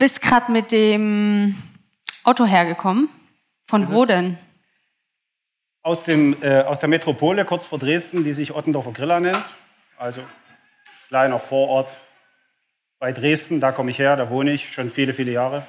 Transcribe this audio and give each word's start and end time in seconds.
bist 0.00 0.22
gerade 0.22 0.50
mit 0.50 0.72
dem 0.72 1.54
Auto 2.24 2.44
hergekommen. 2.44 3.08
Von 3.68 3.88
wo 3.92 4.04
denn? 4.06 4.36
Aus, 5.82 6.02
dem, 6.04 6.42
äh, 6.42 6.62
aus 6.62 6.80
der 6.80 6.88
Metropole 6.88 7.44
kurz 7.44 7.66
vor 7.66 7.78
Dresden, 7.78 8.24
die 8.24 8.32
sich 8.32 8.52
Ottendorfer 8.54 8.92
Griller 8.92 9.20
nennt. 9.20 9.44
Also 9.96 10.22
kleiner 11.08 11.38
Vorort 11.38 11.88
bei 12.98 13.12
Dresden, 13.12 13.60
da 13.60 13.72
komme 13.72 13.90
ich 13.90 13.98
her, 13.98 14.16
da 14.16 14.30
wohne 14.30 14.52
ich 14.52 14.72
schon 14.72 14.90
viele, 14.90 15.12
viele 15.12 15.32
Jahre. 15.32 15.66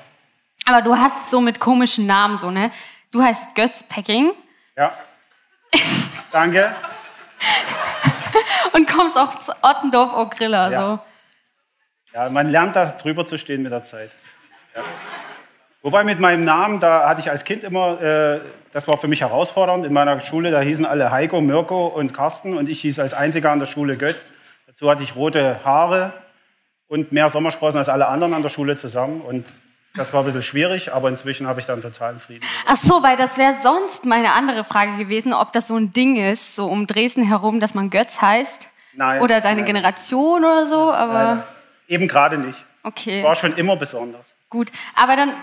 Aber 0.66 0.82
du 0.82 0.96
hast 0.96 1.30
so 1.30 1.42
mit 1.42 1.60
komischen 1.60 2.06
Namen 2.06 2.38
so, 2.38 2.52
ne? 2.52 2.72
Du 3.12 3.22
heißt 3.22 3.54
Götz 3.56 3.84
Pecking. 3.84 4.32
Ja. 4.78 4.94
Danke. 6.32 6.74
Und 8.74 8.88
kommst 8.88 9.18
auch 9.18 9.36
zu 9.44 9.52
Ottendorf 9.62 10.14
Ogrilla, 10.14 10.72
Ja. 10.72 10.80
so. 10.80 11.00
Ja, 12.14 12.30
man 12.30 12.50
lernt 12.50 12.76
da 12.76 12.86
drüber 12.92 13.26
zu 13.26 13.38
stehen 13.38 13.64
mit 13.64 13.72
der 13.72 13.84
Zeit. 13.84 14.12
Ja. 14.76 14.84
Wobei 15.82 16.04
mit 16.04 16.20
meinem 16.20 16.44
Namen, 16.44 16.80
da 16.80 17.10
hatte 17.10 17.22
ich 17.22 17.32
als 17.32 17.44
Kind 17.44 17.64
immer, 17.64 18.00
äh, 18.02 18.42
das 18.72 18.88
war 18.88 18.98
für 18.98 19.08
mich 19.08 19.22
herausfordernd. 19.22 19.86
In 19.86 19.94
meiner 19.94 20.20
Schule, 20.20 20.52
da 20.52 20.62
hießen 20.62 20.86
alle 20.86 21.12
Heiko, 21.12 21.42
Mirko 21.42 21.88
und 21.88 22.14
Carsten 22.14 22.56
und 22.56 22.70
ich 22.70 22.82
hieß 22.82 23.00
als 23.00 23.14
einziger 23.14 23.52
an 23.52 23.60
der 23.60 23.66
Schule 23.66 23.98
Götz. 23.98 24.34
Dazu 24.68 24.90
hatte 24.90 25.02
ich 25.02 25.16
rote 25.16 25.60
Haare 25.66 26.14
und 26.88 27.12
mehr 27.12 27.30
Sommersprossen 27.30 27.80
als 27.80 27.90
alle 27.90 28.08
anderen 28.08 28.34
an 28.34 28.44
der 28.44 28.50
Schule 28.50 28.76
zusammen. 28.76 29.22
Und 29.22 29.46
das 29.96 30.14
war 30.14 30.22
ein 30.22 30.26
bisschen 30.26 30.44
schwierig, 30.44 30.94
aber 30.94 31.10
inzwischen 31.10 31.48
habe 31.48 31.60
ich 31.60 31.66
dann 31.66 31.82
totalen 31.82 32.20
Frieden. 32.20 32.46
Ach 32.66 32.78
so, 32.78 33.02
weil 33.02 33.18
das 33.18 33.38
wäre 33.38 33.56
sonst 33.64 34.06
meine 34.06 34.34
andere 34.34 34.64
Frage 34.64 34.98
gewesen, 34.98 35.34
ob 35.34 35.52
das 35.52 35.68
so 35.68 35.76
ein 35.76 35.92
Ding 35.92 36.16
ist, 36.16 36.56
so 36.56 36.68
um 36.68 36.88
Dresden 36.88 37.24
herum, 37.24 37.60
dass 37.60 37.74
man 37.74 37.90
Götz 37.90 38.22
heißt. 38.22 38.68
Nein. 38.94 39.22
Oder 39.22 39.42
deine 39.42 39.62
nein, 39.62 39.68
Generation 39.68 40.46
oder 40.46 40.68
so, 40.68 40.92
aber 40.92 41.36
Nein. 41.36 41.44
Eben 41.88 42.08
gerade 42.08 42.38
nicht. 42.38 42.64
okay, 42.84 43.24
War 43.24 43.36
schon 43.36 43.56
immer 43.58 43.76
besonders. 43.76 44.26
Gut. 44.52 44.72
Aber 44.94 45.16
dann, 45.16 45.34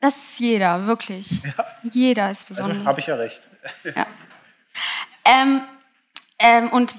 das 0.00 0.16
ist 0.16 0.40
jeder, 0.40 0.86
wirklich. 0.88 1.40
Jeder 1.84 2.32
ist 2.32 2.48
Also 2.50 2.62
besonders. 2.62 2.86
habe 2.86 2.98
ich 3.00 3.06
ja 3.06 3.14
recht. 3.14 3.40
Ähm, 5.24 5.60
ähm, 6.40 6.68
und 6.70 6.94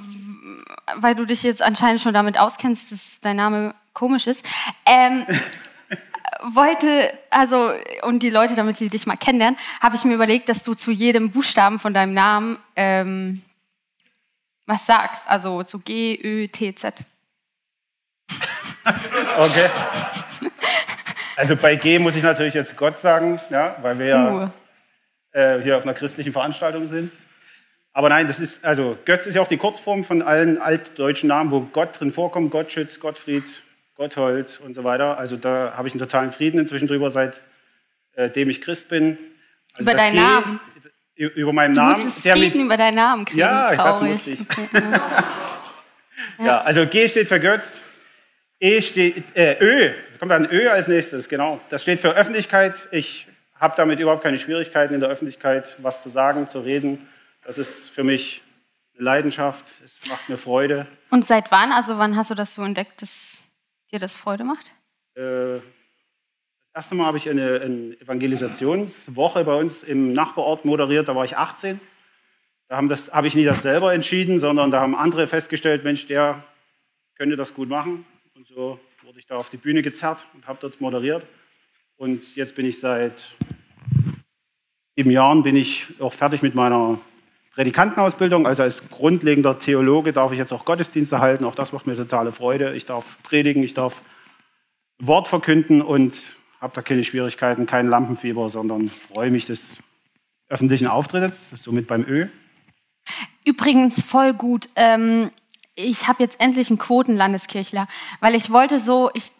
weil 0.96 1.16
du 1.16 1.26
dich 1.26 1.44
jetzt 1.44 1.62
anscheinend 1.62 2.02
schon 2.02 2.14
damit 2.14 2.38
auskennst, 2.40 2.92
dass 2.94 3.20
dein 3.20 3.36
Name 3.36 3.76
komisch 3.94 4.28
ist, 4.28 4.44
ähm, 4.86 5.26
wollte, 6.54 7.12
also, 7.30 7.72
und 8.04 8.20
die 8.24 8.30
Leute, 8.30 8.56
damit 8.56 8.78
sie 8.78 8.90
dich 8.90 9.06
mal 9.06 9.18
kennenlernen, 9.18 9.60
habe 9.82 9.96
ich 9.96 10.06
mir 10.06 10.14
überlegt, 10.16 10.48
dass 10.50 10.64
du 10.64 10.74
zu 10.76 10.92
jedem 10.92 11.32
Buchstaben 11.32 11.80
von 11.80 11.94
deinem 11.94 12.14
Namen 12.14 12.58
ähm, 12.76 13.42
was 14.66 14.86
sagst. 14.86 15.24
Also 15.28 15.64
zu 15.64 15.80
G, 15.80 16.20
Ö, 16.22 16.48
T, 16.48 16.76
Z. 16.76 16.96
Okay. 19.38 19.70
Also 21.38 21.56
bei 21.56 21.76
G 21.76 22.00
muss 22.00 22.16
ich 22.16 22.24
natürlich 22.24 22.54
jetzt 22.56 22.76
Gott 22.76 23.00
sagen, 23.00 23.40
ja, 23.50 23.78
weil 23.82 23.98
wir 24.00 24.06
ja 24.08 24.32
Uh. 24.34 24.50
äh, 25.32 25.62
hier 25.62 25.78
auf 25.78 25.84
einer 25.84 25.94
christlichen 25.94 26.34
Veranstaltung 26.34 26.88
sind. 26.88 27.12
Aber 27.94 28.10
nein, 28.10 28.28
das 28.28 28.40
ist, 28.40 28.64
also 28.66 28.98
Götz 29.06 29.26
ist 29.26 29.36
ja 29.36 29.42
auch 29.42 29.48
die 29.48 29.58
Kurzform 29.58 30.04
von 30.04 30.22
allen 30.22 30.60
altdeutschen 30.62 31.30
Namen, 31.30 31.52
wo 31.52 31.62
Gott 31.62 32.00
drin 32.00 32.12
vorkommt. 32.12 32.52
Gottschütz, 32.52 33.00
Gottfried, 33.00 33.44
Gotthold 33.96 34.60
und 34.64 34.74
so 34.76 34.84
weiter. 34.84 35.18
Also 35.18 35.36
da 35.38 35.74
habe 35.78 35.88
ich 35.88 35.94
einen 35.94 36.00
totalen 36.02 36.32
Frieden 36.32 36.60
inzwischen 36.60 36.88
drüber, 36.88 37.10
seitdem 37.12 38.50
ich 38.50 38.62
Christ 38.62 38.90
bin. 38.90 39.18
Also 39.74 39.84
Über 39.90 39.94
das 39.94 40.02
deinen 40.02 40.14
G, 40.16 40.20
Namen? 40.20 40.60
Über 41.16 41.54
meinen 41.54 41.74
Du 41.74 41.82
Namen. 41.82 42.14
der 42.24 42.36
mit- 42.36 42.52
Frieden 42.52 42.66
über 42.66 42.78
deinen 42.78 42.96
Namen 42.96 43.26
kriegen. 43.26 43.40
Ja, 43.40 43.68
das 43.68 43.76
Traurig. 43.98 44.10
musste 44.14 44.32
ich. 44.32 44.42
Okay, 44.42 44.68
ja. 46.40 46.46
Ja, 46.46 46.62
also 46.62 46.86
G 46.86 47.08
steht 47.10 47.28
für 47.28 47.40
Götz, 47.40 47.82
E 48.60 48.82
steht, 48.82 49.24
äh, 49.36 49.58
Ö, 49.60 49.92
es 50.18 50.20
kommt 50.20 50.32
dann 50.32 50.50
Ö 50.52 50.68
als 50.68 50.88
nächstes, 50.88 51.30
genau. 51.30 51.62
Das 51.70 51.84
steht 51.84 52.00
für 52.00 52.16
Öffentlichkeit. 52.16 52.74
Ich 52.90 53.28
habe 53.54 53.76
damit 53.78 54.00
überhaupt 54.00 54.24
keine 54.24 54.40
Schwierigkeiten 54.40 54.96
in 54.96 55.00
der 55.00 55.10
Öffentlichkeit, 55.10 55.76
was 55.78 56.02
zu 56.02 56.10
sagen, 56.10 56.48
zu 56.48 56.62
reden. 56.62 57.08
Das 57.46 57.60
ist 57.60 57.92
für 57.92 58.04
mich 58.04 58.42
eine 58.96 59.04
Leidenschaft, 59.04 59.66
es 59.86 60.10
macht 60.10 60.28
mir 60.28 60.38
Freude. 60.40 60.88
Und 61.12 61.28
seit 61.28 61.52
wann, 61.52 61.72
also 61.72 62.00
wann 62.00 62.16
hast 62.16 62.32
du 62.32 62.34
das 62.34 62.56
so 62.56 62.64
entdeckt, 62.64 63.00
dass 63.04 63.44
dir 63.92 64.00
das 64.00 64.18
Freude 64.18 64.44
macht? 64.44 64.66
Äh, 65.14 65.60
Das 66.74 66.86
erste 66.86 66.96
Mal 66.96 67.06
habe 67.06 67.18
ich 67.18 67.30
eine, 67.30 67.62
eine 67.62 68.02
Evangelisationswoche 68.02 69.44
bei 69.44 69.54
uns 69.54 69.84
im 69.84 70.14
Nachbarort 70.14 70.66
moderiert, 70.66 71.10
da 71.10 71.16
war 71.16 71.26
ich 71.26 71.38
18. 71.38 71.80
Da 72.70 72.78
haben 72.78 72.90
das, 72.90 73.14
habe 73.14 73.28
ich 73.28 73.36
nie 73.36 73.46
das 73.46 73.62
selber 73.62 73.94
entschieden, 73.94 74.40
sondern 74.40 74.72
da 74.72 74.82
haben 74.82 74.96
andere 74.96 75.28
festgestellt, 75.28 75.84
Mensch, 75.84 76.08
der 76.08 76.44
könnte 77.14 77.36
das 77.36 77.54
gut 77.54 77.70
machen. 77.70 78.04
Und 78.36 78.48
so 78.48 78.80
wurde 79.18 79.22
ich 79.22 79.28
da 79.30 79.38
auf 79.38 79.50
die 79.50 79.58
Bühne 79.58 79.82
gezerrt 79.82 80.28
und 80.36 80.48
habe 80.48 80.60
dort 80.62 80.80
moderiert. 80.80 81.26
Und 81.96 82.36
jetzt 82.36 82.54
bin 82.54 82.68
ich 82.68 82.80
seit 82.80 83.36
sieben 84.96 85.10
Jahren 85.10 85.42
bin 85.42 85.56
ich 85.56 85.88
auch 86.00 86.14
fertig 86.14 86.44
mit 86.44 86.54
meiner 86.54 87.00
Predikantenausbildung. 87.56 88.46
Also 88.46 88.62
als 88.62 88.88
grundlegender 88.92 89.58
Theologe 89.58 90.14
darf 90.14 90.34
ich 90.34 90.38
jetzt 90.38 90.54
auch 90.54 90.66
Gottesdienste 90.66 91.20
halten. 91.20 91.46
Auch 91.46 91.56
das 91.56 91.74
macht 91.74 91.88
mir 91.88 91.96
totale 91.96 92.32
Freude. 92.32 92.76
Ich 92.76 92.86
darf 92.86 93.18
predigen, 93.24 93.64
ich 93.64 93.74
darf 93.74 94.04
Wort 95.00 95.28
verkünden 95.28 95.82
und 95.82 96.38
habe 96.62 96.76
da 96.76 96.84
keine 96.84 97.04
Schwierigkeiten, 97.04 97.66
kein 97.66 97.88
Lampenfieber, 97.88 98.52
sondern 98.52 98.88
freue 98.88 99.32
mich 99.32 99.48
des 99.48 99.82
öffentlichen 100.48 100.86
Auftritts, 100.86 101.50
somit 101.56 101.88
beim 101.88 102.06
Ö. 102.08 102.28
Übrigens 103.44 104.04
voll 104.04 104.36
gut. 104.36 104.70
Ähm, 104.76 105.32
ich 105.78 106.08
habe 106.08 106.24
jetzt 106.24 106.40
endlich 106.42 106.70
einen 106.70 106.80
Quotenlandeskirchler, 106.80 107.88
weil 108.20 108.34
ich 108.36 108.50
wollte 108.52 108.80
so, 108.80 109.12
ich, 109.14 109.32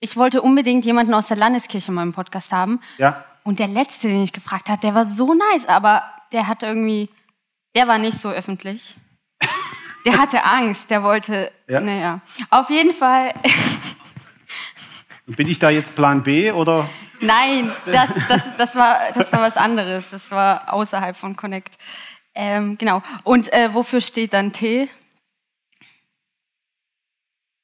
ich 0.00 0.16
wollte 0.16 0.42
unbedingt 0.42 0.84
jemanden 0.84 1.14
aus 1.14 1.28
der 1.28 1.38
Landeskirche 1.38 1.88
in 1.88 1.94
meinem 1.94 2.12
Podcast 2.12 2.52
haben. 2.52 2.80
Ja, 2.98 3.24
Und 3.42 3.58
der 3.58 3.68
letzte, 3.68 4.06
den 4.06 4.22
ich 4.22 4.34
gefragt 4.34 4.68
habe, 4.68 4.80
der 4.82 4.94
war 4.94 5.06
so 5.06 5.32
nice, 5.34 5.66
aber 5.66 6.02
der 6.32 6.46
hatte 6.46 6.66
irgendwie, 6.66 7.08
der 7.74 7.88
war 7.88 7.96
nicht 7.98 8.18
so 8.18 8.28
öffentlich. 8.30 8.94
Der 10.04 10.16
hatte 10.16 10.42
Angst, 10.44 10.88
der 10.90 11.02
wollte, 11.02 11.50
Ja. 11.68 11.80
naja. 11.80 12.20
Auf 12.50 12.70
jeden 12.70 12.94
Fall, 12.94 13.34
bin 15.26 15.48
ich 15.48 15.58
da 15.58 15.68
jetzt 15.70 15.94
Plan 15.94 16.22
B 16.22 16.50
oder? 16.52 16.88
nein, 17.20 17.72
das, 17.84 18.08
das, 18.28 18.42
das, 18.56 18.74
war, 18.76 19.12
das 19.12 19.32
war 19.32 19.40
was 19.42 19.56
anderes. 19.66 20.10
Das 20.10 20.30
war 20.30 20.72
außerhalb 20.72 21.16
von 21.16 21.36
Connect. 21.36 21.76
Ähm, 22.34 22.78
genau. 22.78 23.02
Und 23.24 23.52
äh, 23.52 23.74
wofür 23.74 24.00
steht 24.00 24.32
dann 24.32 24.52
T? 24.52 24.88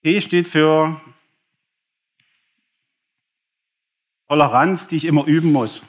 T 0.05 0.21
steht 0.21 0.49
für 0.49 1.01
Toleranz, 4.29 4.87
die 4.87 4.97
ich 4.97 5.07
immer 5.07 5.25
üben 5.27 5.51
muss. 5.51 5.83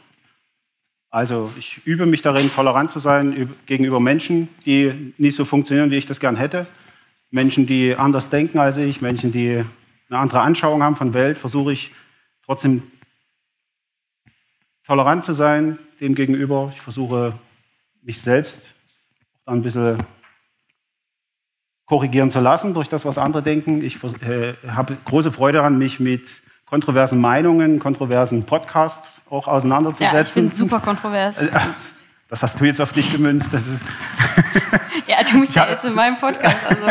Also 1.09 1.51
ich 1.59 1.85
übe 1.85 2.05
mich 2.05 2.21
darin, 2.21 2.49
tolerant 2.49 2.89
zu 2.89 2.99
sein 2.99 3.33
üb- 3.33 3.53
gegenüber 3.65 3.99
Menschen, 3.99 4.47
die 4.65 5.13
nicht 5.17 5.35
so 5.35 5.43
funktionieren, 5.43 5.91
wie 5.91 5.97
ich 5.97 6.05
das 6.05 6.21
gern 6.21 6.37
hätte. 6.37 6.65
Menschen, 7.29 7.67
die 7.67 7.93
anders 7.95 8.29
denken 8.29 8.57
als 8.57 8.77
ich, 8.77 9.01
Menschen, 9.01 9.33
die 9.33 9.65
eine 10.09 10.19
andere 10.19 10.39
Anschauung 10.39 10.81
haben 10.81 10.95
von 10.95 11.13
Welt, 11.13 11.37
versuche 11.37 11.73
ich 11.73 11.91
trotzdem 12.45 12.89
tolerant 14.85 15.25
zu 15.25 15.33
sein 15.33 15.77
dem 15.99 16.15
gegenüber. 16.15 16.71
Ich 16.73 16.79
versuche 16.79 17.37
mich 18.01 18.21
selbst 18.21 18.75
ein 19.45 19.61
bisschen 19.61 19.97
korrigieren 21.85 22.29
zu 22.29 22.39
lassen 22.39 22.73
durch 22.73 22.89
das, 22.89 23.05
was 23.05 23.17
andere 23.17 23.43
denken. 23.43 23.83
Ich 23.83 23.97
äh, 24.03 24.53
habe 24.67 24.97
große 25.05 25.31
Freude 25.31 25.59
daran, 25.59 25.77
mich 25.77 25.99
mit 25.99 26.27
kontroversen 26.65 27.21
Meinungen, 27.21 27.79
kontroversen 27.79 28.45
Podcasts 28.45 29.21
auch 29.29 29.47
Ja, 29.47 29.53
auseinanderzusetzen. 29.53 30.19
ich 30.21 30.33
bin 30.33 30.49
super 30.49 30.79
kontrovers. 30.79 31.37
Das 32.27 32.41
hast 32.41 32.59
du 32.59 32.65
jetzt 32.65 32.81
auf 32.81 32.91
dich 32.93 33.11
gemünzt. 33.11 33.55
Ja, 35.07 35.17
du 35.23 35.39
bist 35.41 35.55
ja 35.55 35.69
jetzt 35.69 35.83
in 35.85 35.93
meinem 35.93 36.17
Podcast. 36.17 36.65
Also, 36.65 36.87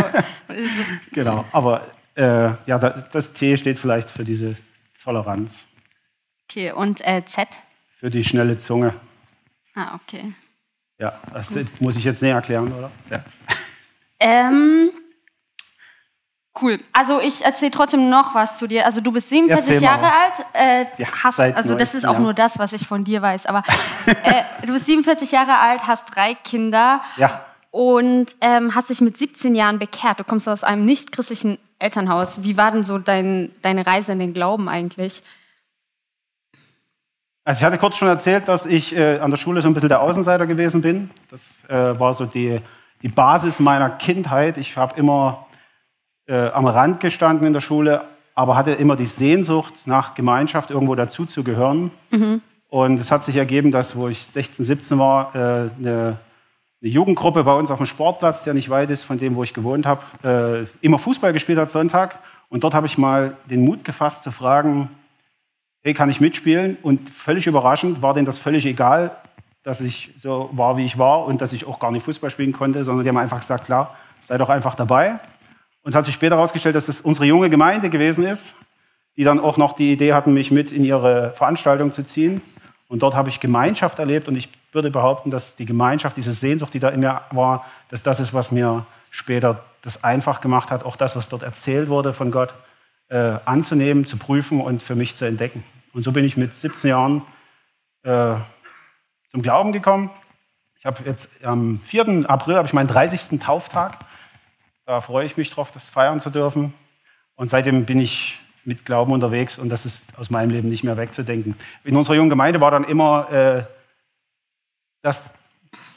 genau. 1.13 1.45
Aber 1.53 1.87
äh, 2.15 2.23
ja, 2.67 2.79
da- 2.79 3.05
das 3.11 3.33
T 3.33 3.57
steht 3.57 3.79
vielleicht 3.79 4.09
für 4.11 4.25
diese 4.25 4.57
Toleranz, 5.03 5.67
okay, 6.49 6.71
und 6.73 7.01
äh, 7.05 7.23
Z? 7.27 7.49
für 7.99 8.11
die 8.11 8.23
schnelle 8.23 8.57
Zunge. 8.57 8.95
Ah, 9.75 9.97
okay. 9.97 10.33
Ja, 10.99 11.19
das 11.33 11.53
muss 11.81 11.97
ich 11.97 12.05
jetzt 12.05 12.23
näher 12.23 12.37
erklären, 12.37 12.73
oder? 12.73 12.91
Ja. 13.11 13.25
Ähm, 14.21 14.91
cool. 16.61 16.79
Also 16.93 17.21
ich 17.21 17.45
erzähle 17.45 17.71
trotzdem 17.71 18.09
noch 18.09 18.35
was 18.35 18.59
zu 18.59 18.67
dir. 18.67 18.87
Also 18.87 19.01
du 19.01 19.13
bist 19.13 19.29
47 19.29 19.75
Erzähl 19.75 19.81
mal 19.81 19.87
Jahre 19.87 20.03
was. 20.03 20.15
alt. 20.15 20.47
Äh, 20.99 21.03
Ja, 21.03 21.09
hast, 21.23 21.41
also 21.41 21.75
das 21.75 21.95
ist 21.95 22.03
19 22.05 22.09
auch 22.09 22.13
Jahren. 22.15 22.23
nur 22.23 22.35
das, 22.35 22.59
was 22.59 22.73
ich 22.73 22.87
von 22.87 23.05
dir 23.05 23.23
weiß. 23.23 23.47
Aber 23.47 23.63
äh, 24.07 24.43
du 24.67 24.73
bist 24.73 24.87
47 24.87 25.33
Jahre 25.33 25.59
alt, 25.59 25.87
hast 25.87 26.05
drei 26.15 26.35
Kinder 26.35 27.01
ja. 27.17 27.45
und 27.71 28.27
ähm, 28.41 28.75
hast 28.75 28.91
dich 28.91 29.01
mit 29.01 29.17
17 29.19 29.55
Jahren 29.55 29.79
bekehrt. 29.79 30.21
Du 30.21 30.25
kommst 30.25 30.49
aus 30.49 30.65
einem 30.65 30.85
nicht-christlichen 30.85 31.59
Elternhaus. 31.79 32.43
Wie 32.45 32.57
war 32.57 32.71
denn 32.71 32.85
so 32.85 32.99
dein, 32.99 33.51
deine 33.63 33.87
Reise 33.87 34.13
in 34.13 34.19
den 34.19 34.33
Glauben 34.33 34.69
eigentlich? 34.69 35.23
Also 37.47 37.61
ich 37.61 37.65
hatte 37.67 37.77
kurz 37.77 37.97
schon 37.99 38.09
erzählt, 38.09 38.49
dass 38.49 38.65
ich 38.65 38.97
äh, 38.97 39.19
an 39.19 39.31
der 39.31 39.37
Schule 39.37 39.61
so 39.61 39.69
ein 39.69 39.75
bisschen 39.75 39.91
der 39.91 40.01
Außenseiter 40.01 40.47
gewesen 40.47 40.81
bin. 40.81 41.11
Das 41.31 41.63
äh, 41.69 41.99
war 42.01 42.15
so 42.15 42.25
die, 42.25 42.59
die 43.03 43.09
Basis 43.09 43.61
meiner 43.61 43.91
Kindheit. 43.91 44.59
Ich 44.59 44.77
habe 44.77 44.99
immer 44.99 45.47
äh, 46.27 46.49
am 46.51 46.67
Rand 46.67 47.01
gestanden 47.01 47.47
in 47.47 47.53
der 47.53 47.61
Schule, 47.61 48.05
aber 48.35 48.57
hatte 48.57 48.73
immer 48.73 48.97
die 48.97 49.07
Sehnsucht 49.07 49.87
nach 49.87 50.15
Gemeinschaft, 50.15 50.71
irgendwo 50.71 50.95
dazuzugehören. 50.95 51.91
Mhm. 52.11 52.43
Und 52.69 52.99
es 52.99 53.11
hat 53.11 53.23
sich 53.25 53.37
ergeben, 53.37 53.71
dass, 53.71 53.95
wo 53.95 54.09
ich 54.09 54.19
16, 54.19 54.65
17 54.65 54.99
war, 54.99 55.35
äh, 55.35 55.39
eine, 55.39 55.71
eine, 55.79 56.19
Jugendgruppe 56.81 57.45
bei 57.45 57.55
uns 57.55 57.71
auf 57.71 57.79
dem 57.79 57.87
Sportplatz, 57.87 58.43
der 58.43 58.55
nicht 58.55 58.69
weit 58.69 58.91
ist 58.91 59.05
von 59.05 59.19
dem, 59.19 59.37
wo 59.37 59.45
ich 59.45 59.55
gewohnt 59.55 59.87
habe, 59.87 60.67
äh, 60.83 60.85
immer 60.85 60.99
Fußball 60.99 61.33
gespielt 61.33 61.59
hat 61.59 61.71
Sonntag. 61.71 62.19
Und 62.49 62.65
dort 62.65 62.75
habe 62.75 62.87
ich 62.87 62.99
mal 62.99 63.37
den 63.49 63.65
Mut 63.65 63.85
gefasst 63.85 64.25
zu 64.25 64.31
fragen, 64.31 64.91
hey, 65.83 65.95
kann 65.95 66.11
ich 66.11 66.21
mitspielen? 66.21 66.77
Und 66.83 67.11
völlig 67.11 67.47
überraschend 67.47 68.03
war 68.03 68.15
denen 68.15 68.27
das 68.27 68.39
völlig 68.39 68.67
egal, 68.67 69.17
dass 69.65 69.81
ich 69.81 70.13
so 70.19 70.51
war, 70.53 70.77
wie 70.77 70.85
ich 70.85 70.99
war 70.99 71.25
und 71.25 71.41
dass 71.41 71.53
ich 71.53 71.67
auch 71.67 71.81
gar 71.81 71.91
nicht 71.91 72.05
Fußball 72.05 72.31
spielen 72.31 72.53
konnte, 72.53 72.85
sondern 72.85 73.03
die 73.03 73.09
haben 73.09 73.17
einfach 73.17 73.41
gesagt, 73.41 73.65
klar, 73.65 73.97
sei 74.21 74.39
doch 74.39 74.51
einfach 74.51 74.75
dabei. 74.77 75.19
Und 75.83 75.91
es 75.91 75.95
hat 75.95 76.05
sich 76.05 76.15
später 76.15 76.37
herausgestellt, 76.37 76.77
dass 76.77 76.87
das 76.87 77.01
unsere 77.01 77.27
junge 77.27 77.51
Gemeinde 77.51 77.91
gewesen 77.91 78.25
ist, 78.25 78.55
die 79.17 79.25
dann 79.25 79.41
auch 79.41 79.57
noch 79.57 79.73
die 79.73 79.93
Idee 79.93 80.13
hatten, 80.13 80.33
mich 80.33 80.51
mit 80.51 80.71
in 80.71 80.85
ihre 80.85 81.33
Veranstaltung 81.33 81.93
zu 81.93 82.05
ziehen. 82.05 82.43
Und 82.89 83.03
dort 83.03 83.15
habe 83.15 83.31
ich 83.31 83.41
Gemeinschaft 83.41 83.99
erlebt 83.99 84.29
und 84.29 84.37
ich 84.37 84.51
würde 84.73 84.91
behaupten, 84.91 85.31
dass 85.31 85.57
die 85.57 85.67
Gemeinschaft, 85.67 86.17
diese 86.17 86.33
Sehnsucht, 86.33 86.75
die 86.75 86.81
da 86.81 86.91
in 86.91 87.01
mir 87.01 87.23
war, 87.31 87.65
dass 87.89 88.03
das 88.03 88.21
ist, 88.21 88.35
was 88.35 88.53
mir 88.53 88.87
später 89.11 89.65
das 89.83 90.05
einfach 90.05 90.41
gemacht 90.41 90.71
hat, 90.71 90.85
auch 90.85 90.97
das, 90.97 91.17
was 91.17 91.29
dort 91.29 91.43
erzählt 91.43 91.89
wurde 91.89 92.13
von 92.13 92.31
Gott, 92.31 92.55
äh, 93.09 93.39
anzunehmen, 93.45 94.07
zu 94.07 94.19
prüfen 94.19 94.61
und 94.61 94.83
für 94.83 94.95
mich 94.95 95.17
zu 95.17 95.25
entdecken. 95.25 95.65
Und 95.93 96.05
so 96.05 96.13
bin 96.13 96.25
ich 96.25 96.37
mit 96.37 96.57
17 96.57 96.91
Jahren 96.91 97.23
äh, 98.03 98.37
zum 99.35 99.43
Glauben 99.43 99.73
gekommen. 99.73 100.11
Ich 100.79 100.87
habe 100.87 101.03
jetzt 101.05 101.29
am 101.43 101.81
4. 101.81 102.31
April 102.31 102.55
habe 102.55 102.69
ich 102.69 102.73
meinen 102.73 102.87
30. 102.87 103.41
Tauftag. 103.41 103.99
Da 104.87 105.01
freue 105.01 105.27
ich 105.27 105.37
mich 105.37 105.51
drauf, 105.51 105.73
das 105.73 105.89
feiern 105.89 106.21
zu 106.21 106.31
dürfen. 106.31 106.73
Und 107.35 107.51
seitdem 107.51 107.85
bin 107.85 107.99
ich 107.99 108.39
mit 108.65 108.85
Glauben 108.85 109.13
unterwegs 109.13 109.59
und 109.59 109.71
das 109.71 109.87
ist 109.87 110.17
aus 110.17 110.31
meinem 110.31 110.51
Leben 110.51 110.69
nicht 110.69 110.85
mehr 110.85 110.97
wegzudenken. 110.97 111.57
In 111.83 111.97
unserer 111.97 112.15
jungen 112.15 112.31
Gemeinde 112.31 112.61
war 112.61 112.71
dann 112.71 112.85
immer 112.85 113.29
äh, 113.33 113.65
das, 115.03 115.35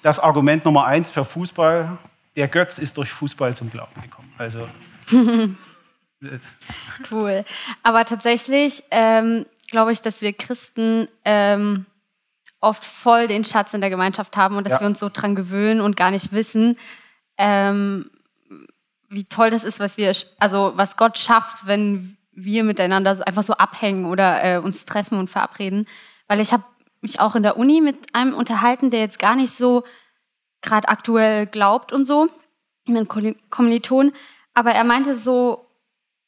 das 0.01 0.18
Argument 0.18 0.66
Nummer 0.66 0.86
eins 0.86 1.12
für 1.12 1.24
Fußball, 1.24 1.95
der 2.36 2.48
Götz 2.48 2.80
ist 2.80 2.98
durch 2.98 3.12
Fußball 3.12 3.56
zum 3.56 3.69
Glauben 3.69 4.01
gekommen. 4.01 4.33
Also 4.40 4.68
cool. 7.12 7.45
Aber 7.83 8.04
tatsächlich 8.06 8.83
ähm, 8.90 9.45
glaube 9.69 9.92
ich, 9.92 10.01
dass 10.01 10.24
wir 10.24 10.33
Christen 10.33 11.07
ähm, 11.24 11.86
oft 12.59 12.86
voll 12.86 13.27
den 13.27 13.45
Schatz 13.45 13.74
in 13.74 13.81
der 13.81 13.89
Gemeinschaft 13.89 14.36
haben 14.36 14.57
und 14.57 14.65
dass 14.65 14.74
ja. 14.74 14.81
wir 14.81 14.88
uns 14.88 15.00
so 15.00 15.09
dran 15.09 15.36
gewöhnen 15.36 15.81
und 15.81 15.95
gar 15.95 16.12
nicht 16.12 16.31
wissen, 16.31 16.77
ähm, 17.38 18.09
wie 19.09 19.25
toll 19.25 19.51
das 19.51 19.63
ist, 19.63 19.80
was 19.80 19.98
wir, 19.98 20.12
also 20.39 20.74
was 20.75 20.98
Gott 20.98 21.18
schafft, 21.18 21.68
wenn 21.68 22.18
wir 22.31 22.63
miteinander 22.63 23.15
so 23.15 23.24
einfach 23.24 23.44
so 23.44 23.54
abhängen 23.54 24.06
oder 24.06 24.44
äh, 24.44 24.57
uns 24.57 24.86
treffen 24.86 25.18
und 25.18 25.30
verabreden. 25.30 25.88
Weil 26.27 26.39
ich 26.39 26.51
habe 26.51 26.63
mich 27.01 27.19
auch 27.19 27.36
in 27.36 27.44
der 27.44 27.57
Uni 27.57 27.81
mit 27.81 28.13
einem 28.13 28.33
unterhalten, 28.33 28.92
der 28.92 29.00
jetzt 29.00 29.19
gar 29.19 29.36
nicht 29.36 29.54
so 29.54 29.83
gerade 30.62 30.89
aktuell 30.89 31.45
glaubt 31.48 31.94
und 31.94 32.06
so, 32.06 32.27
ein 32.88 33.07
Kommiliton. 33.07 34.13
Aber 34.54 34.71
er 34.71 34.83
meinte 34.83 35.15
so, 35.15 35.65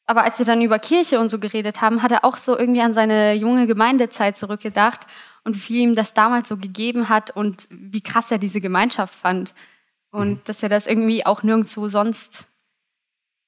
aber 0.06 0.24
als 0.24 0.38
wir 0.38 0.46
dann 0.46 0.62
über 0.62 0.78
Kirche 0.78 1.20
und 1.20 1.28
so 1.28 1.38
geredet 1.38 1.80
haben, 1.80 2.02
hat 2.02 2.12
er 2.12 2.24
auch 2.24 2.36
so 2.36 2.56
irgendwie 2.58 2.80
an 2.80 2.94
seine 2.94 3.34
junge 3.34 3.66
Gemeindezeit 3.66 4.36
zurückgedacht 4.36 5.06
und 5.44 5.56
wie 5.56 5.60
viel 5.60 5.80
ihm 5.80 5.94
das 5.94 6.14
damals 6.14 6.48
so 6.48 6.56
gegeben 6.56 7.08
hat 7.08 7.30
und 7.30 7.66
wie 7.70 8.02
krass 8.02 8.30
er 8.30 8.38
diese 8.38 8.60
Gemeinschaft 8.60 9.14
fand. 9.14 9.54
Und 10.10 10.30
mhm. 10.30 10.40
dass 10.44 10.62
er 10.62 10.68
das 10.68 10.86
irgendwie 10.86 11.24
auch 11.24 11.42
nirgendwo 11.42 11.88
sonst 11.88 12.48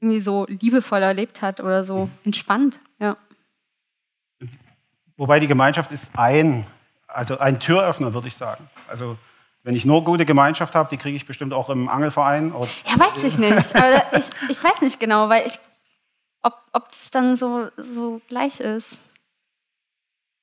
irgendwie 0.01 0.21
so 0.21 0.47
liebevoll 0.49 1.03
erlebt 1.03 1.43
hat 1.43 1.61
oder 1.61 1.85
so 1.85 2.07
mhm. 2.07 2.11
entspannt. 2.25 2.81
Ja. 2.99 3.17
Wobei 5.17 5.41
die 5.41 5.47
Gemeinschaft 5.47 5.93
ist 5.93 6.11
ein, 6.17 6.67
also 7.07 7.39
ein 7.39 7.61
Türöffner, 7.61 8.15
würde 8.15 8.29
ich 8.29 8.35
sagen. 8.35 8.69
Also 8.89 9.17
wenn 9.63 9.77
ich 9.77 9.85
nur 9.85 10.03
gute 10.03 10.27
Gemeinschaft 10.27 10.75
habe, 10.75 10.89
die 10.91 10.97
kriege 10.97 11.17
ich 11.17 11.27
bestimmt 11.27 11.53
auch 11.53 11.71
im 11.71 11.89
Angelverein. 11.89 12.53
ja, 12.53 12.99
weiß 12.99 13.23
ich 13.23 13.39
nicht. 13.39 13.77
Aber 13.77 14.19
ich, 14.19 14.31
ich 14.49 14.65
weiß 14.65 14.81
nicht 14.81 14.99
genau, 14.99 15.29
weil 15.29 15.47
ich, 15.47 15.59
ob 16.43 16.89
es 16.91 17.11
dann 17.11 17.37
so, 17.37 17.69
so 17.77 18.21
gleich 18.27 18.59
ist. 18.59 18.99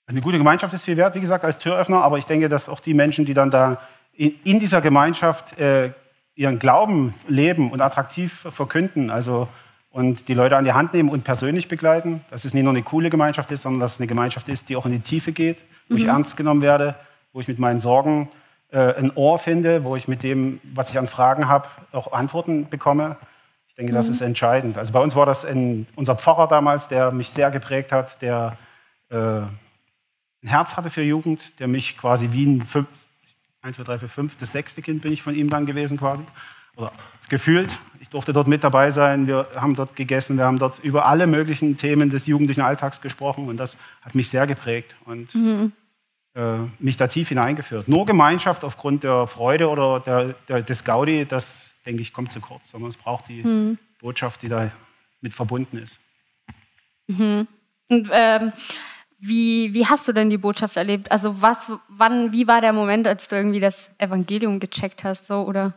Eine 0.09 0.21
gute 0.21 0.39
Gemeinschaft 0.39 0.73
ist 0.73 0.85
viel 0.85 0.97
wert, 0.97 1.13
wie 1.13 1.19
gesagt, 1.19 1.45
als 1.45 1.59
Türöffner, 1.59 2.01
aber 2.01 2.17
ich 2.17 2.25
denke, 2.25 2.49
dass 2.49 2.67
auch 2.67 2.79
die 2.79 2.95
Menschen, 2.95 3.25
die 3.25 3.35
dann 3.35 3.51
da 3.51 3.77
in, 4.11 4.33
in 4.43 4.59
dieser 4.59 4.81
Gemeinschaft 4.81 5.59
äh, 5.59 5.91
ihren 6.33 6.57
Glauben 6.57 7.13
leben 7.27 7.71
und 7.71 7.79
attraktiv 7.79 8.47
verkünden, 8.49 9.11
also 9.11 9.47
und 9.91 10.27
die 10.27 10.33
Leute 10.33 10.57
an 10.57 10.65
die 10.65 10.73
Hand 10.73 10.93
nehmen 10.93 11.09
und 11.09 11.23
persönlich 11.23 11.67
begleiten, 11.67 12.21
dass 12.31 12.43
es 12.43 12.55
nicht 12.55 12.63
nur 12.63 12.73
eine 12.73 12.81
coole 12.81 13.11
Gemeinschaft 13.11 13.51
ist, 13.51 13.61
sondern 13.61 13.81
dass 13.81 13.95
es 13.95 13.99
eine 13.99 14.07
Gemeinschaft 14.07 14.49
ist, 14.49 14.69
die 14.69 14.75
auch 14.75 14.85
in 14.85 14.93
die 14.93 14.99
Tiefe 14.99 15.31
geht, 15.31 15.57
wo 15.87 15.93
mhm. 15.93 15.99
ich 15.99 16.05
ernst 16.07 16.37
genommen 16.37 16.63
werde, 16.63 16.95
wo 17.31 17.39
ich 17.39 17.47
mit 17.47 17.59
meinen 17.59 17.77
Sorgen 17.77 18.29
äh, 18.71 18.95
ein 18.95 19.11
Ohr 19.15 19.37
finde, 19.37 19.83
wo 19.83 19.95
ich 19.95 20.07
mit 20.07 20.23
dem, 20.23 20.59
was 20.73 20.89
ich 20.89 20.97
an 20.97 21.05
Fragen 21.05 21.47
habe, 21.47 21.67
auch 21.91 22.13
Antworten 22.13 22.67
bekomme. 22.67 23.17
Ich 23.67 23.75
denke, 23.75 23.91
mhm. 23.91 23.95
das 23.95 24.09
ist 24.09 24.21
entscheidend. 24.21 24.75
Also 24.75 24.91
bei 24.91 25.01
uns 25.01 25.15
war 25.15 25.27
das 25.27 25.45
ein, 25.45 25.85
unser 25.95 26.15
Pfarrer 26.15 26.47
damals, 26.47 26.87
der 26.87 27.11
mich 27.11 27.29
sehr 27.29 27.51
geprägt 27.51 27.91
hat, 27.91 28.21
der 28.23 28.57
äh, 29.09 29.41
ein 30.43 30.47
Herz 30.47 30.77
hatte 30.77 30.89
für 30.89 31.03
Jugend, 31.03 31.59
der 31.59 31.67
mich 31.67 31.97
quasi 31.97 32.29
wie 32.31 32.45
ein 32.45 32.65
fünf, 32.65 32.87
1, 33.61 33.75
2, 33.75 33.83
3, 33.83 33.99
4, 33.99 34.09
5, 34.09 34.37
das 34.37 34.51
sechste 34.51 34.81
Kind 34.81 35.01
bin 35.01 35.11
ich 35.11 35.21
von 35.21 35.35
ihm 35.35 35.49
dann 35.49 35.65
gewesen 35.65 35.97
quasi. 35.97 36.23
Oder 36.75 36.93
gefühlt. 37.27 37.69
Ich 37.99 38.09
durfte 38.09 38.33
dort 38.33 38.47
mit 38.47 38.63
dabei 38.63 38.91
sein. 38.91 39.27
Wir 39.27 39.47
haben 39.55 39.75
dort 39.75 39.95
gegessen. 39.95 40.37
Wir 40.37 40.45
haben 40.45 40.59
dort 40.59 40.79
über 40.79 41.05
alle 41.05 41.27
möglichen 41.27 41.77
Themen 41.77 42.09
des 42.09 42.25
jugendlichen 42.25 42.61
Alltags 42.61 43.01
gesprochen. 43.01 43.47
Und 43.47 43.57
das 43.57 43.77
hat 44.01 44.15
mich 44.15 44.29
sehr 44.29 44.47
geprägt 44.47 44.95
und 45.05 45.33
mhm. 45.35 45.73
äh, 46.35 46.59
mich 46.79 46.97
da 46.97 47.07
tief 47.07 47.29
hineingeführt. 47.29 47.87
Nur 47.87 48.05
Gemeinschaft 48.05 48.63
aufgrund 48.63 49.03
der 49.03 49.27
Freude 49.27 49.69
oder 49.69 49.99
der, 49.99 50.35
der, 50.47 50.61
des 50.61 50.85
Gaudi, 50.85 51.25
das, 51.25 51.73
denke 51.85 52.01
ich, 52.01 52.13
kommt 52.13 52.31
zu 52.31 52.39
kurz. 52.39 52.71
Sondern 52.71 52.89
es 52.89 52.97
braucht 52.97 53.27
die 53.27 53.43
mhm. 53.43 53.77
Botschaft, 53.99 54.41
die 54.41 54.49
da 54.49 54.71
mit 55.21 55.33
verbunden 55.33 55.77
ist. 55.77 55.99
Mhm. 57.07 57.47
Und, 57.89 58.09
ähm, 58.11 58.53
wie, 59.19 59.73
wie 59.73 59.85
hast 59.85 60.07
du 60.07 60.13
denn 60.13 60.29
die 60.29 60.37
Botschaft 60.37 60.77
erlebt? 60.77 61.11
Also 61.11 61.41
was, 61.41 61.71
wann, 61.89 62.31
wie 62.31 62.47
war 62.47 62.61
der 62.61 62.73
Moment, 62.73 63.05
als 63.05 63.27
du 63.27 63.35
irgendwie 63.35 63.59
das 63.59 63.91
Evangelium 63.97 64.59
gecheckt 64.59 65.03
hast, 65.03 65.27
so 65.27 65.41
oder? 65.41 65.73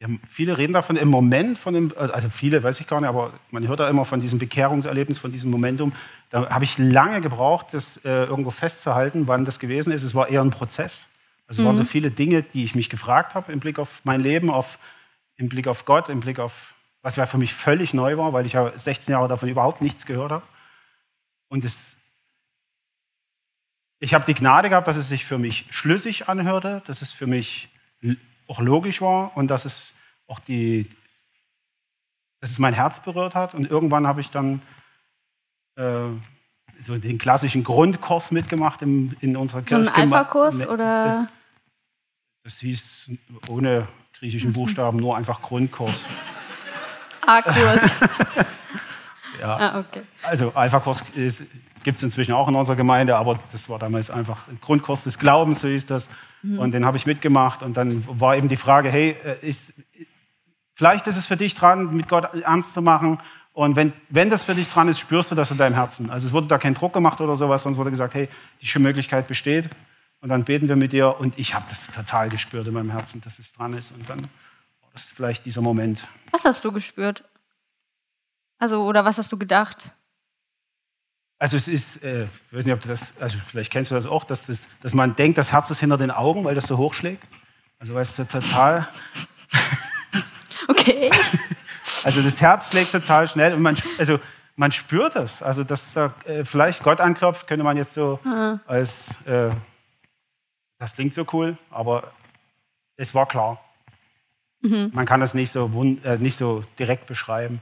Ja, 0.00 0.08
viele 0.28 0.58
reden 0.58 0.72
davon 0.72 0.96
im 0.96 1.08
Moment, 1.08 1.58
von 1.58 1.74
dem, 1.74 1.92
also 1.96 2.28
viele 2.28 2.62
weiß 2.62 2.80
ich 2.80 2.86
gar 2.86 3.00
nicht, 3.00 3.08
aber 3.08 3.32
man 3.50 3.66
hört 3.66 3.80
da 3.80 3.88
immer 3.88 4.04
von 4.04 4.20
diesem 4.20 4.38
Bekehrungserlebnis, 4.38 5.18
von 5.18 5.30
diesem 5.30 5.50
Momentum. 5.50 5.92
Da 6.30 6.48
habe 6.50 6.64
ich 6.64 6.78
lange 6.78 7.20
gebraucht, 7.20 7.68
das 7.72 7.98
äh, 7.98 8.24
irgendwo 8.24 8.50
festzuhalten, 8.50 9.28
wann 9.28 9.44
das 9.44 9.58
gewesen 9.58 9.92
ist. 9.92 10.02
Es 10.02 10.14
war 10.14 10.28
eher 10.28 10.42
ein 10.42 10.50
Prozess. 10.50 11.08
Also 11.46 11.60
es 11.60 11.64
mhm. 11.64 11.68
waren 11.68 11.76
so 11.76 11.84
viele 11.84 12.10
Dinge, 12.10 12.42
die 12.42 12.64
ich 12.64 12.74
mich 12.74 12.88
gefragt 12.88 13.34
habe 13.34 13.52
im 13.52 13.60
Blick 13.60 13.78
auf 13.78 14.00
mein 14.04 14.20
Leben, 14.20 14.50
auf, 14.50 14.78
im 15.36 15.48
Blick 15.48 15.68
auf 15.68 15.84
Gott, 15.84 16.08
im 16.08 16.20
Blick 16.20 16.38
auf, 16.38 16.74
was 17.02 17.16
ja 17.16 17.26
für 17.26 17.38
mich 17.38 17.52
völlig 17.52 17.94
neu 17.94 18.16
war, 18.16 18.32
weil 18.32 18.46
ich 18.46 18.54
ja 18.54 18.76
16 18.76 19.12
Jahre 19.12 19.28
davon 19.28 19.48
überhaupt 19.48 19.82
nichts 19.82 20.06
gehört 20.06 20.32
habe. 20.32 20.42
Und 21.52 21.66
es, 21.66 21.96
ich 24.00 24.14
habe 24.14 24.24
die 24.24 24.32
Gnade 24.32 24.70
gehabt, 24.70 24.88
dass 24.88 24.96
es 24.96 25.10
sich 25.10 25.26
für 25.26 25.36
mich 25.36 25.66
schlüssig 25.68 26.30
anhörte, 26.30 26.82
dass 26.86 27.02
es 27.02 27.12
für 27.12 27.26
mich 27.26 27.68
auch 28.48 28.60
logisch 28.60 29.02
war 29.02 29.36
und 29.36 29.48
dass 29.48 29.66
es 29.66 29.92
auch 30.28 30.38
die, 30.38 30.90
dass 32.40 32.52
es 32.52 32.58
mein 32.58 32.72
Herz 32.72 33.00
berührt 33.00 33.34
hat. 33.34 33.52
Und 33.52 33.70
irgendwann 33.70 34.06
habe 34.06 34.22
ich 34.22 34.30
dann 34.30 34.62
äh, 35.76 36.08
so 36.80 36.96
den 36.96 37.18
klassischen 37.18 37.64
Grundkurs 37.64 38.30
mitgemacht 38.30 38.80
in, 38.80 39.14
in 39.20 39.36
unserer 39.36 39.60
Kirche. 39.60 39.84
So 39.84 39.90
ein 39.90 40.10
Alpha-Kurs 40.10 40.66
oder? 40.66 41.28
Das 42.44 42.60
hieß 42.60 43.10
ohne 43.50 43.88
griechischen 44.14 44.54
Buchstaben 44.54 45.00
nur 45.00 45.18
einfach 45.18 45.42
Grundkurs. 45.42 46.06
A-Kurs. 47.26 48.00
Ja. 49.40 49.56
Ah, 49.56 49.80
okay. 49.80 50.02
Also 50.22 50.52
Alpha-Kurs 50.54 51.04
gibt 51.84 51.98
es 51.98 52.02
inzwischen 52.02 52.32
auch 52.32 52.48
in 52.48 52.54
unserer 52.54 52.76
Gemeinde, 52.76 53.16
aber 53.16 53.38
das 53.52 53.68
war 53.68 53.78
damals 53.78 54.10
einfach 54.10 54.48
ein 54.48 54.58
Grundkurs 54.60 55.04
des 55.04 55.18
Glaubens, 55.18 55.60
so 55.60 55.68
ist 55.68 55.90
das. 55.90 56.08
Mhm. 56.42 56.58
Und 56.58 56.72
den 56.72 56.84
habe 56.84 56.96
ich 56.96 57.06
mitgemacht 57.06 57.62
und 57.62 57.76
dann 57.76 58.04
war 58.20 58.36
eben 58.36 58.48
die 58.48 58.56
Frage, 58.56 58.90
hey, 58.90 59.16
äh, 59.24 59.46
ist, 59.46 59.72
vielleicht 60.74 61.06
ist 61.06 61.16
es 61.16 61.26
für 61.26 61.36
dich 61.36 61.54
dran, 61.54 61.94
mit 61.94 62.08
Gott 62.08 62.32
ernst 62.34 62.74
zu 62.74 62.82
machen. 62.82 63.18
Und 63.52 63.76
wenn, 63.76 63.92
wenn 64.08 64.30
das 64.30 64.44
für 64.44 64.54
dich 64.54 64.68
dran 64.68 64.88
ist, 64.88 64.98
spürst 64.98 65.30
du 65.30 65.34
das 65.34 65.50
in 65.50 65.58
deinem 65.58 65.74
Herzen. 65.74 66.10
Also 66.10 66.26
es 66.26 66.32
wurde 66.32 66.46
da 66.46 66.58
kein 66.58 66.74
Druck 66.74 66.92
gemacht 66.92 67.20
oder 67.20 67.36
sowas, 67.36 67.62
sonst 67.62 67.76
wurde 67.76 67.90
gesagt, 67.90 68.14
hey, 68.14 68.28
die 68.62 68.78
Möglichkeit 68.78 69.28
besteht. 69.28 69.68
Und 70.20 70.28
dann 70.28 70.44
beten 70.44 70.68
wir 70.68 70.76
mit 70.76 70.92
dir. 70.92 71.18
Und 71.18 71.38
ich 71.38 71.54
habe 71.54 71.66
das 71.68 71.86
total 71.88 72.30
gespürt 72.30 72.66
in 72.66 72.74
meinem 72.74 72.90
Herzen, 72.90 73.20
dass 73.22 73.38
es 73.38 73.52
dran 73.52 73.74
ist. 73.74 73.92
Und 73.92 74.08
dann 74.08 74.20
war 74.20 74.90
das 74.94 75.04
vielleicht 75.04 75.44
dieser 75.44 75.60
Moment. 75.60 76.06
Was 76.30 76.44
hast 76.44 76.64
du 76.64 76.72
gespürt? 76.72 77.24
Also, 78.62 78.84
oder 78.84 79.04
was 79.04 79.18
hast 79.18 79.32
du 79.32 79.38
gedacht? 79.38 79.90
Also 81.40 81.56
es 81.56 81.66
ist, 81.66 82.00
äh, 82.04 82.26
ich 82.26 82.52
weiß 82.52 82.64
nicht, 82.64 82.72
ob 82.72 82.80
du 82.80 82.86
das, 82.86 83.12
also 83.18 83.36
vielleicht 83.44 83.72
kennst 83.72 83.90
du 83.90 83.96
das 83.96 84.06
auch, 84.06 84.22
dass, 84.22 84.46
das, 84.46 84.68
dass 84.82 84.94
man 84.94 85.16
denkt, 85.16 85.36
das 85.36 85.50
Herz 85.50 85.68
ist 85.70 85.80
hinter 85.80 85.98
den 85.98 86.12
Augen, 86.12 86.44
weil 86.44 86.54
das 86.54 86.68
so 86.68 86.78
hoch 86.78 86.94
schlägt. 86.94 87.24
Also 87.80 87.94
weil 87.94 88.02
es 88.02 88.14
total... 88.14 88.86
okay. 90.68 91.10
Also 92.04 92.22
das 92.22 92.40
Herz 92.40 92.70
schlägt 92.70 92.92
total 92.92 93.28
schnell 93.28 93.54
und 93.54 93.62
man, 93.62 93.76
also 93.98 94.18
man 94.54 94.70
spürt 94.70 95.16
das. 95.16 95.42
Also 95.42 95.64
dass 95.64 95.92
da 95.92 96.14
äh, 96.24 96.44
vielleicht 96.44 96.84
Gott 96.84 97.00
anklopft, 97.00 97.48
könnte 97.48 97.64
man 97.64 97.76
jetzt 97.76 97.94
so 97.94 98.20
mhm. 98.22 98.60
als, 98.66 99.08
äh, 99.26 99.50
das 100.78 100.94
klingt 100.94 101.14
so 101.14 101.26
cool, 101.32 101.58
aber 101.70 102.12
es 102.96 103.14
war 103.14 103.26
klar. 103.26 103.60
Mhm. 104.60 104.90
Man 104.94 105.06
kann 105.06 105.20
das 105.20 105.34
nicht 105.34 105.50
so, 105.50 105.68
äh, 106.04 106.18
nicht 106.18 106.36
so 106.36 106.64
direkt 106.78 107.06
beschreiben. 107.08 107.60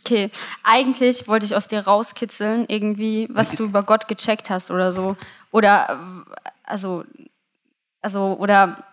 Okay, 0.00 0.30
eigentlich 0.62 1.28
wollte 1.28 1.46
ich 1.46 1.54
aus 1.54 1.68
dir 1.68 1.80
rauskitzeln, 1.80 2.66
irgendwie, 2.68 3.28
was 3.30 3.52
du 3.54 3.64
über 3.64 3.82
Gott 3.84 4.08
gecheckt 4.08 4.50
hast 4.50 4.70
oder 4.70 4.92
so. 4.92 5.16
Oder, 5.50 6.24
also, 6.64 7.04
also, 8.00 8.36
oder 8.38 8.84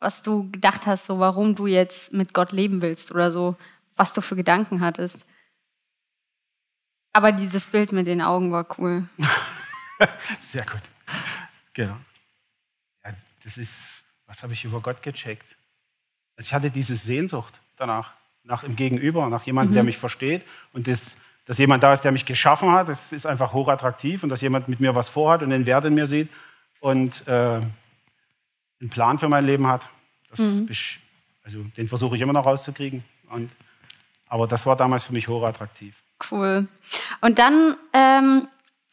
was 0.00 0.22
du 0.22 0.50
gedacht 0.50 0.86
hast, 0.86 1.06
so 1.06 1.18
warum 1.18 1.54
du 1.54 1.66
jetzt 1.66 2.12
mit 2.12 2.32
Gott 2.32 2.52
leben 2.52 2.80
willst 2.82 3.10
oder 3.12 3.30
so, 3.32 3.56
was 3.96 4.12
du 4.12 4.20
für 4.20 4.36
Gedanken 4.36 4.80
hattest. 4.80 5.16
Aber 7.12 7.32
dieses 7.32 7.66
Bild 7.66 7.92
mit 7.92 8.06
den 8.06 8.22
Augen 8.22 8.52
war 8.52 8.66
cool. 8.78 9.08
Sehr 10.50 10.64
gut. 10.64 10.82
Genau. 11.72 11.98
Ja, 13.04 13.14
das 13.44 13.58
ist, 13.58 13.72
was 14.26 14.42
habe 14.42 14.52
ich 14.52 14.64
über 14.64 14.80
Gott 14.80 15.02
gecheckt? 15.02 15.56
Also 16.36 16.48
ich 16.48 16.54
hatte 16.54 16.70
diese 16.70 16.96
Sehnsucht 16.96 17.54
danach 17.76 18.12
nach 18.48 18.64
im 18.64 18.74
Gegenüber, 18.74 19.28
nach 19.28 19.44
jemandem, 19.44 19.72
mhm. 19.72 19.74
der 19.74 19.84
mich 19.84 19.98
versteht 19.98 20.42
und 20.72 20.88
das, 20.88 21.16
dass 21.44 21.58
jemand 21.58 21.82
da 21.82 21.92
ist, 21.92 22.02
der 22.02 22.12
mich 22.12 22.26
geschaffen 22.26 22.72
hat. 22.72 22.88
Das 22.88 23.12
ist 23.12 23.26
einfach 23.26 23.52
hochattraktiv 23.52 24.22
und 24.22 24.30
dass 24.30 24.40
jemand 24.40 24.68
mit 24.68 24.80
mir 24.80 24.94
was 24.94 25.08
vorhat 25.08 25.42
und 25.42 25.50
den 25.50 25.66
Wert 25.66 25.84
in 25.84 25.94
mir 25.94 26.06
sieht 26.06 26.28
und 26.80 27.26
äh, 27.28 27.60
einen 28.80 28.90
Plan 28.90 29.18
für 29.18 29.28
mein 29.28 29.44
Leben 29.44 29.66
hat. 29.66 29.86
Mhm. 30.36 30.68
also 31.44 31.58
den 31.76 31.88
versuche 31.88 32.16
ich 32.16 32.22
immer 32.22 32.32
noch 32.32 32.46
rauszukriegen. 32.46 33.04
Und, 33.30 33.50
aber 34.28 34.46
das 34.46 34.66
war 34.66 34.76
damals 34.76 35.04
für 35.04 35.12
mich 35.12 35.28
hochattraktiv. 35.28 35.94
Cool. 36.30 36.68
Und 37.20 37.38
dann 37.38 37.76
ähm, 37.92 38.48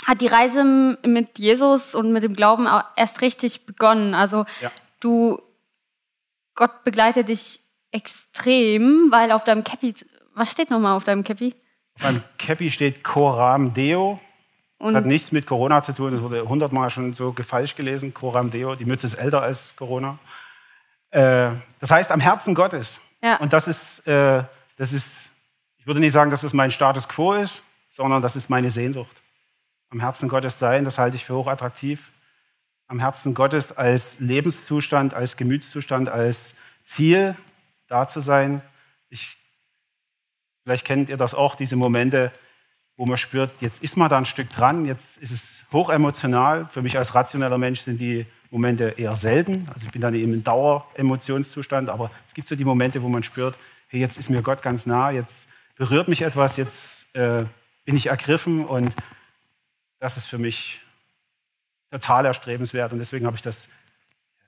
hat 0.06 0.22
die 0.22 0.28
Reise 0.28 0.98
mit 1.06 1.40
Jesus 1.40 1.96
und 1.96 2.12
mit 2.12 2.24
dem 2.24 2.34
Glauben 2.34 2.68
erst 2.96 3.22
richtig 3.22 3.66
begonnen. 3.66 4.14
Also 4.14 4.46
ja. 4.62 4.72
du, 5.00 5.42
Gott 6.56 6.84
begleitet 6.84 7.30
dich 7.30 7.65
extrem, 7.96 9.08
weil 9.10 9.32
auf 9.32 9.46
deinem 9.46 9.64
Cappy, 9.64 9.96
was 10.36 10.52
steht 10.52 10.70
nochmal 10.70 10.98
auf 10.98 11.06
deinem 11.06 11.24
Cappy? 11.24 11.56
Auf 11.96 12.04
meinem 12.04 12.24
Cappy 12.38 12.70
steht 12.70 13.04
Coram 13.04 13.74
Deo. 13.74 14.20
Und 14.78 14.94
das 14.94 15.04
hat 15.04 15.06
nichts 15.06 15.32
mit 15.32 15.48
Corona 15.48 15.82
zu 15.82 15.94
tun, 15.94 16.12
das 16.12 16.22
wurde 16.22 16.48
hundertmal 16.48 16.90
schon 16.90 17.14
so 17.14 17.34
falsch 17.48 17.76
gelesen, 17.76 18.14
Coram 18.14 18.52
Deo. 18.52 18.76
Die 18.76 18.84
Mütze 18.84 19.08
ist 19.08 19.14
älter 19.14 19.42
als 19.42 19.74
Corona. 19.78 20.20
Äh, 21.12 21.52
das 21.80 21.92
heißt, 21.92 22.12
am 22.12 22.20
Herzen 22.20 22.54
Gottes. 22.54 23.00
Ja. 23.24 23.38
Und 23.38 23.54
das 23.54 23.70
ist, 23.70 24.06
äh, 24.06 24.44
das 24.76 24.92
ist, 24.92 25.08
ich 25.78 25.88
würde 25.88 26.02
nicht 26.02 26.12
sagen, 26.12 26.30
dass 26.30 26.44
es 26.44 26.54
mein 26.54 26.72
Status 26.72 27.08
quo 27.08 27.34
ist, 27.34 27.64
sondern 27.90 28.22
das 28.22 28.36
ist 28.36 28.50
meine 28.50 28.70
Sehnsucht. 28.70 29.16
Am 29.90 30.02
Herzen 30.02 30.28
Gottes 30.28 30.60
sein, 30.60 30.84
das 30.84 30.98
halte 30.98 31.16
ich 31.16 31.24
für 31.24 31.36
hochattraktiv. 31.36 32.12
Am 32.88 33.00
Herzen 33.00 33.34
Gottes 33.34 33.72
als 33.72 34.20
Lebenszustand, 34.20 35.14
als 35.14 35.38
Gemütszustand, 35.38 36.10
als 36.10 36.54
Ziel, 36.84 37.36
da 37.88 38.08
zu 38.08 38.20
sein. 38.20 38.62
Ich, 39.10 39.38
vielleicht 40.64 40.86
kennt 40.86 41.10
ihr 41.10 41.18
das 41.18 41.34
auch, 41.34 41.56
diese 41.56 41.76
Momente, 41.76 42.32
wo 42.98 43.06
man 43.06 43.18
spürt, 43.18 43.52
jetzt 43.62 43.84
ist 43.84 43.98
man 43.98 44.10
da 44.10 44.18
ein 44.18 44.26
Stück 44.26 44.50
dran, 44.50 44.86
jetzt 44.86 45.18
ist 45.18 45.32
es 45.32 45.66
hochemotional. 45.72 46.68
Für 46.70 46.82
mich 46.82 46.98
als 46.98 47.14
rationeller 47.14 47.58
Mensch 47.58 47.82
sind 47.82 48.00
die 48.00 48.26
Momente 48.50 48.96
eher 48.98 49.18
selten. 49.18 49.70
Also 49.74 49.86
ich 49.86 49.92
bin 49.92 50.02
dann 50.02 50.16
eben 50.16 50.34
im 50.34 50.44
Daueremotionszustand, 50.44 51.90
aber 51.90 52.10
es 52.28 52.34
gibt 52.34 52.48
so 52.48 52.56
die 52.56 52.64
Momente, 52.64 53.02
wo 53.04 53.10
man 53.10 53.24
spürt, 53.24 53.58
hey, 53.88 54.00
jetzt 54.00 54.18
ist 54.18 54.30
mir 54.30 54.42
Gott 54.42 54.62
ganz 54.62 54.86
nah, 54.86 55.12
jetzt 55.12 55.50
berührt 55.76 56.08
mich 56.08 56.22
etwas, 56.22 56.56
jetzt 56.56 57.06
äh, 57.14 57.44
bin 57.84 57.98
ich 57.98 58.08
ergriffen 58.08 58.66
und 58.66 58.94
das 60.00 60.18
ist 60.18 60.26
für 60.26 60.38
mich 60.38 60.82
total 61.92 62.26
erstrebenswert 62.26 62.94
und 62.94 63.00
deswegen 63.00 63.26
habe 63.26 63.36
ich 63.36 63.42
das 63.42 63.68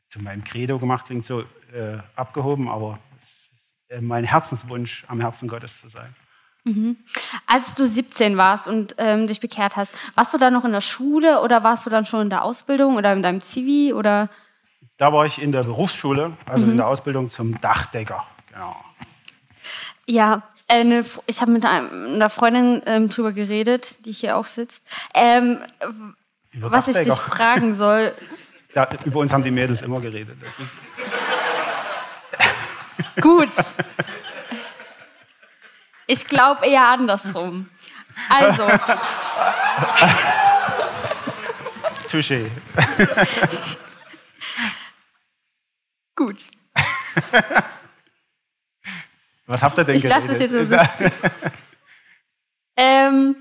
zu 0.09 0.19
meinem 0.21 0.43
Credo 0.43 0.79
gemacht, 0.79 1.05
klingt 1.05 1.25
so 1.25 1.41
äh, 1.73 1.97
abgehoben, 2.15 2.69
aber 2.69 2.99
es 3.19 3.27
ist 3.27 3.73
äh, 3.89 4.01
mein 4.01 4.23
Herzenswunsch, 4.23 5.05
am 5.07 5.19
Herzen 5.19 5.47
Gottes 5.47 5.81
zu 5.81 5.89
sein. 5.89 6.15
Mhm. 6.63 6.97
Als 7.45 7.75
du 7.75 7.85
17 7.85 8.37
warst 8.37 8.67
und 8.67 8.95
ähm, 8.97 9.27
dich 9.27 9.39
bekehrt 9.39 9.75
hast, 9.75 9.91
warst 10.15 10.33
du 10.33 10.37
dann 10.37 10.53
noch 10.53 10.65
in 10.65 10.71
der 10.71 10.81
Schule 10.81 11.41
oder 11.41 11.63
warst 11.63 11.85
du 11.85 11.89
dann 11.89 12.05
schon 12.05 12.21
in 12.23 12.29
der 12.29 12.43
Ausbildung 12.43 12.95
oder 12.97 13.13
in 13.13 13.23
deinem 13.23 13.41
Zivi 13.41 13.93
oder? 13.93 14.29
Da 14.97 15.13
war 15.13 15.25
ich 15.25 15.41
in 15.41 15.51
der 15.51 15.63
Berufsschule, 15.63 16.35
also 16.45 16.65
mhm. 16.65 16.71
in 16.71 16.77
der 16.77 16.87
Ausbildung 16.87 17.29
zum 17.29 17.59
Dachdecker. 17.61 18.25
Genau. 18.51 18.75
Ja, 20.05 20.43
eine, 20.67 21.05
ich 21.27 21.41
habe 21.41 21.51
mit 21.51 21.65
einer 21.65 22.29
Freundin 22.29 22.81
ähm, 22.85 23.09
drüber 23.09 23.31
geredet, 23.31 24.05
die 24.05 24.11
hier 24.11 24.37
auch 24.37 24.47
sitzt. 24.47 24.83
Ähm, 25.13 25.59
was 26.53 26.87
ich 26.87 26.97
dich 26.97 27.13
fragen 27.13 27.75
soll, 27.75 28.13
ja, 28.77 28.87
über 29.05 29.19
uns 29.21 29.33
haben 29.33 29.43
die 29.43 29.49
Mädels 29.49 29.81
immer 29.81 29.99
geredet. 29.99 30.37
Das 30.39 30.55
Gut. 33.21 33.49
Ich 36.05 36.27
glaube 36.27 36.67
eher 36.67 36.87
andersrum. 36.87 37.71
Also. 38.29 38.67
Touché. 42.07 42.45
Gut. 46.15 46.43
Was 49.47 49.63
habt 49.63 49.79
ihr 49.79 49.85
denn 49.85 49.95
Ich 49.95 50.03
lasse 50.03 50.27
es 50.33 50.39
jetzt 50.39 50.69
so. 50.69 50.77
ähm, 52.77 53.37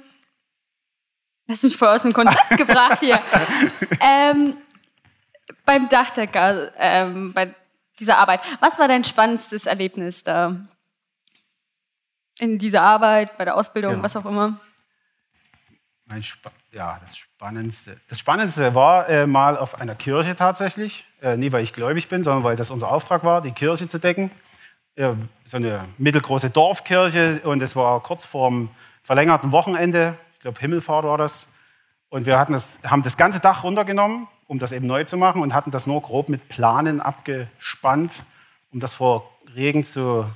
hast 1.47 1.62
mich 1.62 1.76
voll 1.76 1.88
aus 1.88 2.00
dem 2.02 2.14
Konzept 2.14 2.57
gebracht 2.57 3.00
hier. 3.00 3.21
Ähm, 4.00 4.57
beim 5.66 5.88
Dachdecker, 5.88 6.73
ähm, 6.78 7.35
bei 7.35 7.54
dieser 7.99 8.16
Arbeit. 8.16 8.40
Was 8.61 8.78
war 8.78 8.88
dein 8.88 9.04
spannendstes 9.04 9.66
Erlebnis 9.66 10.23
da? 10.23 10.56
In 12.38 12.58
dieser 12.58 12.82
Arbeit, 12.82 13.37
bei 13.38 13.44
der 13.44 13.56
Ausbildung, 13.56 13.96
ja. 13.96 14.02
was 14.02 14.16
auch 14.16 14.26
immer? 14.26 14.61
Mein 16.04 16.20
Sp 16.23 16.49
ja, 16.70 17.00
das 17.00 17.16
Spannendste. 17.16 17.99
Das 18.08 18.18
Spannendste 18.18 18.75
war 18.75 19.08
äh, 19.08 19.26
mal 19.26 19.56
auf 19.56 19.80
einer 19.80 19.94
Kirche 19.94 20.37
tatsächlich. 20.37 21.06
Äh, 21.23 21.38
nie, 21.38 21.50
weil 21.52 21.62
ich 21.62 21.73
gläubig 21.73 22.08
bin, 22.08 22.23
sondern 22.23 22.44
weil 22.44 22.54
das 22.54 22.70
unser 22.70 22.92
Auftrag 22.92 23.25
war, 23.25 23.40
die 23.40 23.52
Kirche 23.52 23.88
zu 23.88 23.99
decken. 23.99 24.30
Äh, 24.94 25.14
so 25.46 25.56
eine 25.56 25.87
mittelgroße 25.96 26.50
Dorfkirche 26.50 27.40
und 27.44 27.62
es 27.62 27.75
war 27.76 28.02
kurz 28.02 28.26
vor 28.26 28.50
dem 28.50 28.68
verlängerten 29.04 29.52
Wochenende. 29.52 30.18
Ich 30.35 30.40
glaube, 30.40 30.61
Himmelfahrt 30.61 31.06
war 31.06 31.16
das. 31.16 31.49
Und 32.11 32.26
wir 32.26 32.38
hatten 32.38 32.52
das, 32.52 32.78
haben 32.85 33.02
das 33.02 33.16
ganze 33.16 33.40
Dach 33.40 33.64
runtergenommen 33.64 34.28
um 34.47 34.59
das 34.59 34.73
eben 34.73 34.87
neu 34.87 35.05
zu 35.05 35.17
machen 35.17 35.43
und 35.43 35.55
hatten 35.55 35.71
das 35.71 35.87
nur 35.87 36.00
grob 36.03 36.29
mit 36.29 36.49
Planen 36.49 37.00
abgespannt, 37.00 38.23
um 38.73 38.81
das 38.81 38.95
vor 38.95 39.31
Regen 39.55 39.85
zu 39.85 40.26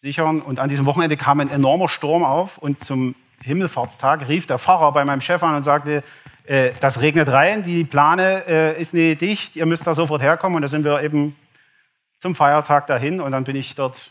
sichern. 0.00 0.40
Und 0.40 0.58
an 0.58 0.68
diesem 0.68 0.86
Wochenende 0.86 1.16
kam 1.16 1.40
ein 1.40 1.50
enormer 1.50 1.88
Sturm 1.88 2.24
auf 2.24 2.58
und 2.58 2.82
zum 2.82 3.14
Himmelfahrtstag 3.42 4.28
rief 4.28 4.46
der 4.46 4.58
Pfarrer 4.58 4.92
bei 4.92 5.04
meinem 5.04 5.20
Chef 5.20 5.42
an 5.42 5.54
und 5.54 5.62
sagte, 5.62 6.02
äh, 6.44 6.72
das 6.80 7.00
regnet 7.00 7.28
rein, 7.28 7.62
die 7.62 7.84
Plane 7.84 8.44
äh, 8.46 8.80
ist 8.80 8.94
nicht 8.94 9.20
dicht, 9.20 9.56
ihr 9.56 9.66
müsst 9.66 9.86
da 9.86 9.94
sofort 9.94 10.22
herkommen. 10.22 10.56
Und 10.56 10.62
da 10.62 10.68
sind 10.68 10.84
wir 10.84 11.02
eben 11.02 11.36
zum 12.18 12.34
Feiertag 12.34 12.86
dahin 12.86 13.20
und 13.20 13.32
dann 13.32 13.44
bin 13.44 13.56
ich 13.56 13.74
dort 13.74 14.10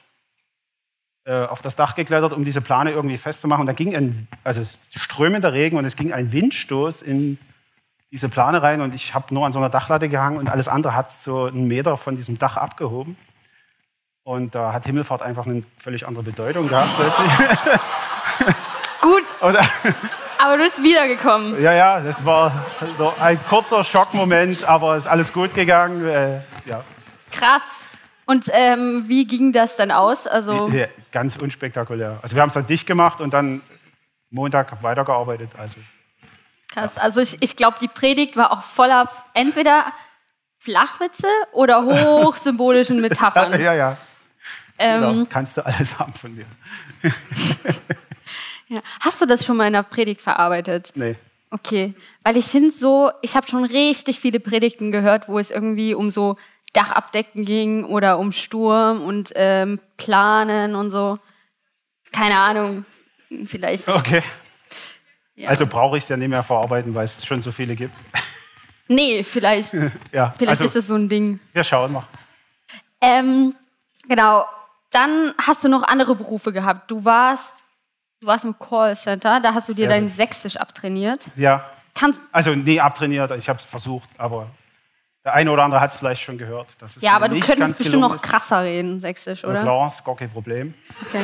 äh, 1.26 1.46
auf 1.46 1.62
das 1.62 1.76
Dach 1.76 1.96
geklettert, 1.96 2.34
um 2.34 2.46
diese 2.46 2.62
Plane 2.62 2.92
irgendwie 2.92 3.18
festzumachen. 3.18 3.62
Und 3.62 3.68
da 3.68 3.74
ging 3.74 3.96
ein, 3.96 4.28
also 4.44 4.62
strömender 4.92 5.54
Regen 5.54 5.78
und 5.78 5.86
es 5.86 5.96
ging 5.96 6.14
ein 6.14 6.32
Windstoß 6.32 7.02
in 7.02 7.40
diese 8.16 8.30
Plane 8.30 8.64
rein 8.64 8.80
und 8.80 8.96
ich 8.96 9.14
habe 9.14 9.34
nur 9.34 9.46
an 9.46 9.52
so 9.52 9.60
einer 9.60 9.68
Dachlatte 9.68 10.08
gehangen 10.08 10.38
und 10.38 10.50
alles 10.50 10.70
andere 10.70 10.96
hat 10.96 11.12
so 11.12 11.48
einen 11.48 11.68
Meter 11.68 11.98
von 11.98 12.16
diesem 12.16 12.40
Dach 12.40 12.56
abgehoben. 12.56 13.18
Und 14.24 14.56
da 14.56 14.72
hat 14.72 14.86
Himmelfahrt 14.86 15.22
einfach 15.22 15.46
eine 15.46 15.64
völlig 15.78 16.08
andere 16.08 16.24
Bedeutung 16.24 16.70
gehabt 16.70 16.92
plötzlich. 16.96 17.32
Gut. 19.02 19.24
Oder? 19.42 19.60
Aber 20.38 20.58
du 20.58 20.64
bist 20.64 20.82
wiedergekommen. 20.82 21.62
Ja, 21.62 21.74
ja, 21.74 22.00
das 22.00 22.26
war 22.26 22.54
ein 23.20 23.38
kurzer 23.50 23.84
Schockmoment, 23.84 24.64
aber 24.64 24.96
es 24.96 25.04
ist 25.04 25.12
alles 25.12 25.34
gut 25.34 25.54
gegangen. 25.54 26.08
Äh, 26.08 26.36
ja. 26.66 26.86
Krass. 27.32 27.64
Und 28.26 28.46
ähm, 28.54 29.04
wie 29.08 29.28
ging 29.28 29.52
das 29.52 29.76
dann 29.76 29.92
aus? 29.92 30.26
Also 30.26 30.72
ganz 31.12 31.36
unspektakulär. 31.36 32.20
Also 32.22 32.36
wir 32.36 32.42
haben 32.42 32.48
es 32.48 32.54
dann 32.54 32.66
dicht 32.66 32.88
gemacht 32.88 33.20
und 33.20 33.34
dann 33.34 33.62
Montag 34.30 34.82
weitergearbeitet. 34.82 35.52
Also 35.58 35.78
Krass. 36.76 36.98
Also 36.98 37.22
ich, 37.22 37.38
ich 37.42 37.56
glaube, 37.56 37.78
die 37.80 37.88
Predigt 37.88 38.36
war 38.36 38.52
auch 38.52 38.62
voller 38.62 39.10
entweder 39.34 39.94
Flachwitze 40.58 41.28
oder 41.54 41.86
hochsymbolischen 41.86 43.00
Metaphern. 43.00 43.60
ja, 43.62 43.74
ja. 43.74 43.98
Ähm, 44.78 45.02
genau. 45.02 45.26
Kannst 45.30 45.56
du 45.56 45.66
alles 45.66 45.98
haben 45.98 46.12
von 46.12 46.36
mir. 46.36 46.46
ja. 48.68 48.82
Hast 49.00 49.22
du 49.22 49.26
das 49.26 49.46
schon 49.46 49.56
mal 49.56 49.68
in 49.68 49.74
der 49.74 49.84
Predigt 49.84 50.20
verarbeitet? 50.20 50.92
Nee. 50.96 51.16
Okay, 51.50 51.94
weil 52.24 52.36
ich 52.36 52.48
finde 52.48 52.72
so, 52.72 53.12
ich 53.22 53.38
habe 53.38 53.48
schon 53.48 53.64
richtig 53.64 54.20
viele 54.20 54.42
Predigten 54.42 54.92
gehört, 54.92 55.30
wo 55.30 55.40
es 55.40 55.52
irgendwie 55.52 55.94
um 55.94 56.12
so 56.12 56.36
Dachabdecken 56.74 57.46
ging 57.46 57.86
oder 57.86 58.20
um 58.20 58.34
Sturm 58.34 59.02
und 59.02 59.32
ähm, 59.36 59.80
Planen 59.96 60.76
und 60.76 60.92
so. 60.92 61.20
keine 62.12 62.38
Ahnung, 62.38 62.86
vielleicht. 63.48 63.88
Okay. 63.88 64.22
Ja. 65.36 65.50
Also 65.50 65.68
brauche 65.68 65.98
ich 65.98 66.04
es 66.04 66.10
ja 66.10 66.18
nicht 66.18 66.30
mehr 66.30 66.44
verarbeiten, 66.44 66.94
weil 66.96 67.06
es 67.06 67.26
schon 67.26 67.42
so 67.42 67.52
viele 67.52 67.76
gibt. 67.76 67.94
nee, 68.88 69.24
vielleicht, 69.24 69.74
ja, 70.12 70.34
vielleicht 70.38 70.50
also, 70.50 70.66
ist 70.66 70.76
das 70.76 70.88
so 70.88 70.96
ein 70.96 71.10
Ding. 71.10 71.40
Wir 71.54 71.64
schauen 71.64 71.94
mal. 71.94 72.08
Ähm, 73.02 73.56
genau. 74.08 74.46
Dann 74.92 75.34
hast 75.46 75.64
du 75.64 75.68
noch 75.68 75.84
andere 75.84 76.16
Berufe 76.16 76.54
gehabt. 76.54 76.90
Du 76.90 77.04
warst, 77.04 77.54
du 78.22 78.28
warst 78.28 78.46
im 78.46 78.58
Callcenter, 78.58 79.42
da 79.42 79.54
hast 79.54 79.68
du 79.68 79.74
dir 79.74 79.88
Sehr 79.88 79.90
dein 79.90 80.08
gut. 80.08 80.16
Sächsisch 80.16 80.56
abtrainiert. 80.56 81.26
Ja, 81.36 81.66
Kannst, 81.96 82.22
also 82.34 82.54
nee, 82.54 82.80
abtrainiert, 82.80 83.32
ich 83.32 83.48
habe 83.48 83.58
es 83.58 83.66
versucht, 83.66 84.10
aber 84.18 84.50
der 85.24 85.34
eine 85.34 85.50
oder 85.50 85.64
andere 85.64 85.80
hat 85.80 85.92
es 85.92 85.98
vielleicht 85.98 86.22
schon 86.22 86.38
gehört. 86.38 86.68
dass 86.80 86.98
es 86.98 87.02
ja, 87.02 87.14
aber 87.14 87.30
du 87.30 87.40
könntest 87.40 87.78
bestimmt 87.78 88.02
noch 88.02 88.22
krasser 88.22 88.64
reden, 88.64 89.00
Sächsisch, 89.00 89.40
ist. 89.40 89.44
Na 89.44 89.52
oder? 89.52 89.62
klar, 89.62 89.88
ist 89.88 90.04
gar 90.04 90.16
kein 90.18 90.30
Problem. 90.30 90.74
Okay. 91.08 91.24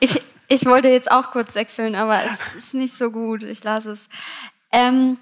Ich, 0.00 0.20
ich 0.50 0.66
wollte 0.66 0.88
jetzt 0.88 1.10
auch 1.10 1.30
kurz 1.30 1.54
wechseln, 1.54 1.94
aber 1.94 2.24
es 2.24 2.54
ist 2.56 2.74
nicht 2.74 2.94
so 2.94 3.12
gut. 3.12 3.42
Ich 3.44 3.62
lasse 3.62 3.92
es. 3.92 4.08
Ähm, 4.72 5.16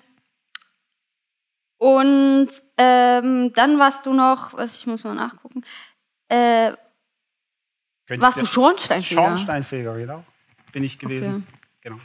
und 1.76 2.48
ähm, 2.78 3.52
dann 3.52 3.78
warst 3.78 4.06
du 4.06 4.14
noch, 4.14 4.54
was 4.54 4.78
ich 4.78 4.86
muss 4.86 5.04
mal 5.04 5.14
nachgucken, 5.14 5.64
äh, 6.28 6.72
warst 8.08 8.40
du 8.40 8.46
Schornsteinfeger? 8.46 9.22
Schornsteinfeger, 9.22 9.96
genau. 9.96 10.24
Bin 10.72 10.82
ich 10.82 10.98
gewesen. 10.98 11.46
Genau. 11.82 12.00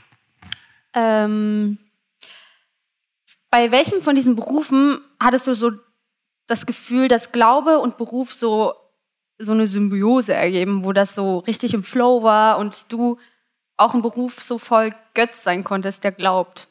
Ähm, 0.94 1.78
bei 3.50 3.72
welchem 3.72 4.02
von 4.02 4.16
diesen 4.16 4.36
Berufen 4.36 5.00
hattest 5.18 5.48
du 5.48 5.56
so 5.56 5.72
das 6.48 6.66
Gefühl, 6.66 7.08
dass 7.08 7.32
Glaube 7.32 7.80
und 7.80 7.98
Beruf 7.98 8.34
so, 8.34 8.76
so 9.38 9.52
eine 9.52 9.68
Symbiose 9.68 10.34
ergeben, 10.34 10.84
wo 10.84 10.94
das 10.94 11.16
so 11.16 11.40
richtig 11.40 11.74
im 11.74 11.84
Flow 11.84 12.24
war 12.24 12.58
und 12.58 12.92
du 12.92 13.20
auch 13.78 13.94
im 13.94 14.02
Beruf 14.02 14.42
so 14.42 14.58
voll 14.58 14.94
Götz 15.14 15.44
sein 15.44 15.64
konntest, 15.64 16.04
der 16.04 16.12
glaubt? 16.12 16.68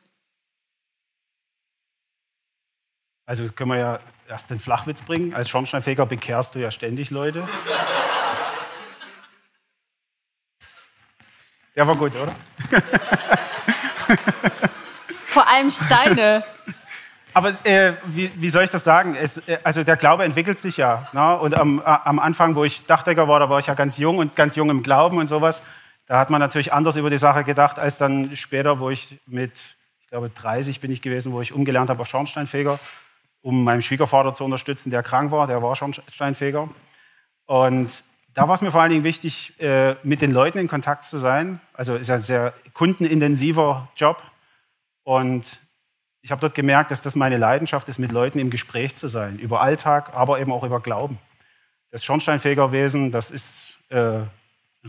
Also 3.26 3.48
können 3.48 3.70
wir 3.70 3.78
ja 3.78 4.00
erst 4.28 4.50
den 4.50 4.58
Flachwitz 4.58 5.02
bringen. 5.02 5.34
Als 5.34 5.48
Schornsteinfeger 5.48 6.06
bekehrst 6.06 6.54
du 6.54 6.58
ja 6.58 6.70
ständig 6.70 7.10
Leute. 7.10 7.48
Der 11.74 11.86
war 11.86 11.96
gut, 11.96 12.14
oder? 12.14 12.34
Vor 15.26 15.48
allem 15.48 15.70
Steine. 15.70 16.44
Aber 17.34 17.54
äh, 17.64 17.94
wie, 18.06 18.30
wie 18.34 18.50
soll 18.50 18.64
ich 18.64 18.70
das 18.70 18.84
sagen? 18.84 19.14
Es, 19.14 19.38
äh, 19.38 19.58
also 19.64 19.84
der 19.84 19.96
Glaube 19.96 20.24
entwickelt 20.24 20.58
sich 20.58 20.76
ja. 20.76 21.08
Ne? 21.12 21.38
Und 21.38 21.58
am, 21.58 21.78
äh, 21.78 21.82
am 21.84 22.18
Anfang, 22.18 22.54
wo 22.54 22.64
ich 22.64 22.86
Dachdecker 22.86 23.28
war, 23.28 23.40
da 23.40 23.48
war 23.48 23.58
ich 23.58 23.66
ja 23.66 23.74
ganz 23.74 23.98
jung 23.98 24.18
und 24.18 24.36
ganz 24.36 24.56
jung 24.56 24.70
im 24.70 24.82
Glauben 24.82 25.18
und 25.18 25.26
sowas. 25.26 25.62
Da 26.06 26.18
hat 26.18 26.30
man 26.30 26.40
natürlich 26.40 26.72
anders 26.72 26.96
über 26.96 27.10
die 27.10 27.18
Sache 27.18 27.44
gedacht, 27.44 27.78
als 27.78 27.96
dann 27.96 28.36
später, 28.36 28.80
wo 28.80 28.90
ich 28.90 29.20
mit, 29.26 29.52
ich 30.00 30.08
glaube 30.08 30.30
30 30.30 30.80
bin 30.80 30.90
ich 30.90 31.00
gewesen, 31.00 31.32
wo 31.32 31.40
ich 31.40 31.52
umgelernt 31.52 31.90
habe 31.90 32.02
auf 32.02 32.08
Schornsteinfeger, 32.08 32.78
um 33.40 33.64
meinen 33.64 33.82
Schwiegervater 33.82 34.34
zu 34.34 34.44
unterstützen, 34.44 34.90
der 34.90 35.02
krank 35.02 35.30
war, 35.30 35.46
der 35.46 35.62
war 35.62 35.74
Schornsteinfeger. 35.74 36.68
Und 37.46 38.04
da 38.34 38.48
war 38.48 38.54
es 38.54 38.62
mir 38.62 38.70
vor 38.70 38.80
allen 38.80 38.90
Dingen 38.90 39.04
wichtig, 39.04 39.58
äh, 39.60 39.94
mit 40.02 40.22
den 40.22 40.32
Leuten 40.32 40.58
in 40.58 40.68
Kontakt 40.68 41.04
zu 41.04 41.18
sein. 41.18 41.60
Also 41.74 41.96
ist 41.96 42.10
ein 42.10 42.22
sehr 42.22 42.54
kundenintensiver 42.72 43.88
Job. 43.96 44.22
Und 45.04 45.60
ich 46.22 46.30
habe 46.30 46.40
dort 46.40 46.54
gemerkt, 46.54 46.92
dass 46.92 47.02
das 47.02 47.16
meine 47.16 47.36
Leidenschaft 47.36 47.88
ist, 47.88 47.98
mit 47.98 48.12
Leuten 48.12 48.38
im 48.38 48.50
Gespräch 48.50 48.94
zu 48.94 49.08
sein, 49.08 49.38
über 49.38 49.60
Alltag, 49.60 50.12
aber 50.14 50.40
eben 50.40 50.52
auch 50.52 50.62
über 50.62 50.80
Glauben. 50.80 51.18
Das 51.90 52.04
Schornsteinfegerwesen, 52.04 53.10
das 53.10 53.30
ist 53.30 53.78
äh, 53.90 54.20
ein 54.20 54.30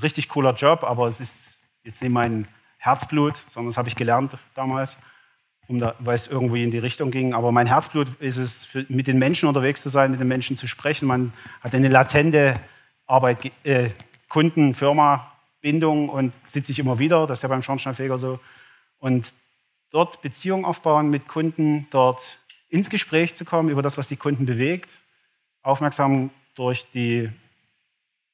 richtig 0.01 0.29
cooler 0.29 0.53
Job, 0.53 0.83
aber 0.83 1.07
es 1.07 1.19
ist 1.19 1.35
jetzt 1.83 2.01
nicht 2.01 2.11
mein 2.11 2.47
Herzblut, 2.77 3.35
sondern 3.49 3.71
das 3.71 3.77
habe 3.77 3.89
ich 3.89 3.95
gelernt 3.95 4.37
damals, 4.53 4.97
um 5.67 5.79
da, 5.79 5.95
weil 5.99 6.15
es 6.15 6.27
irgendwie 6.27 6.63
in 6.63 6.71
die 6.71 6.77
Richtung 6.77 7.09
ging. 7.09 7.33
Aber 7.33 7.51
mein 7.51 7.65
Herzblut 7.67 8.09
ist 8.19 8.37
es, 8.37 8.65
für, 8.65 8.85
mit 8.89 9.07
den 9.07 9.17
Menschen 9.17 9.49
unterwegs 9.49 9.81
zu 9.81 9.89
sein, 9.89 10.11
mit 10.11 10.19
den 10.19 10.27
Menschen 10.27 10.55
zu 10.55 10.67
sprechen. 10.67 11.07
Man 11.07 11.33
hat 11.61 11.73
eine 11.73 11.89
latente 11.89 12.59
Arbeit, 13.07 13.51
äh, 13.63 13.89
Kunden, 14.29 14.75
Firma, 14.75 15.31
Bindung 15.61 16.09
und 16.09 16.33
sieht 16.45 16.65
sich 16.65 16.77
immer 16.77 16.99
wieder. 16.99 17.25
Das 17.25 17.39
ist 17.39 17.43
ja 17.43 17.49
beim 17.49 17.61
Schornsteinfeger 17.61 18.17
so. 18.17 18.39
Und 18.99 19.33
dort 19.93 20.21
Beziehungen 20.21 20.65
aufbauen 20.65 21.09
mit 21.09 21.27
Kunden, 21.27 21.87
dort 21.91 22.39
ins 22.67 22.89
Gespräch 22.89 23.35
zu 23.35 23.45
kommen 23.45 23.69
über 23.69 23.83
das, 23.83 23.97
was 23.97 24.07
die 24.07 24.17
Kunden 24.17 24.45
bewegt, 24.45 24.89
aufmerksam 25.61 26.31
durch 26.55 26.87
die, 26.93 27.29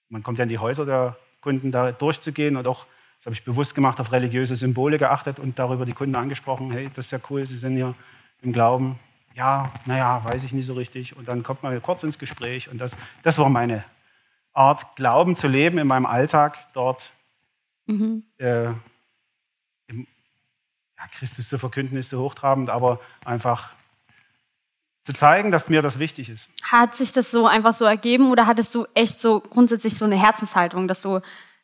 man 0.07 0.23
kommt 0.23 0.37
ja 0.37 0.43
in 0.43 0.49
die 0.49 0.57
Häuser 0.57 0.85
der 0.85 1.17
Kunden 1.41 1.71
da 1.71 1.91
durchzugehen 1.91 2.55
und 2.55 2.65
auch, 2.65 2.85
das 3.17 3.25
habe 3.25 3.33
ich 3.33 3.43
bewusst 3.43 3.75
gemacht, 3.75 3.99
auf 3.99 4.13
religiöse 4.13 4.55
Symbole 4.55 4.97
geachtet 4.97 5.37
und 5.37 5.59
darüber 5.59 5.85
die 5.85 5.93
Kunden 5.93 6.15
angesprochen, 6.15 6.71
hey, 6.71 6.89
das 6.95 7.07
ist 7.07 7.11
ja 7.11 7.19
cool, 7.29 7.45
Sie 7.45 7.57
sind 7.57 7.75
hier 7.75 7.93
im 8.41 8.53
Glauben. 8.53 8.97
Ja, 9.35 9.73
naja, 9.85 10.23
weiß 10.23 10.45
ich 10.45 10.53
nicht 10.53 10.65
so 10.65 10.73
richtig. 10.73 11.17
Und 11.17 11.27
dann 11.27 11.43
kommt 11.43 11.61
man 11.61 11.81
kurz 11.81 12.03
ins 12.03 12.17
Gespräch 12.17 12.69
und 12.69 12.77
das, 12.77 12.95
das 13.23 13.37
war 13.37 13.49
meine 13.49 13.83
Art, 14.53 14.95
Glauben 14.95 15.35
zu 15.35 15.49
leben 15.49 15.77
in 15.77 15.87
meinem 15.87 16.05
Alltag 16.05 16.57
dort. 16.73 17.11
Mhm. 17.85 18.23
Äh, 18.37 18.69
ja, 20.99 21.07
Christus 21.07 21.47
zu 21.47 21.57
verkünden 21.57 21.97
ist 21.97 22.09
so 22.09 22.19
hochtrabend, 22.19 22.69
aber 22.69 22.99
einfach 23.23 23.71
zu 25.05 25.13
zeigen, 25.13 25.49
dass 25.51 25.69
mir 25.69 25.81
das 25.81 25.97
wichtig 25.97 26.29
ist. 26.29 26.49
Hat 26.61 26.95
sich 26.95 27.13
das 27.13 27.31
so 27.31 27.47
einfach 27.47 27.73
so 27.73 27.85
ergeben 27.85 28.31
oder 28.31 28.45
hattest 28.45 28.75
du 28.75 28.85
echt 28.93 29.19
so 29.19 29.39
grundsätzlich 29.39 29.97
so 29.97 30.05
eine 30.05 30.17
Herzenshaltung, 30.17 30.87
dass 30.87 31.01
du 31.01 31.21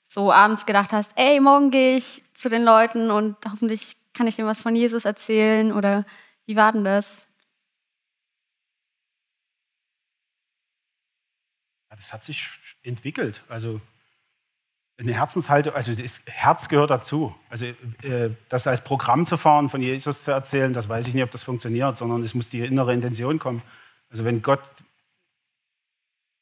so 0.07 0.31
abends 0.31 0.65
gedacht 0.65 0.93
hast, 0.93 1.11
ey, 1.15 1.39
morgen 1.39 1.69
gehe 1.69 1.97
ich 1.97 2.23
zu 2.33 2.49
den 2.49 2.63
Leuten 2.63 3.11
und 3.11 3.35
hoffentlich 3.49 3.97
kann 4.13 4.27
ich 4.27 4.39
ihnen 4.39 4.47
was 4.47 4.61
von 4.61 4.75
Jesus 4.75 5.03
erzählen 5.03 5.73
oder 5.73 6.05
wie 6.45 6.55
war 6.55 6.71
denn 6.71 6.85
das? 6.85 7.27
Ja, 11.89 11.97
das 11.97 12.13
hat 12.13 12.23
sich 12.23 12.49
entwickelt. 12.83 13.43
Also 13.49 13.81
eine 14.97 15.13
Herzenshaltung, 15.13 15.73
also 15.73 15.93
das 15.93 16.21
Herz 16.25 16.69
gehört 16.69 16.89
dazu. 16.89 17.35
Also 17.49 17.65
äh, 17.65 18.29
das 18.49 18.65
als 18.65 18.83
Programm 18.83 19.25
zu 19.25 19.37
fahren, 19.37 19.69
von 19.69 19.81
Jesus 19.81 20.23
zu 20.23 20.31
erzählen, 20.31 20.73
das 20.73 20.87
weiß 20.87 21.07
ich 21.07 21.13
nicht, 21.13 21.23
ob 21.23 21.31
das 21.31 21.43
funktioniert, 21.43 21.97
sondern 21.97 22.23
es 22.23 22.33
muss 22.33 22.49
die 22.49 22.59
innere 22.61 22.93
Intention 22.93 23.39
kommen. 23.39 23.61
Also 24.09 24.23
wenn 24.23 24.41
Gott 24.41 24.61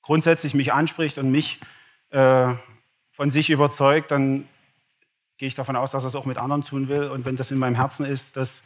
grundsätzlich 0.03 0.53
mich 0.53 0.71
anspricht 0.71 1.17
und 1.17 1.31
mich 1.31 1.59
äh, 2.11 2.53
von 3.11 3.31
sich 3.31 3.49
überzeugt, 3.49 4.11
dann 4.11 4.47
gehe 5.37 5.47
ich 5.47 5.55
davon 5.55 5.75
aus, 5.75 5.91
dass 5.91 6.03
er 6.03 6.09
es 6.09 6.15
auch 6.15 6.25
mit 6.25 6.37
anderen 6.37 6.63
tun 6.63 6.87
will. 6.89 7.05
Und 7.05 7.25
wenn 7.25 7.37
das 7.37 7.49
in 7.49 7.57
meinem 7.57 7.75
Herzen 7.75 8.05
ist, 8.05 8.37
dass 8.37 8.61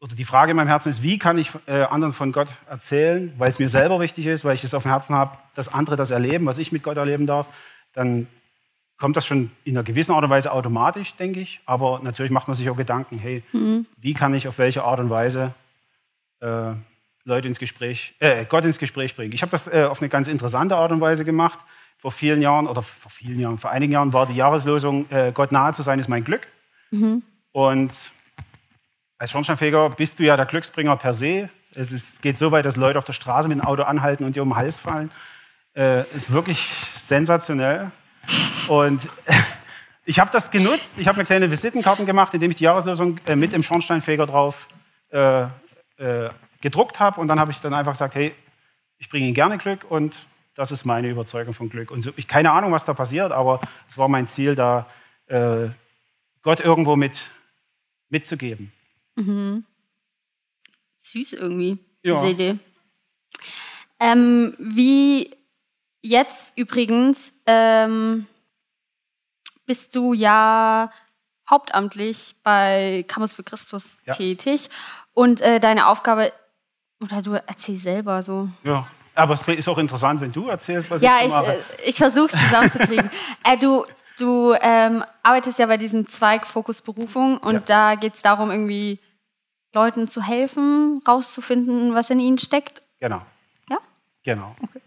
oder 0.00 0.14
die 0.14 0.24
Frage 0.24 0.50
in 0.50 0.56
meinem 0.56 0.68
Herzen 0.68 0.90
ist, 0.90 1.02
wie 1.02 1.18
kann 1.18 1.38
ich 1.38 1.50
äh, 1.66 1.82
anderen 1.84 2.12
von 2.12 2.30
Gott 2.30 2.48
erzählen, 2.68 3.32
weil 3.38 3.48
es 3.48 3.58
mir 3.58 3.70
selber 3.70 4.00
wichtig 4.00 4.26
ist, 4.26 4.44
weil 4.44 4.54
ich 4.54 4.62
es 4.62 4.74
auf 4.74 4.82
dem 4.82 4.90
Herzen 4.90 5.14
habe, 5.14 5.38
dass 5.54 5.72
andere 5.72 5.96
das 5.96 6.10
erleben, 6.10 6.44
was 6.44 6.58
ich 6.58 6.72
mit 6.72 6.82
Gott 6.82 6.98
erleben 6.98 7.26
darf, 7.26 7.46
dann 7.94 8.26
kommt 8.98 9.16
das 9.16 9.26
schon 9.26 9.50
in 9.64 9.76
einer 9.76 9.82
gewissen 9.84 10.12
Art 10.12 10.22
und 10.24 10.30
Weise 10.30 10.52
automatisch, 10.52 11.14
denke 11.16 11.40
ich. 11.40 11.60
Aber 11.66 12.00
natürlich 12.02 12.30
macht 12.30 12.46
man 12.48 12.54
sich 12.54 12.68
auch 12.70 12.76
Gedanken, 12.76 13.18
hey, 13.18 13.42
Mhm. 13.52 13.86
wie 13.96 14.14
kann 14.14 14.34
ich 14.34 14.46
auf 14.46 14.58
welche 14.58 14.84
Art 14.84 15.00
und 15.00 15.10
Weise 15.10 15.54
äh, 16.40 16.72
Leute 17.24 17.48
ins 17.48 17.58
Gespräch, 17.58 18.14
äh, 18.20 18.44
Gott 18.44 18.64
ins 18.64 18.78
Gespräch 18.78 19.16
bringen. 19.16 19.32
Ich 19.32 19.42
habe 19.42 19.50
das 19.50 19.66
äh, 19.66 19.84
auf 19.90 20.00
eine 20.02 20.08
ganz 20.10 20.28
interessante 20.28 20.76
Art 20.76 20.92
und 20.92 21.00
Weise 21.00 21.24
gemacht. 21.24 21.58
Vor 21.98 22.12
vielen 22.12 22.42
Jahren 22.42 22.66
oder 22.66 22.82
vor 22.82 23.10
vielen 23.10 23.40
Jahren, 23.40 23.56
vor 23.58 23.70
einigen 23.70 23.92
Jahren 23.94 24.12
war 24.12 24.26
die 24.26 24.34
Jahreslosung 24.34 25.10
äh, 25.10 25.32
Gott 25.32 25.52
nahe 25.52 25.72
zu 25.72 25.82
sein 25.82 25.98
ist 25.98 26.08
mein 26.08 26.22
Glück. 26.22 26.46
Mhm. 26.90 27.22
Und 27.52 28.12
als 29.18 29.30
Schornsteinfeger 29.30 29.90
bist 29.90 30.18
du 30.18 30.24
ja 30.24 30.36
der 30.36 30.44
Glücksbringer 30.46 30.96
per 30.96 31.14
se. 31.14 31.48
Es 31.74 31.92
ist, 31.92 32.20
geht 32.20 32.36
so 32.36 32.52
weit, 32.52 32.66
dass 32.66 32.76
Leute 32.76 32.98
auf 32.98 33.04
der 33.04 33.14
Straße 33.14 33.48
mit 33.48 33.58
dem 33.58 33.64
Auto 33.64 33.82
anhalten 33.84 34.24
und 34.24 34.36
dir 34.36 34.42
um 34.42 34.50
den 34.50 34.56
Hals 34.56 34.78
fallen. 34.78 35.10
Äh, 35.76 36.08
ist 36.14 36.32
wirklich 36.32 36.68
sensationell. 36.96 37.90
Und 38.68 39.08
ich 40.04 40.20
habe 40.20 40.30
das 40.30 40.50
genutzt. 40.50 40.94
Ich 40.98 41.08
habe 41.08 41.18
mir 41.18 41.24
kleine 41.24 41.50
Visitenkarten 41.50 42.06
gemacht, 42.06 42.32
indem 42.34 42.50
ich 42.50 42.58
die 42.58 42.64
Jahreslosung 42.64 43.18
äh, 43.26 43.34
mit 43.36 43.52
dem 43.52 43.62
Schornsteinfeger 43.62 44.26
drauf 44.26 44.68
äh, 45.10 45.42
äh, 45.96 46.30
gedruckt 46.60 47.00
habe. 47.00 47.20
Und 47.20 47.28
dann 47.28 47.40
habe 47.40 47.50
ich 47.50 47.60
dann 47.60 47.74
einfach 47.74 47.92
gesagt, 47.92 48.14
hey, 48.14 48.34
ich 48.98 49.08
bringe 49.08 49.26
Ihnen 49.26 49.34
gerne 49.34 49.58
Glück 49.58 49.84
und 49.90 50.26
das 50.54 50.70
ist 50.70 50.84
meine 50.84 51.08
Überzeugung 51.08 51.52
von 51.54 51.68
Glück. 51.68 51.90
Und 51.90 52.02
so, 52.02 52.12
ich 52.16 52.28
keine 52.28 52.52
Ahnung, 52.52 52.72
was 52.72 52.84
da 52.84 52.94
passiert, 52.94 53.32
aber 53.32 53.60
es 53.88 53.98
war 53.98 54.08
mein 54.08 54.26
Ziel, 54.28 54.54
da 54.54 54.86
äh, 55.26 55.68
Gott 56.42 56.60
irgendwo 56.60 56.94
mit 56.94 57.30
mitzugeben. 58.08 58.72
Mhm. 59.16 59.64
Süß 61.00 61.32
irgendwie, 61.34 61.78
Ja. 62.02 62.20
diese 62.20 62.32
Idee. 62.32 62.58
Ähm, 64.00 64.54
wie 64.58 65.30
jetzt 66.04 66.52
übrigens 66.56 67.32
ähm, 67.46 68.26
bist 69.66 69.96
du 69.96 70.12
ja 70.12 70.90
hauptamtlich 71.48 72.36
bei 72.42 73.04
Campus 73.08 73.32
für 73.32 73.42
Christus 73.42 73.96
Ja. 74.06 74.14
tätig 74.14 74.70
und 75.14 75.40
äh, 75.40 75.60
deine 75.60 75.88
Aufgabe, 75.88 76.32
oder 77.00 77.22
du 77.22 77.32
erzähl 77.32 77.76
selber 77.76 78.22
so. 78.22 78.48
Ja. 78.62 78.86
Aber 79.16 79.34
es 79.34 79.46
ist 79.46 79.68
auch 79.68 79.78
interessant, 79.78 80.20
wenn 80.20 80.32
du 80.32 80.48
erzählst, 80.48 80.90
was 80.90 81.00
ja, 81.00 81.18
ich 81.22 81.30
so 81.30 81.36
mache. 81.38 81.52
Ja, 81.52 81.58
ich, 81.78 81.90
ich 81.90 81.96
versuche 81.96 82.26
es 82.26 82.32
zusammenzukriegen. 82.32 83.08
äh, 83.44 83.56
du 83.56 83.84
du 84.18 84.54
ähm, 84.60 85.04
arbeitest 85.22 85.58
ja 85.58 85.66
bei 85.66 85.76
diesem 85.76 86.08
Zweig 86.08 86.46
Fokus 86.46 86.82
Berufung 86.82 87.38
und 87.38 87.54
ja. 87.54 87.60
da 87.60 87.94
geht 87.94 88.14
es 88.14 88.22
darum, 88.22 88.50
irgendwie 88.50 88.98
Leuten 89.72 90.08
zu 90.08 90.22
helfen, 90.22 91.00
rauszufinden, 91.06 91.94
was 91.94 92.10
in 92.10 92.18
ihnen 92.18 92.38
steckt. 92.38 92.82
Genau. 93.00 93.22
Ja? 93.68 93.78
Genau. 94.24 94.56
Okay. 94.60 94.80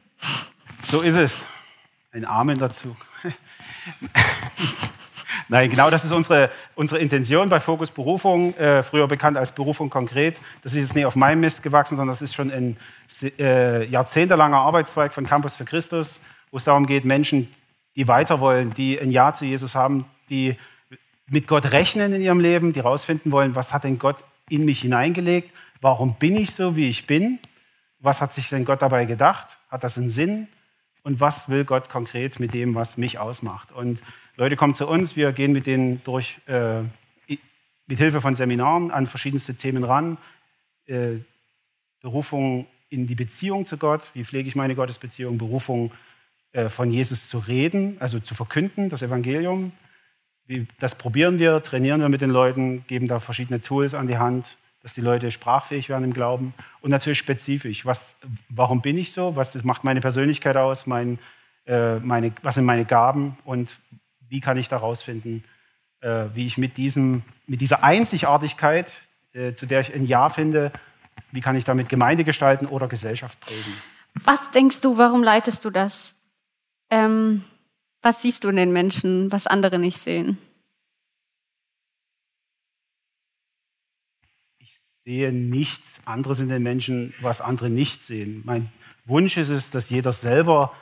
So 0.81 1.01
ist 1.01 1.15
es. 1.15 1.45
Ein 2.11 2.25
Amen 2.25 2.57
dazu. 2.57 2.95
Nein, 5.49 5.69
genau 5.69 5.89
das 5.89 6.03
ist 6.03 6.11
unsere, 6.11 6.51
unsere 6.75 6.99
Intention 6.99 7.49
bei 7.49 7.59
Fokus 7.59 7.91
Berufung, 7.91 8.53
äh, 8.55 8.83
früher 8.83 9.07
bekannt 9.07 9.37
als 9.37 9.53
Berufung 9.53 9.89
konkret. 9.89 10.37
Das 10.61 10.73
ist 10.73 10.81
jetzt 10.81 10.95
nicht 10.95 11.05
auf 11.05 11.15
meinem 11.15 11.39
Mist 11.39 11.63
gewachsen, 11.63 11.95
sondern 11.95 12.11
das 12.11 12.21
ist 12.21 12.35
schon 12.35 12.51
ein 12.51 12.77
äh, 13.39 13.85
jahrzehntelanger 13.85 14.57
Arbeitszweig 14.57 15.13
von 15.13 15.25
Campus 15.25 15.55
für 15.55 15.65
Christus, 15.65 16.19
wo 16.51 16.57
es 16.57 16.63
darum 16.63 16.85
geht, 16.85 17.05
Menschen, 17.05 17.53
die 17.95 18.07
weiter 18.07 18.39
wollen, 18.39 18.73
die 18.73 18.99
ein 18.99 19.11
Ja 19.11 19.33
zu 19.33 19.45
Jesus 19.45 19.73
haben, 19.73 20.05
die 20.29 20.57
mit 21.29 21.47
Gott 21.47 21.71
rechnen 21.71 22.13
in 22.13 22.21
ihrem 22.21 22.39
Leben, 22.39 22.73
die 22.73 22.81
herausfinden 22.81 23.31
wollen, 23.31 23.55
was 23.55 23.73
hat 23.73 23.83
denn 23.83 23.99
Gott 23.99 24.17
in 24.49 24.65
mich 24.65 24.81
hineingelegt, 24.81 25.51
warum 25.81 26.15
bin 26.15 26.35
ich 26.35 26.51
so, 26.51 26.75
wie 26.75 26.89
ich 26.89 27.07
bin, 27.07 27.39
was 27.99 28.21
hat 28.21 28.33
sich 28.33 28.49
denn 28.49 28.65
Gott 28.65 28.81
dabei 28.81 29.05
gedacht, 29.05 29.57
hat 29.69 29.83
das 29.83 29.97
einen 29.97 30.09
Sinn 30.09 30.47
und 31.07 31.21
was 31.21 31.47
will 31.47 31.63
Gott 31.63 31.87
konkret 31.87 32.37
mit 32.37 32.53
dem, 32.53 32.75
was 32.75 32.97
mich 32.97 33.17
ausmacht. 33.17 33.71
Und 33.71 34.01
Leute 34.35 34.57
kommen 34.57 34.73
zu 34.73 34.85
uns, 34.85 35.15
wir 35.15 35.31
gehen 35.31 35.53
mit 35.53 35.65
denen 35.65 36.03
durch, 36.03 36.37
äh, 36.47 36.81
mit 37.87 37.97
Hilfe 37.97 38.19
von 38.19 38.35
Seminaren 38.35 38.91
an 38.91 39.07
verschiedenste 39.07 39.55
Themen 39.55 39.85
ran. 39.85 40.17
Äh, 40.85 41.19
Berufung 42.01 42.67
in 42.89 43.07
die 43.07 43.15
Beziehung 43.15 43.65
zu 43.65 43.77
Gott, 43.77 44.11
wie 44.15 44.25
pflege 44.25 44.49
ich 44.49 44.57
meine 44.57 44.75
Gottesbeziehung, 44.75 45.37
Berufung 45.37 45.93
äh, 46.51 46.67
von 46.67 46.91
Jesus 46.91 47.29
zu 47.29 47.37
reden, 47.37 47.95
also 48.01 48.19
zu 48.19 48.35
verkünden, 48.35 48.89
das 48.89 49.01
Evangelium. 49.01 49.71
Wie, 50.45 50.67
das 50.81 50.97
probieren 50.97 51.39
wir, 51.39 51.63
trainieren 51.63 52.01
wir 52.01 52.09
mit 52.09 52.19
den 52.19 52.31
Leuten, 52.31 52.83
geben 52.87 53.07
da 53.07 53.21
verschiedene 53.21 53.61
Tools 53.61 53.93
an 53.93 54.07
die 54.07 54.17
Hand, 54.17 54.57
dass 54.81 54.93
die 54.93 55.01
Leute 55.01 55.31
sprachfähig 55.31 55.89
werden 55.89 56.05
im 56.05 56.13
Glauben. 56.13 56.53
Und 56.81 56.91
natürlich 56.91 57.17
spezifisch, 57.17 57.85
was, 57.85 58.15
warum 58.49 58.81
bin 58.81 58.97
ich 58.97 59.11
so, 59.11 59.35
was 59.35 59.61
macht 59.63 59.83
meine 59.83 60.01
Persönlichkeit 60.01 60.55
aus, 60.57 60.85
mein, 60.85 61.19
äh, 61.65 61.95
meine, 61.99 62.33
was 62.43 62.55
sind 62.55 62.65
meine 62.65 62.85
Gaben 62.85 63.37
und 63.43 63.77
wie 64.29 64.39
kann 64.39 64.57
ich 64.57 64.69
da 64.69 64.77
rausfinden, 64.77 65.43
äh, 66.01 66.25
wie 66.33 66.45
ich 66.45 66.57
mit, 66.57 66.77
diesem, 66.77 67.23
mit 67.47 67.61
dieser 67.61 67.83
Einzigartigkeit, 67.83 68.91
äh, 69.33 69.53
zu 69.53 69.65
der 69.65 69.81
ich 69.81 69.93
ein 69.93 70.05
Ja 70.05 70.29
finde, 70.29 70.71
wie 71.31 71.41
kann 71.41 71.55
ich 71.55 71.65
damit 71.65 71.89
Gemeinde 71.89 72.23
gestalten 72.23 72.67
oder 72.67 72.87
Gesellschaft 72.87 73.39
prägen. 73.39 73.73
Was 74.23 74.39
denkst 74.51 74.81
du, 74.81 74.97
warum 74.97 75.23
leitest 75.23 75.65
du 75.65 75.69
das? 75.69 76.13
Ähm, 76.89 77.43
was 78.01 78.21
siehst 78.21 78.43
du 78.43 78.49
in 78.49 78.55
den 78.55 78.71
Menschen, 78.71 79.31
was 79.31 79.47
andere 79.47 79.79
nicht 79.79 79.97
sehen? 79.97 80.37
Sehe 85.07 85.31
nichts 85.31 86.01
anderes 86.03 86.41
in 86.41 86.49
den 86.49 86.61
Menschen, 86.61 87.13
was 87.21 87.39
andere 87.39 87.69
nicht 87.69 88.03
sehen. 88.03 88.41
Mein 88.43 88.69
Wunsch 89.05 89.37
ist 89.37 89.47
es, 89.47 89.71
dass 89.71 89.89
jeder 89.89 90.11
selber 90.11 90.73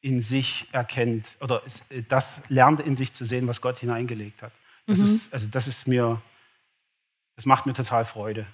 in 0.00 0.22
sich 0.22 0.66
erkennt 0.72 1.24
oder 1.40 1.62
äh, 1.88 2.02
das 2.08 2.34
lernt 2.48 2.80
in 2.80 2.96
sich 2.96 3.12
zu 3.12 3.24
sehen, 3.24 3.46
was 3.46 3.60
Gott 3.60 3.78
hineingelegt 3.78 4.42
hat. 4.42 4.50
Das 4.88 4.98
mhm. 4.98 5.04
ist, 5.04 5.32
also 5.32 5.46
das 5.48 5.68
ist 5.68 5.86
mir, 5.86 6.20
das 7.36 7.46
macht 7.46 7.66
mir 7.66 7.72
total 7.72 8.04
Freude. 8.04 8.44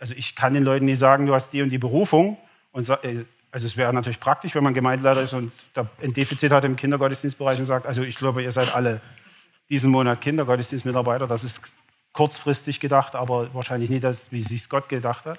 Also 0.00 0.14
ich 0.16 0.34
kann 0.34 0.54
den 0.54 0.64
Leuten 0.64 0.86
nicht 0.86 0.98
sagen, 0.98 1.26
du 1.26 1.34
hast 1.34 1.52
die 1.52 1.62
und 1.62 1.70
die 1.70 1.78
Berufung 1.78 2.36
und 2.72 2.88
äh, 2.88 3.26
also 3.52 3.64
es 3.64 3.76
wäre 3.76 3.92
natürlich 3.94 4.18
praktisch, 4.18 4.56
wenn 4.56 4.64
man 4.64 4.74
Gemeindeleiter 4.74 5.22
ist 5.22 5.34
und 5.34 5.52
ein 6.02 6.14
Defizit 6.14 6.50
hat 6.50 6.64
im 6.64 6.74
Kindergottesdienstbereich 6.74 7.60
und 7.60 7.66
sagt, 7.66 7.86
also 7.86 8.02
ich 8.02 8.16
glaube, 8.16 8.42
ihr 8.42 8.50
seid 8.50 8.74
alle 8.74 9.00
diesen 9.70 9.92
Monat 9.92 10.20
Kindergottesdienstmitarbeiter. 10.20 11.28
Das 11.28 11.44
ist 11.44 11.60
kurzfristig 12.18 12.80
gedacht, 12.80 13.14
aber 13.14 13.54
wahrscheinlich 13.54 13.90
nicht 13.90 14.02
das, 14.02 14.32
wie 14.32 14.42
sich 14.42 14.68
Gott 14.68 14.88
gedacht 14.88 15.24
hat. 15.24 15.38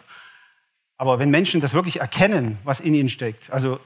Aber 0.96 1.20
wenn 1.20 1.30
Menschen 1.30 1.60
das 1.60 1.74
wirklich 1.74 2.00
erkennen, 2.00 2.58
was 2.63 2.80
in 2.80 2.94
ihnen 2.94 3.10
steckt, 3.10 3.52
also 3.52 3.82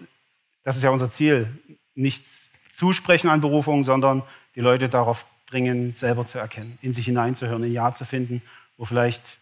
das 0.64 0.78
ist 0.78 0.84
ja 0.84 0.92
unser 0.92 1.10
Ziel. 1.10 1.48
Nichts 1.96 2.50
zusprechen 2.72 3.32
an 3.32 3.42
Berufung, 3.42 3.84
sondern 3.84 4.22
die 4.54 4.62
Leute 4.62 4.90
darauf 4.90 5.26
bringen, 5.48 5.96
selber 5.96 6.28
zu 6.28 6.38
erkennen, 6.38 6.78
in 6.84 6.94
sich 6.94 7.06
hineinzuhören, 7.06 7.64
ein 7.64 7.72
Ja 7.72 7.94
zu 7.94 8.06
finden, 8.06 8.44
wo 8.78 8.86
vielleicht 8.86 9.40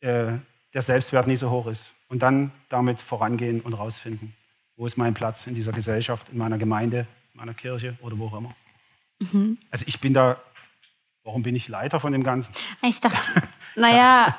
äh, 0.00 0.32
der 0.74 0.82
Selbstwert 0.82 1.26
nicht 1.26 1.38
so 1.40 1.50
hoch 1.50 1.68
ist. 1.68 1.94
Und 2.08 2.22
dann 2.22 2.52
damit 2.68 3.00
vorangehen 3.00 3.62
und 3.62 3.72
rausfinden, 3.72 4.34
wo 4.76 4.84
ist 4.84 4.98
mein 4.98 5.14
Platz 5.14 5.46
in 5.46 5.54
dieser 5.54 5.72
Gesellschaft, 5.72 6.28
in 6.30 6.36
meiner 6.36 6.58
Gemeinde, 6.58 7.06
in 7.32 7.40
meiner 7.40 7.54
Kirche 7.54 7.96
oder 8.02 8.18
wo 8.18 8.26
auch 8.26 8.36
immer. 8.36 8.54
Mhm. 9.20 9.56
Also 9.70 9.86
ich 9.88 10.00
bin 10.00 10.12
da, 10.12 10.38
warum 11.28 11.42
bin 11.42 11.54
ich 11.54 11.68
Leiter 11.68 12.00
von 12.00 12.12
dem 12.12 12.24
Ganzen? 12.24 12.52
Ich 12.82 13.00
dachte, 13.00 13.18
naja, 13.76 14.34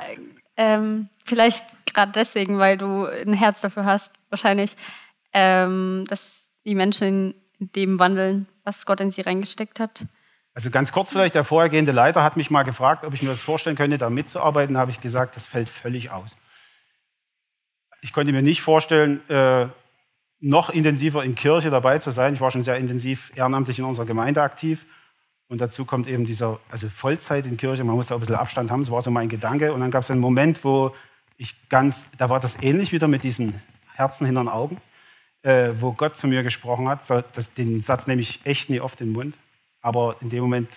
ähm, 0.58 1.08
vielleicht 1.23 1.63
gerade 1.93 2.12
deswegen, 2.12 2.58
weil 2.58 2.80
du 2.80 3.06
ein 3.06 3.34
Herz 3.34 3.62
dafür 3.62 3.86
hast, 3.86 4.12
wahrscheinlich 4.30 4.75
ähm, 5.34 6.06
dass 6.10 6.47
die 6.65 6.73
Menschen 6.73 7.36
in 7.60 7.71
dem 7.73 7.99
wandeln, 7.99 8.47
was 8.63 8.88
Gott 8.88 9.02
in 9.02 9.12
sie 9.12 9.21
reingesteckt 9.21 9.80
hat. 9.80 10.06
Also 10.56 10.71
ganz 10.71 10.91
kurz 10.91 11.12
vielleicht, 11.12 11.36
der 11.36 11.43
vorhergehende 11.43 11.91
Leiter 11.91 12.23
hat 12.23 12.38
mich 12.38 12.49
mal 12.49 12.63
gefragt, 12.63 13.06
ob 13.06 13.13
ich 13.13 13.21
mir 13.21 13.30
das 13.30 13.43
vorstellen 13.43 13.75
könnte, 13.75 13.99
da 13.99 14.10
mitzuarbeiten. 14.10 14.73
Da 14.73 14.82
habe 14.82 14.91
ich 14.91 14.99
gesagt, 14.99 15.36
das 15.36 15.45
fällt 15.45 15.69
völlig 15.69 16.10
aus. 16.10 16.36
Ich 18.02 18.13
konnte 18.13 18.32
mir 18.32 18.41
nicht 18.41 18.62
vorstellen, 18.62 19.21
äh, 19.30 19.67
noch 20.39 20.71
intensiver 20.71 21.23
in 21.23 21.36
Kirche 21.36 21.69
dabei 21.69 21.99
zu 21.99 22.10
sein. 22.10 22.34
Ich 22.34 22.41
war 22.41 22.49
schon 22.49 22.63
sehr 22.63 22.78
intensiv 22.78 23.32
ehrenamtlich 23.36 23.78
in 23.78 23.86
unserer 23.86 24.08
Gemeinde 24.08 24.41
aktiv. 24.41 24.88
Und 25.49 25.59
dazu 25.59 25.83
kommt 25.83 26.07
eben 26.07 26.25
dieser, 26.25 26.59
also 26.69 26.89
Vollzeit 26.89 27.45
in 27.45 27.57
Kirche, 27.57 27.83
man 27.83 27.95
muss 27.95 28.07
da 28.07 28.15
ein 28.15 28.19
bisschen 28.21 28.35
Abstand 28.35 28.71
haben, 28.71 28.81
das 28.81 28.91
war 28.91 29.01
so 29.01 29.12
mein 29.12 29.29
Gedanke. 29.29 29.73
Und 29.73 29.81
dann 29.81 29.91
gab 29.91 30.03
es 30.03 30.12
einen 30.12 30.21
Moment, 30.21 30.63
wo 30.63 30.95
ich 31.38 31.69
ganz, 31.69 32.05
da 32.17 32.29
war 32.29 32.39
das 32.39 32.62
ähnlich 32.62 32.91
wieder 32.91 33.07
mit 33.07 33.23
diesen 33.23 33.62
Herzen 33.95 34.25
hinter 34.25 34.43
den 34.43 34.49
Augen 34.49 34.79
äh, 35.43 35.71
wo 35.79 35.93
Gott 35.93 36.17
zu 36.17 36.27
mir 36.27 36.43
gesprochen 36.43 36.88
hat. 36.88 37.09
Das, 37.09 37.53
den 37.53 37.81
Satz 37.81 38.07
nehme 38.07 38.21
ich 38.21 38.45
echt 38.45 38.69
nie 38.69 38.79
oft 38.79 38.99
in 39.01 39.07
den 39.07 39.13
Mund, 39.13 39.35
aber 39.81 40.17
in 40.21 40.29
dem 40.29 40.41
Moment 40.41 40.69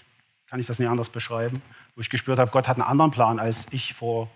kann 0.48 0.60
ich 0.60 0.66
das 0.66 0.78
nicht 0.78 0.88
anders 0.88 1.08
beschreiben, 1.08 1.62
wo 1.94 2.00
ich 2.00 2.10
gespürt 2.10 2.38
habe, 2.38 2.50
Gott 2.50 2.68
hat 2.68 2.76
einen 2.76 2.86
anderen 2.86 3.10
Plan, 3.10 3.38
als 3.38 3.66
ich 3.70 3.94
vor 3.94 4.30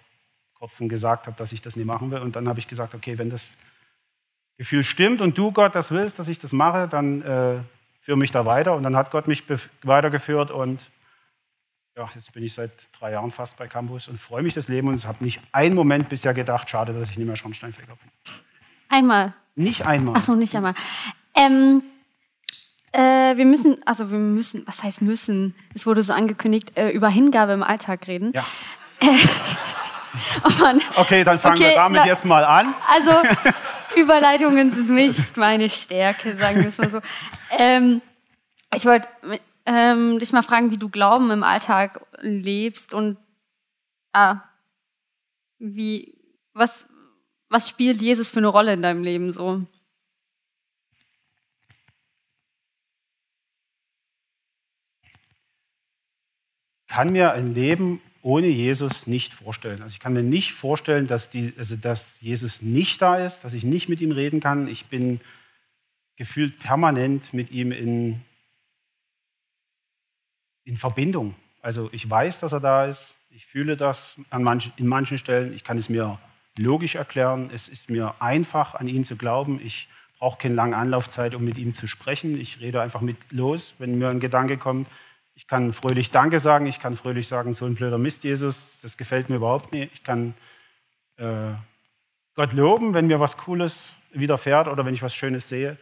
kurzem 0.55 0.88
gesagt 0.88 1.27
habe, 1.27 1.37
dass 1.37 1.53
ich 1.53 1.62
das 1.62 1.77
nicht 1.77 1.87
machen 1.87 2.11
will. 2.11 2.20
Und 2.20 2.37
dann 2.37 2.49
habe 2.49 2.59
ich 2.59 2.68
gesagt, 2.68 2.94
okay, 2.94 3.18
wenn 3.18 3.31
das 3.31 3.57
Gefühl 4.57 4.83
stimmt 4.83 5.20
und 5.20 5.37
du, 5.37 5.53
Gott, 5.53 5.75
das 5.75 5.90
willst, 5.90 6.18
dass 6.18 6.29
ich 6.29 6.38
das 6.38 6.53
mache, 6.53 6.88
dann 6.88 7.22
äh, 7.22 7.59
führe 8.07 8.16
mich 8.16 8.31
da 8.31 8.47
weiter. 8.47 8.75
Und 8.75 8.85
dann 8.85 8.97
hat 8.97 9.11
Gott 9.11 9.27
mich 9.27 9.42
weitergeführt 9.83 10.53
und 10.53 10.81
ja, 11.97 12.09
jetzt 12.14 12.33
bin 12.33 12.45
ich 12.45 12.55
seit 12.55 12.71
drei 12.99 13.12
Jahren 13.12 13.33
fast 13.33 13.57
bei 13.57 13.66
Campus 13.66 14.07
und 14.07 14.21
freue 14.21 14.42
mich 14.42 14.55
das 14.55 14.69
Leben 14.69 14.87
und 14.87 15.05
habe 15.07 15.25
nicht 15.25 15.40
einen 15.51 15.75
Moment 15.75 16.09
bisher 16.09 16.33
gedacht, 16.33 16.71
schade, 16.71 16.92
dass 16.92 17.11
ich 17.11 17.16
nicht 17.16 17.27
mehr 17.27 17.37
Schornsteinfeger 17.37 17.97
bin. 17.97 18.11
Einmal. 18.88 19.35
Nicht 19.57 19.87
einmal. 19.87 20.14
Ach 20.16 20.23
so, 20.23 20.35
nicht 20.37 20.55
einmal. 20.55 20.75
Ähm, 21.35 21.83
äh, 22.92 23.37
wir 23.37 23.45
müssen, 23.45 23.79
also 23.87 24.11
wir 24.11 24.19
müssen, 24.19 24.62
was 24.66 24.85
heißt 24.85 25.03
müssen? 25.03 25.57
Es 25.75 25.85
wurde 25.85 26.03
so 26.05 26.12
angekündigt, 26.12 26.79
äh, 26.79 26.90
über 26.90 27.09
Hingabe 27.09 27.55
im 27.55 27.64
Alltag 27.64 28.07
reden. 28.07 28.33
Ja. 28.35 28.45
oh 30.45 31.01
okay, 31.01 31.25
dann 31.25 31.40
fangen 31.40 31.57
okay, 31.57 31.71
wir 31.71 31.75
damit 31.75 32.05
jetzt 32.05 32.25
mal 32.25 32.45
an. 32.45 32.73
Also 32.87 33.11
Überleitungen 33.97 34.71
sind 34.73 34.91
nicht 34.91 35.37
meine 35.37 35.71
Stärke, 35.71 36.37
sagen 36.37 36.61
wir 36.61 36.69
es 36.69 36.79
mal 36.79 36.91
so. 36.91 37.01
Ähm, 37.51 38.03
ich 38.75 38.85
wollte 38.85 39.09
ähm, 39.65 40.19
dich 40.19 40.33
mal 40.33 40.43
fragen, 40.43 40.71
wie 40.71 40.79
du 40.79 40.89
Glauben 40.89 41.31
im 41.31 41.43
Alltag 41.43 42.07
lebst 42.21 42.93
und 42.93 43.17
ah, 44.13 44.43
wie, 45.59 46.19
was, 46.53 46.87
was 47.49 47.69
spielt 47.69 48.01
Jesus 48.01 48.29
für 48.29 48.39
eine 48.39 48.49
Rolle 48.49 48.75
in 48.75 48.83
deinem 48.83 49.03
Leben 49.03 49.33
so? 49.33 49.63
Kann 56.89 57.13
mir 57.13 57.33
ein 57.33 57.53
Leben 57.53 58.01
ohne 58.27 58.49
Jesus 58.49 59.07
nicht 59.07 59.33
vorstellen. 59.33 59.83
Also 59.83 59.93
ich 59.93 60.01
kann 60.01 60.12
mir 60.12 60.25
nicht 60.25 60.53
vorstellen, 60.53 61.07
dass, 61.07 61.31
die, 61.31 61.55
also 61.57 61.77
dass 61.77 62.21
Jesus 62.21 62.61
nicht 62.61 63.01
da 63.01 63.25
ist, 63.25 63.45
dass 63.45 63.55
ich 63.55 63.62
nicht 63.62 63.89
mit 63.89 64.01
ihm 64.01 64.11
reden 64.11 64.41
kann. 64.41 64.67
Ich 64.67 64.87
bin 64.87 65.21
gefühlt 66.17 66.59
permanent 66.59 67.33
mit 67.33 67.53
ihm 67.53 67.71
in, 67.71 68.21
in 70.65 70.77
Verbindung. 70.77 71.37
Also 71.62 71.89
ich 71.93 72.11
weiß, 72.11 72.41
dass 72.41 72.53
er 72.53 72.59
da 72.59 72.87
ist. 72.87 73.15
Ich 73.31 73.47
fühle 73.47 73.77
das 73.77 74.17
an 74.31 74.43
manchen, 74.43 74.73
in 74.77 74.89
manchen 74.89 75.19
Stellen. 75.19 75.55
Ich 75.55 75.62
kann 75.62 75.79
es 75.79 75.89
mir 75.89 76.19
logisch 76.59 76.97
erklären. 76.97 77.51
Es 77.55 77.69
ist 77.69 77.91
mir 77.91 78.17
einfach, 78.19 78.75
an 78.75 78.89
ihn 78.89 79.05
zu 79.05 79.15
glauben. 79.15 79.61
Ich 79.65 79.89
brauche 80.19 80.39
keine 80.39 80.55
lange 80.55 80.77
Anlaufzeit, 80.77 81.37
um 81.37 81.45
mit 81.45 81.59
ihm 81.59 81.75
zu 81.75 81.87
sprechen. 81.87 82.41
Ich 82.41 82.59
rede 82.59 82.83
einfach 82.83 83.03
mit 83.03 83.19
los, 83.31 83.77
wenn 83.79 83.99
mir 83.99 84.09
ein 84.09 84.19
Gedanke 84.19 84.57
kommt. 84.59 84.89
Ich 85.37 85.46
kann 85.46 85.75
fröhlich 85.75 86.11
Danke 86.11 86.40
sagen. 86.40 86.66
Ich 86.66 86.81
kann 86.81 86.96
fröhlich 86.96 87.29
sagen, 87.29 87.53
so 87.53 87.66
ein 87.66 87.75
blöder 87.75 87.99
Mist, 87.99 88.25
Jesus, 88.25 88.81
das 88.81 88.96
gefällt 88.96 89.29
mir 89.29 89.37
überhaupt 89.37 89.70
nicht. 89.70 89.92
Ich 89.92 90.03
kann 90.03 90.35
äh, 91.18 91.53
Gott 92.35 92.55
loben, 92.55 92.94
wenn 92.94 93.07
mir 93.07 93.20
was 93.20 93.37
Cooles 93.37 93.92
widerfährt 94.12 94.66
oder 94.66 94.85
wenn 94.87 94.94
ich 94.94 95.03
was 95.03 95.14
Schönes 95.14 95.49
sehe. 95.49 95.77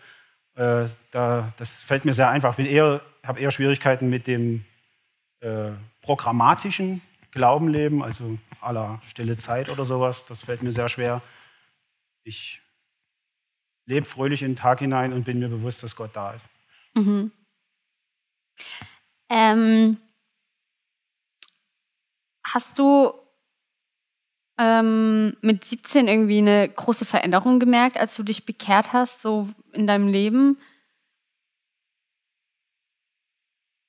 Äh, 0.57 0.89
da, 1.13 1.53
das 1.57 1.81
fällt 1.83 2.05
mir 2.05 2.15
sehr 2.15 2.29
einfach. 2.31 2.59
Ich 2.59 2.79
habe 2.79 3.41
eher 3.41 3.51
Schwierigkeiten 3.53 4.11
mit 4.11 4.27
dem 4.27 4.65
äh, 5.41 5.71
programmatischen 6.03 7.01
Glaubenleben, 7.31 8.03
also 8.03 8.39
aller 8.61 9.01
stille 9.07 9.37
Zeit 9.37 9.69
oder 9.69 9.85
sowas. 9.85 10.27
Das 10.27 10.43
fällt 10.43 10.63
mir 10.63 10.73
sehr 10.73 10.89
schwer. 10.89 11.23
Ich 12.25 12.61
lebe 13.87 14.07
fröhlich 14.07 14.43
in 14.43 14.53
den 14.53 14.57
Tag 14.57 14.81
hinein 14.81 15.13
und 15.13 15.25
bin 15.25 15.39
mir 15.39 15.49
bewusst, 15.49 15.83
dass 15.85 15.95
Gott 15.95 16.11
da 16.15 16.33
ist. 16.35 16.47
Mhm. 16.95 17.31
Ähm, 19.31 19.97
hast 22.45 22.79
du 22.79 23.13
ähm, 24.59 25.37
mit 25.41 25.65
17 25.65 26.09
irgendwie 26.09 26.39
eine 26.39 26.69
große 26.69 27.05
Veränderung 27.05 27.59
gemerkt, 27.59 27.97
als 27.97 28.15
du 28.17 28.23
dich 28.23 28.47
bekehrt 28.47 28.93
hast, 28.93 29.21
so 29.21 29.49
in 29.73 29.87
deinem 29.87 30.09
Leben? 30.09 30.59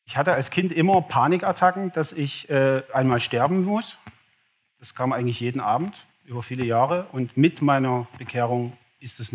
Ich 0.08 0.18
hatte 0.18 0.34
als 0.34 0.52
Kind 0.52 0.72
immer 0.72 1.02
Panikattacken, 1.02 1.92
dass 1.92 2.12
ich 2.12 2.50
äh, 2.50 2.84
einmal 2.94 3.20
sterben 3.20 3.64
muss. 3.64 3.98
Das 4.80 4.94
kam 4.94 5.14
eigentlich 5.14 5.40
jeden 5.40 5.60
Abend 5.60 5.96
über 6.26 6.44
viele 6.44 6.64
Jahre. 6.64 7.08
Und 7.12 7.38
mit 7.38 7.62
meiner 7.62 8.08
Bekehrung 8.18 8.78
ist 9.00 9.20
es 9.20 9.34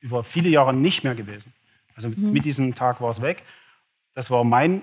über 0.00 0.22
viele 0.22 0.48
Jahre 0.48 0.72
nicht 0.72 1.02
mehr 1.02 1.14
gewesen. 1.14 1.52
Also 1.94 2.08
mhm. 2.08 2.32
mit 2.32 2.44
diesem 2.44 2.74
Tag 2.74 3.00
war 3.00 3.10
es 3.10 3.20
weg. 3.20 3.42
Das 4.14 4.30
war 4.30 4.44
mein, 4.44 4.82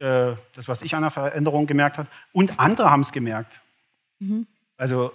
äh, 0.00 0.36
das, 0.54 0.68
was 0.68 0.82
ich 0.82 0.94
an 0.94 1.02
der 1.02 1.10
Veränderung 1.10 1.66
gemerkt 1.66 1.98
habe. 1.98 2.08
Und 2.32 2.58
andere 2.60 2.90
haben 2.90 3.00
es 3.00 3.12
gemerkt. 3.12 3.60
Mhm. 4.18 4.46
Also, 4.76 5.12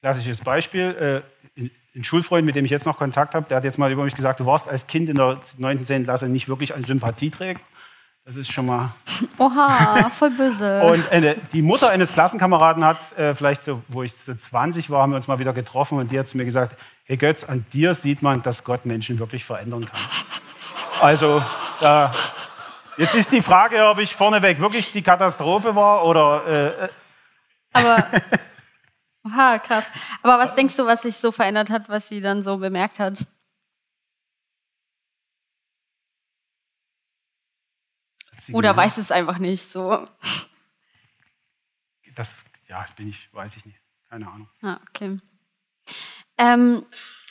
klassisches 0.00 0.40
Beispiel: 0.40 1.24
äh, 1.56 1.70
Ein 1.94 2.04
Schulfreund, 2.04 2.46
mit 2.46 2.56
dem 2.56 2.64
ich 2.64 2.70
jetzt 2.70 2.86
noch 2.86 2.98
Kontakt 2.98 3.34
habe, 3.34 3.46
der 3.48 3.58
hat 3.58 3.64
jetzt 3.64 3.78
mal 3.78 3.92
über 3.92 4.04
mich 4.04 4.14
gesagt: 4.14 4.40
Du 4.40 4.46
warst 4.46 4.68
als 4.68 4.86
Kind 4.86 5.08
in 5.08 5.16
der 5.16 5.40
9. 5.58 5.84
10. 5.84 6.04
Klasse 6.04 6.28
nicht 6.28 6.48
wirklich 6.48 6.74
ein 6.74 6.84
Sympathieträger. 6.84 7.60
Das 8.24 8.34
ist 8.34 8.50
schon 8.50 8.66
mal. 8.66 8.92
Oha, 9.38 10.10
voll 10.10 10.30
böse. 10.30 10.82
und 11.12 11.12
äh, 11.12 11.36
die 11.52 11.62
Mutter 11.62 11.90
eines 11.90 12.12
Klassenkameraden 12.12 12.84
hat, 12.84 13.16
äh, 13.16 13.34
vielleicht 13.34 13.62
so, 13.62 13.82
wo 13.88 14.02
ich 14.02 14.12
so 14.12 14.34
20 14.34 14.90
war, 14.90 15.02
haben 15.02 15.12
wir 15.12 15.16
uns 15.16 15.28
mal 15.28 15.38
wieder 15.38 15.52
getroffen 15.52 15.98
und 15.98 16.10
die 16.10 16.18
hat 16.18 16.28
zu 16.28 16.36
mir 16.36 16.44
gesagt: 16.44 16.76
Hey 17.04 17.16
Götz, 17.16 17.44
an 17.44 17.66
dir 17.72 17.94
sieht 17.94 18.22
man, 18.22 18.42
dass 18.42 18.64
Gott 18.64 18.84
Menschen 18.84 19.18
wirklich 19.18 19.44
verändern 19.44 19.86
kann. 19.86 20.00
Also, 21.00 21.42
da. 21.80 22.10
Jetzt 22.96 23.14
ist 23.14 23.32
die 23.32 23.42
Frage, 23.42 23.86
ob 23.88 23.98
ich 23.98 24.14
vorneweg 24.14 24.58
wirklich 24.58 24.92
die 24.92 25.02
Katastrophe 25.02 25.74
war 25.74 26.04
oder 26.04 26.46
äh, 26.46 26.84
äh 26.84 26.88
aber, 27.72 28.10
oha, 29.24 29.58
krass. 29.58 29.86
Aber 30.22 30.38
was 30.42 30.54
denkst 30.54 30.76
du, 30.76 30.86
was 30.86 31.02
sich 31.02 31.16
so 31.16 31.30
verändert 31.30 31.68
hat, 31.68 31.88
was 31.88 32.08
sie 32.08 32.22
dann 32.22 32.42
so 32.42 32.56
bemerkt 32.56 32.98
hat? 32.98 33.26
Oder 38.52 38.76
weiß 38.76 38.96
es 38.98 39.10
einfach 39.10 39.38
nicht 39.38 39.70
so? 39.70 40.06
Das, 42.14 42.34
ja, 42.68 42.86
bin 42.96 43.08
ich, 43.08 43.28
weiß 43.32 43.56
ich 43.56 43.66
nicht. 43.66 43.78
Keine 44.08 44.28
Ahnung. 44.28 44.48
Ah, 44.62 44.78
okay. 44.88 45.18
Ähm, 46.38 46.86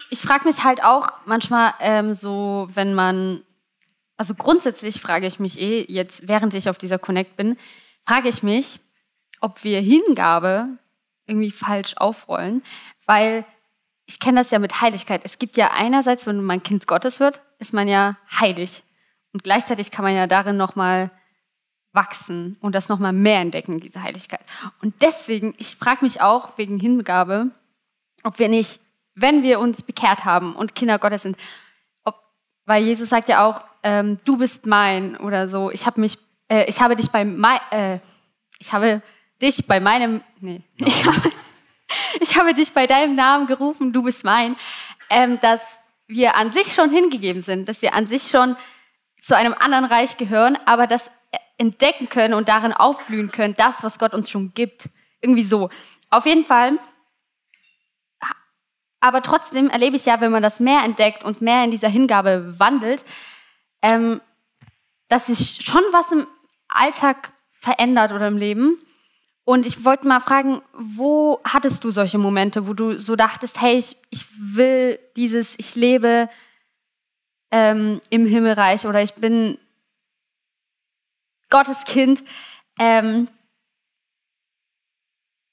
ich 0.09 0.19
frage 0.19 0.45
mich 0.45 0.63
halt 0.63 0.83
auch 0.83 1.11
manchmal 1.25 1.73
ähm, 1.79 2.13
so, 2.13 2.67
wenn 2.73 2.93
man, 2.93 3.43
also 4.17 4.35
grundsätzlich 4.35 5.01
frage 5.01 5.27
ich 5.27 5.39
mich 5.39 5.59
eh, 5.59 5.85
jetzt 5.87 6.27
während 6.27 6.53
ich 6.53 6.69
auf 6.69 6.77
dieser 6.77 6.99
Connect 6.99 7.35
bin, 7.35 7.57
frage 8.05 8.29
ich 8.29 8.43
mich, 8.43 8.79
ob 9.41 9.63
wir 9.63 9.81
Hingabe 9.81 10.77
irgendwie 11.25 11.51
falsch 11.51 11.95
aufrollen, 11.97 12.63
weil 13.05 13.45
ich 14.05 14.19
kenne 14.19 14.39
das 14.39 14.51
ja 14.51 14.59
mit 14.59 14.81
Heiligkeit. 14.81 15.21
Es 15.23 15.39
gibt 15.39 15.57
ja 15.57 15.71
einerseits, 15.71 16.27
wenn 16.27 16.43
man 16.43 16.63
Kind 16.63 16.87
Gottes 16.87 17.19
wird, 17.19 17.41
ist 17.59 17.73
man 17.73 17.87
ja 17.87 18.17
heilig 18.31 18.83
und 19.33 19.43
gleichzeitig 19.43 19.91
kann 19.91 20.05
man 20.05 20.15
ja 20.15 20.27
darin 20.27 20.57
noch 20.57 20.75
mal 20.75 21.11
wachsen 21.91 22.57
und 22.61 22.75
das 22.75 22.89
noch 22.89 22.99
mal 22.99 23.13
mehr 23.13 23.39
entdecken, 23.39 23.79
diese 23.79 24.03
Heiligkeit. 24.03 24.41
Und 24.81 25.01
deswegen, 25.01 25.55
ich 25.57 25.75
frage 25.75 26.03
mich 26.03 26.21
auch 26.21 26.57
wegen 26.57 26.79
Hingabe, 26.79 27.51
ob 28.23 28.37
wir 28.37 28.49
nicht, 28.49 28.81
wenn 29.15 29.43
wir 29.43 29.59
uns 29.59 29.81
bekehrt 29.81 30.25
haben 30.25 30.55
und 30.55 30.75
Kinder 30.75 30.99
Gottes 30.99 31.23
sind, 31.23 31.37
ob, 32.03 32.15
weil 32.65 32.83
Jesus 32.83 33.09
sagt 33.09 33.29
ja 33.29 33.47
auch, 33.47 33.61
ähm, 33.85 34.17
du 34.25 34.37
bist 34.37 34.65
mein 34.65 35.15
oder 35.17 35.47
so. 35.47 35.69
Ich 35.69 35.85
habe 35.85 36.01
mich, 36.01 36.17
äh, 36.49 36.65
ich 36.67 36.81
habe 36.81 36.95
dich 36.95 37.11
bei, 37.11 37.23
mein, 37.23 37.59
äh, 37.69 37.99
ich 38.57 38.73
habe 38.73 39.03
dich 39.39 39.67
bei 39.67 39.79
meinem, 39.79 40.21
nee, 40.39 40.63
ja. 40.77 40.87
ich, 40.87 41.05
habe, 41.05 41.29
ich 42.19 42.37
habe 42.37 42.53
dich 42.55 42.73
bei 42.73 42.87
deinem 42.87 43.15
Namen 43.15 43.45
gerufen, 43.45 43.93
du 43.93 44.01
bist 44.01 44.23
mein, 44.23 44.55
ähm, 45.11 45.39
dass 45.39 45.61
wir 46.07 46.35
an 46.35 46.51
sich 46.51 46.73
schon 46.73 46.89
hingegeben 46.89 47.43
sind, 47.43 47.69
dass 47.69 47.83
wir 47.83 47.93
an 47.93 48.07
sich 48.07 48.23
schon 48.23 48.57
zu 49.21 49.37
einem 49.37 49.53
anderen 49.53 49.85
Reich 49.85 50.17
gehören, 50.17 50.57
aber 50.65 50.87
das 50.87 51.11
entdecken 51.57 52.09
können 52.09 52.33
und 52.33 52.49
darin 52.49 52.73
aufblühen 52.73 53.31
können, 53.31 53.53
das, 53.55 53.83
was 53.83 53.99
Gott 53.99 54.13
uns 54.13 54.31
schon 54.31 54.53
gibt. 54.55 54.89
Irgendwie 55.21 55.43
so. 55.43 55.69
Auf 56.09 56.25
jeden 56.25 56.45
Fall. 56.45 56.79
Aber 58.99 59.21
trotzdem 59.21 59.69
erlebe 59.69 59.95
ich 59.95 60.05
ja, 60.05 60.21
wenn 60.21 60.31
man 60.31 60.41
das 60.41 60.59
mehr 60.59 60.83
entdeckt 60.83 61.23
und 61.23 61.41
mehr 61.41 61.63
in 61.63 61.71
dieser 61.71 61.87
Hingabe 61.87 62.55
wandelt, 62.57 63.05
ähm, 63.85 64.19
dass 65.09 65.27
sich 65.27 65.63
schon 65.63 65.83
was 65.91 66.11
im 66.11 66.25
Alltag 66.67 67.31
verändert 67.59 68.11
oder 68.11 68.27
im 68.27 68.37
Leben. 68.37 68.79
Und 69.43 69.67
ich 69.67 69.85
wollte 69.85 70.07
mal 70.07 70.21
fragen, 70.21 70.63
wo 70.73 71.39
hattest 71.43 71.83
du 71.83 71.91
solche 71.91 72.17
Momente, 72.17 72.67
wo 72.67 72.73
du 72.73 72.99
so 72.99 73.15
dachtest, 73.15 73.61
hey, 73.61 73.77
ich, 73.77 73.95
ich 74.09 74.25
will 74.39 74.97
dieses, 75.15 75.53
ich 75.59 75.75
lebe 75.75 76.29
ähm, 77.51 78.01
im 78.09 78.25
Himmelreich 78.25 78.87
oder 78.87 79.03
ich 79.03 79.13
bin 79.13 79.59
Gottes 81.51 81.83
Kind. 81.85 82.23
Ähm, 82.79 83.27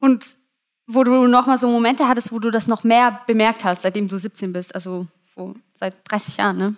und 0.00 0.36
wo 0.86 1.04
du 1.04 1.26
nochmal 1.26 1.58
so 1.58 1.68
Momente 1.68 2.08
hattest, 2.08 2.32
wo 2.32 2.38
du 2.38 2.50
das 2.50 2.66
noch 2.66 2.82
mehr 2.82 3.20
bemerkt 3.26 3.62
hast, 3.62 3.82
seitdem 3.82 4.08
du 4.08 4.16
17 4.16 4.54
bist, 4.54 4.74
also 4.74 5.06
wo, 5.34 5.54
seit 5.78 5.96
30 6.10 6.38
Jahren, 6.38 6.56
ne? 6.56 6.76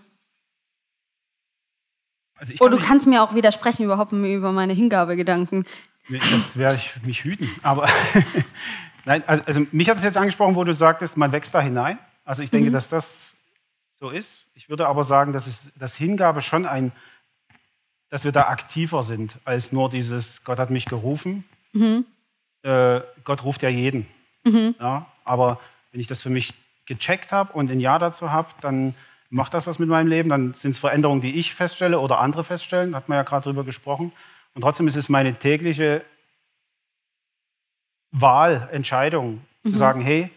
Also 2.36 2.54
oh, 2.60 2.68
du 2.68 2.78
kannst 2.78 3.06
mir 3.06 3.22
auch 3.22 3.34
widersprechen 3.34 3.84
überhaupt 3.84 4.12
über 4.12 4.52
meine 4.52 4.72
Hingabegedanken. 4.72 5.66
Das 6.08 6.58
werde 6.58 6.76
ich 6.76 7.02
mich 7.04 7.24
hüten. 7.24 7.48
Aber 7.62 7.88
nein, 9.04 9.22
also, 9.26 9.44
also 9.44 9.66
mich 9.72 9.88
hat 9.88 9.98
es 9.98 10.04
jetzt 10.04 10.16
angesprochen, 10.16 10.54
wo 10.54 10.64
du 10.64 10.74
sagtest, 10.74 11.16
man 11.16 11.32
wächst 11.32 11.54
da 11.54 11.60
hinein. 11.60 11.98
Also 12.24 12.42
ich 12.42 12.50
denke, 12.50 12.70
mhm. 12.70 12.74
dass 12.74 12.88
das 12.88 13.20
so 13.98 14.10
ist. 14.10 14.46
Ich 14.54 14.68
würde 14.68 14.88
aber 14.88 15.04
sagen, 15.04 15.32
dass, 15.32 15.46
es, 15.46 15.72
dass 15.76 15.94
Hingabe 15.94 16.42
schon 16.42 16.66
ein, 16.66 16.92
dass 18.10 18.24
wir 18.24 18.32
da 18.32 18.48
aktiver 18.48 19.02
sind 19.02 19.36
als 19.44 19.72
nur 19.72 19.88
dieses, 19.88 20.44
Gott 20.44 20.58
hat 20.58 20.70
mich 20.70 20.86
gerufen. 20.86 21.44
Mhm. 21.72 22.04
Äh, 22.62 23.00
Gott 23.24 23.44
ruft 23.44 23.62
ja 23.62 23.68
jeden. 23.68 24.06
Mhm. 24.44 24.74
Ja, 24.78 25.06
aber 25.24 25.60
wenn 25.92 26.00
ich 26.00 26.06
das 26.06 26.22
für 26.22 26.30
mich 26.30 26.54
gecheckt 26.86 27.32
habe 27.32 27.52
und 27.52 27.70
ein 27.70 27.80
Ja 27.80 27.98
dazu 27.98 28.30
habe, 28.30 28.48
dann 28.60 28.94
macht 29.34 29.52
das 29.52 29.66
was 29.66 29.80
mit 29.80 29.88
meinem 29.88 30.06
Leben. 30.06 30.28
Dann 30.28 30.54
sind 30.54 30.70
es 30.70 30.78
Veränderungen, 30.78 31.20
die 31.20 31.38
ich 31.38 31.54
feststelle 31.54 31.98
oder 31.98 32.20
andere 32.20 32.44
feststellen. 32.44 32.94
Hat 32.94 33.08
man 33.08 33.16
ja 33.16 33.24
gerade 33.24 33.42
drüber 33.42 33.64
gesprochen. 33.64 34.12
Und 34.54 34.62
trotzdem 34.62 34.86
ist 34.86 34.94
es 34.94 35.08
meine 35.08 35.34
tägliche 35.34 36.04
Wahl, 38.12 38.68
Entscheidung, 38.70 39.44
mhm. 39.64 39.70
zu 39.70 39.76
sagen, 39.76 40.00
hey, 40.00 40.30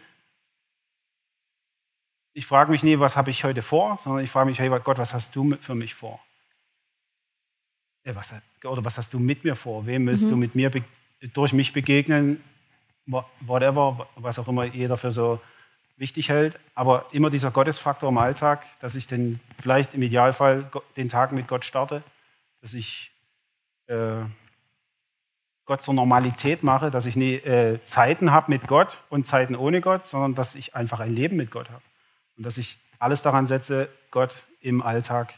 ich 2.32 2.46
frage 2.46 2.72
mich 2.72 2.82
nie, 2.82 2.98
was 2.98 3.16
habe 3.16 3.30
ich 3.30 3.44
heute 3.44 3.62
vor, 3.62 4.00
sondern 4.02 4.24
ich 4.24 4.30
frage 4.30 4.50
mich, 4.50 4.58
hey 4.58 4.68
Gott, 4.68 4.98
was 4.98 5.14
hast 5.14 5.34
du 5.36 5.56
für 5.60 5.76
mich 5.76 5.94
vor? 5.94 6.20
Was, 8.04 8.32
oder 8.64 8.84
was 8.84 8.98
hast 8.98 9.14
du 9.14 9.20
mit 9.20 9.44
mir 9.44 9.54
vor? 9.54 9.86
Wem 9.86 10.06
willst 10.06 10.24
mhm. 10.24 10.30
du 10.30 10.36
mit 10.36 10.54
mir 10.56 10.72
durch 11.34 11.52
mich 11.52 11.72
begegnen? 11.72 12.42
Whatever, 13.06 14.08
was 14.16 14.40
auch 14.40 14.48
immer 14.48 14.64
jeder 14.64 14.96
für 14.96 15.12
so 15.12 15.40
wichtig 15.98 16.28
hält. 16.28 16.58
Aber 16.74 17.06
immer 17.12 17.30
dieser 17.30 17.50
Gottesfaktor 17.50 18.08
im 18.08 18.18
Alltag, 18.18 18.64
dass 18.80 18.94
ich 18.94 19.06
den, 19.06 19.40
vielleicht 19.60 19.94
im 19.94 20.02
Idealfall 20.02 20.70
den 20.96 21.08
Tag 21.08 21.32
mit 21.32 21.48
Gott 21.48 21.64
starte, 21.64 22.02
dass 22.62 22.74
ich 22.74 23.10
äh, 23.86 24.22
Gott 25.66 25.82
zur 25.82 25.94
Normalität 25.94 26.62
mache, 26.62 26.90
dass 26.90 27.04
ich 27.04 27.14
nie, 27.14 27.34
äh, 27.34 27.78
Zeiten 27.84 28.32
habe 28.32 28.50
mit 28.50 28.66
Gott 28.66 28.96
und 29.10 29.26
Zeiten 29.26 29.54
ohne 29.54 29.80
Gott, 29.80 30.06
sondern 30.06 30.34
dass 30.34 30.54
ich 30.54 30.74
einfach 30.74 31.00
ein 31.00 31.14
Leben 31.14 31.36
mit 31.36 31.50
Gott 31.50 31.68
habe. 31.68 31.82
Und 32.36 32.46
dass 32.46 32.56
ich 32.56 32.78
alles 32.98 33.22
daran 33.22 33.46
setze, 33.46 33.88
Gott 34.10 34.34
im 34.60 34.82
Alltag 34.82 35.34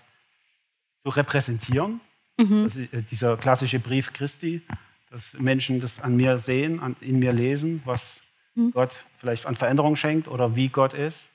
zu 1.03 1.11
repräsentieren. 1.11 2.01
Mhm. 2.39 2.65
Ist, 2.65 2.77
äh, 2.77 3.03
dieser 3.11 3.37
klassische 3.37 3.81
Brief 3.81 4.13
Christi, 4.13 4.63
dass 5.11 5.35
Menschen 5.35 5.81
das 5.81 6.01
an 6.01 6.17
mir 6.17 6.39
sehen, 6.39 6.81
an, 6.81 6.97
in 7.01 7.19
mir 7.19 7.33
lesen, 7.33 7.83
was 7.85 8.23
mhm. 8.67 8.71
Gott 8.73 9.07
vielleicht 9.19 9.47
an 9.47 9.57
Veränderung 9.57 9.97
schenkt 9.97 10.29
oder 10.29 10.57
wie 10.57 10.69
Gott 10.69 10.95
ist. 10.95 11.31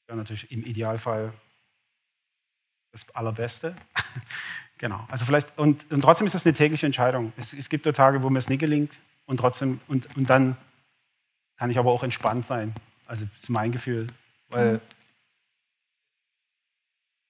Das 0.00 0.08
wäre 0.08 0.18
natürlich 0.18 0.50
im 0.50 0.64
Idealfall 0.64 1.32
das 2.92 3.08
Allerbeste. 3.14 3.76
Genau. 4.78 5.06
Also 5.08 5.24
vielleicht, 5.24 5.58
und, 5.58 5.90
und 5.90 6.02
trotzdem 6.02 6.26
ist 6.26 6.34
das 6.34 6.44
eine 6.44 6.54
tägliche 6.54 6.86
Entscheidung. 6.86 7.32
Es, 7.36 7.52
es 7.52 7.68
gibt 7.68 7.84
Tage, 7.96 8.22
wo 8.22 8.28
mir 8.28 8.38
es 8.38 8.48
nicht 8.48 8.58
gelingt 8.58 8.92
und 9.24 9.38
trotzdem, 9.38 9.80
und, 9.88 10.14
und 10.16 10.28
dann 10.28 10.56
kann 11.56 11.70
ich 11.70 11.78
aber 11.78 11.90
auch 11.90 12.02
entspannt 12.02 12.44
sein. 12.44 12.74
Also 13.06 13.24
das 13.24 13.44
ist 13.44 13.48
mein 13.48 13.72
Gefühl. 13.72 14.08
Weil 14.48 14.74
mhm. 14.74 14.80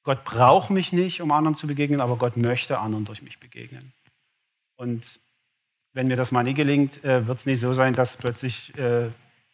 Gott 0.02 0.24
braucht 0.24 0.70
mich 0.70 0.92
nicht, 0.92 1.20
um 1.20 1.30
anderen 1.30 1.56
zu 1.56 1.66
begegnen, 1.66 2.00
aber 2.00 2.16
Gott 2.16 2.36
möchte 2.36 2.78
anderen 2.78 3.04
durch 3.04 3.22
mich 3.22 3.38
begegnen. 3.38 3.92
Und 4.76 5.20
wenn 5.96 6.08
mir 6.08 6.16
das 6.16 6.30
mal 6.30 6.44
nicht 6.44 6.56
gelingt, 6.56 7.02
äh, 7.04 7.26
wird 7.26 7.38
es 7.38 7.46
nicht 7.46 7.58
so 7.58 7.72
sein, 7.72 7.94
dass 7.94 8.18
plötzlich 8.18 8.76
äh, 8.76 9.08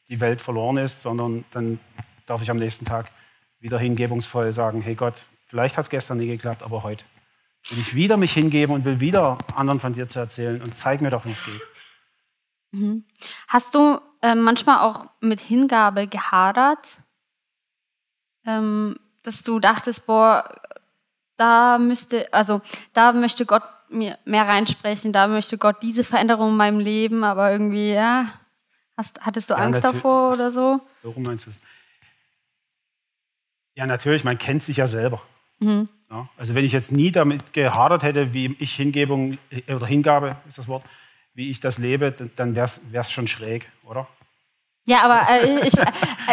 die 0.08 0.18
Welt 0.18 0.42
verloren 0.42 0.76
ist, 0.76 1.00
sondern 1.00 1.44
dann 1.52 1.78
darf 2.26 2.42
ich 2.42 2.50
am 2.50 2.56
nächsten 2.56 2.84
Tag 2.84 3.12
wieder 3.60 3.78
hingebungsvoll 3.78 4.52
sagen, 4.52 4.82
hey 4.82 4.96
Gott, 4.96 5.14
vielleicht 5.46 5.76
hat 5.76 5.84
es 5.84 5.90
gestern 5.90 6.18
nie 6.18 6.26
geklappt, 6.26 6.64
aber 6.64 6.82
heute 6.82 7.04
will 7.70 7.78
ich 7.78 7.94
wieder 7.94 8.16
mich 8.16 8.32
hingeben 8.32 8.74
und 8.74 8.84
will 8.84 8.98
wieder 8.98 9.38
anderen 9.54 9.78
von 9.78 9.92
dir 9.92 10.08
zu 10.08 10.18
erzählen 10.18 10.60
und 10.60 10.76
zeig 10.76 11.00
mir 11.00 11.10
doch, 11.10 11.24
wie 11.24 11.30
es 11.30 11.44
geht. 11.44 11.62
Mhm. 12.72 13.04
Hast 13.46 13.76
du 13.76 14.00
äh, 14.20 14.34
manchmal 14.34 14.80
auch 14.80 15.06
mit 15.20 15.40
Hingabe 15.40 16.08
gehadert? 16.08 17.00
Ähm, 18.44 18.98
dass 19.22 19.44
du 19.44 19.60
dachtest, 19.60 20.06
boah, 20.06 20.60
da 21.36 21.78
müsste, 21.78 22.32
also 22.34 22.62
da 22.94 23.12
möchte 23.12 23.46
Gott 23.46 23.62
mir 23.92 24.18
mehr 24.24 24.46
reinsprechen, 24.46 25.12
da 25.12 25.26
möchte 25.26 25.58
Gott 25.58 25.82
diese 25.82 26.04
Veränderung 26.04 26.50
in 26.50 26.56
meinem 26.56 26.78
Leben, 26.78 27.24
aber 27.24 27.52
irgendwie, 27.52 27.92
ja, 27.92 28.32
hast, 28.96 29.20
hattest 29.20 29.50
du 29.50 29.54
ja, 29.54 29.60
Angst 29.60 29.84
davor 29.84 30.32
oder 30.32 30.50
so? 30.50 30.80
So 31.02 31.14
meinst 31.16 31.46
du 31.46 31.50
es. 31.50 31.56
Ja, 33.74 33.86
natürlich, 33.86 34.24
man 34.24 34.38
kennt 34.38 34.62
sich 34.62 34.76
ja 34.76 34.86
selber. 34.86 35.22
Mhm. 35.58 35.88
Ja, 36.10 36.28
also 36.36 36.54
wenn 36.54 36.64
ich 36.64 36.72
jetzt 36.72 36.92
nie 36.92 37.10
damit 37.10 37.52
gehadert 37.52 38.02
hätte, 38.02 38.34
wie 38.34 38.54
ich 38.58 38.74
Hingebung 38.74 39.38
äh, 39.50 39.74
oder 39.74 39.86
Hingabe 39.86 40.36
ist 40.46 40.58
das 40.58 40.68
Wort, 40.68 40.84
wie 41.34 41.50
ich 41.50 41.60
das 41.60 41.78
lebe, 41.78 42.12
dann 42.36 42.54
wäre 42.54 42.68
es 42.92 43.10
schon 43.10 43.26
schräg, 43.26 43.70
oder? 43.84 44.06
Ja, 44.84 45.02
aber 45.02 45.30
äh, 45.30 45.66
ich, 45.66 45.78
äh, 45.78 45.86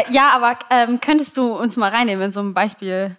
ja, 0.09 0.31
aber 0.31 0.59
ähm, 0.69 0.99
könntest 0.99 1.37
du 1.37 1.55
uns 1.55 1.77
mal 1.77 1.91
reinnehmen 1.91 2.25
in 2.25 2.31
so 2.31 2.41
ein 2.41 2.53
Beispiel, 2.53 3.15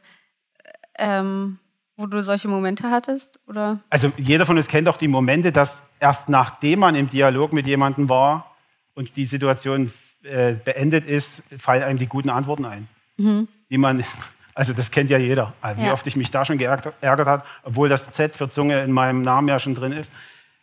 ähm, 0.99 1.59
wo 2.01 2.07
du 2.07 2.25
solche 2.25 2.49
Momente 2.49 2.91
hattest, 2.91 3.39
oder? 3.47 3.79
Also 3.91 4.11
jeder 4.17 4.47
von 4.47 4.57
uns 4.57 4.69
kennt 4.69 4.89
auch 4.89 4.97
die 4.97 5.09
Momente, 5.09 5.53
dass 5.53 5.83
erst 6.01 6.29
nachdem 6.29 6.81
man 6.81 6.95
im 6.95 7.11
Dialog 7.11 7.53
mit 7.53 7.67
jemandem 7.67 8.09
war 8.09 8.57
und 8.95 9.15
die 9.17 9.27
Situation 9.27 9.93
äh, 10.23 10.55
beendet 10.55 11.07
ist, 11.07 11.43
fallen 11.59 11.83
einem 11.83 11.99
die 11.99 12.07
guten 12.07 12.31
Antworten 12.31 12.65
ein, 12.65 12.89
mhm. 13.19 13.49
die 13.69 13.79
man 13.79 14.05
also 14.55 14.73
das 14.73 14.91
kennt 14.91 15.11
ja 15.11 15.19
jeder, 15.19 15.53
wie 15.77 15.85
ja. 15.85 15.93
oft 15.93 16.07
ich 16.07 16.17
mich 16.17 16.31
da 16.31 16.45
schon 16.45 16.59
geärgert, 16.59 16.95
habe, 17.03 17.45
obwohl 17.63 17.89
das 17.89 18.13
Z 18.13 18.37
für 18.37 18.49
Zunge 18.49 18.83
in 18.83 18.93
meinem 18.93 19.23
Namen 19.23 19.49
ja 19.49 19.59
schon 19.59 19.75
drin 19.75 19.93
ist. 19.93 20.11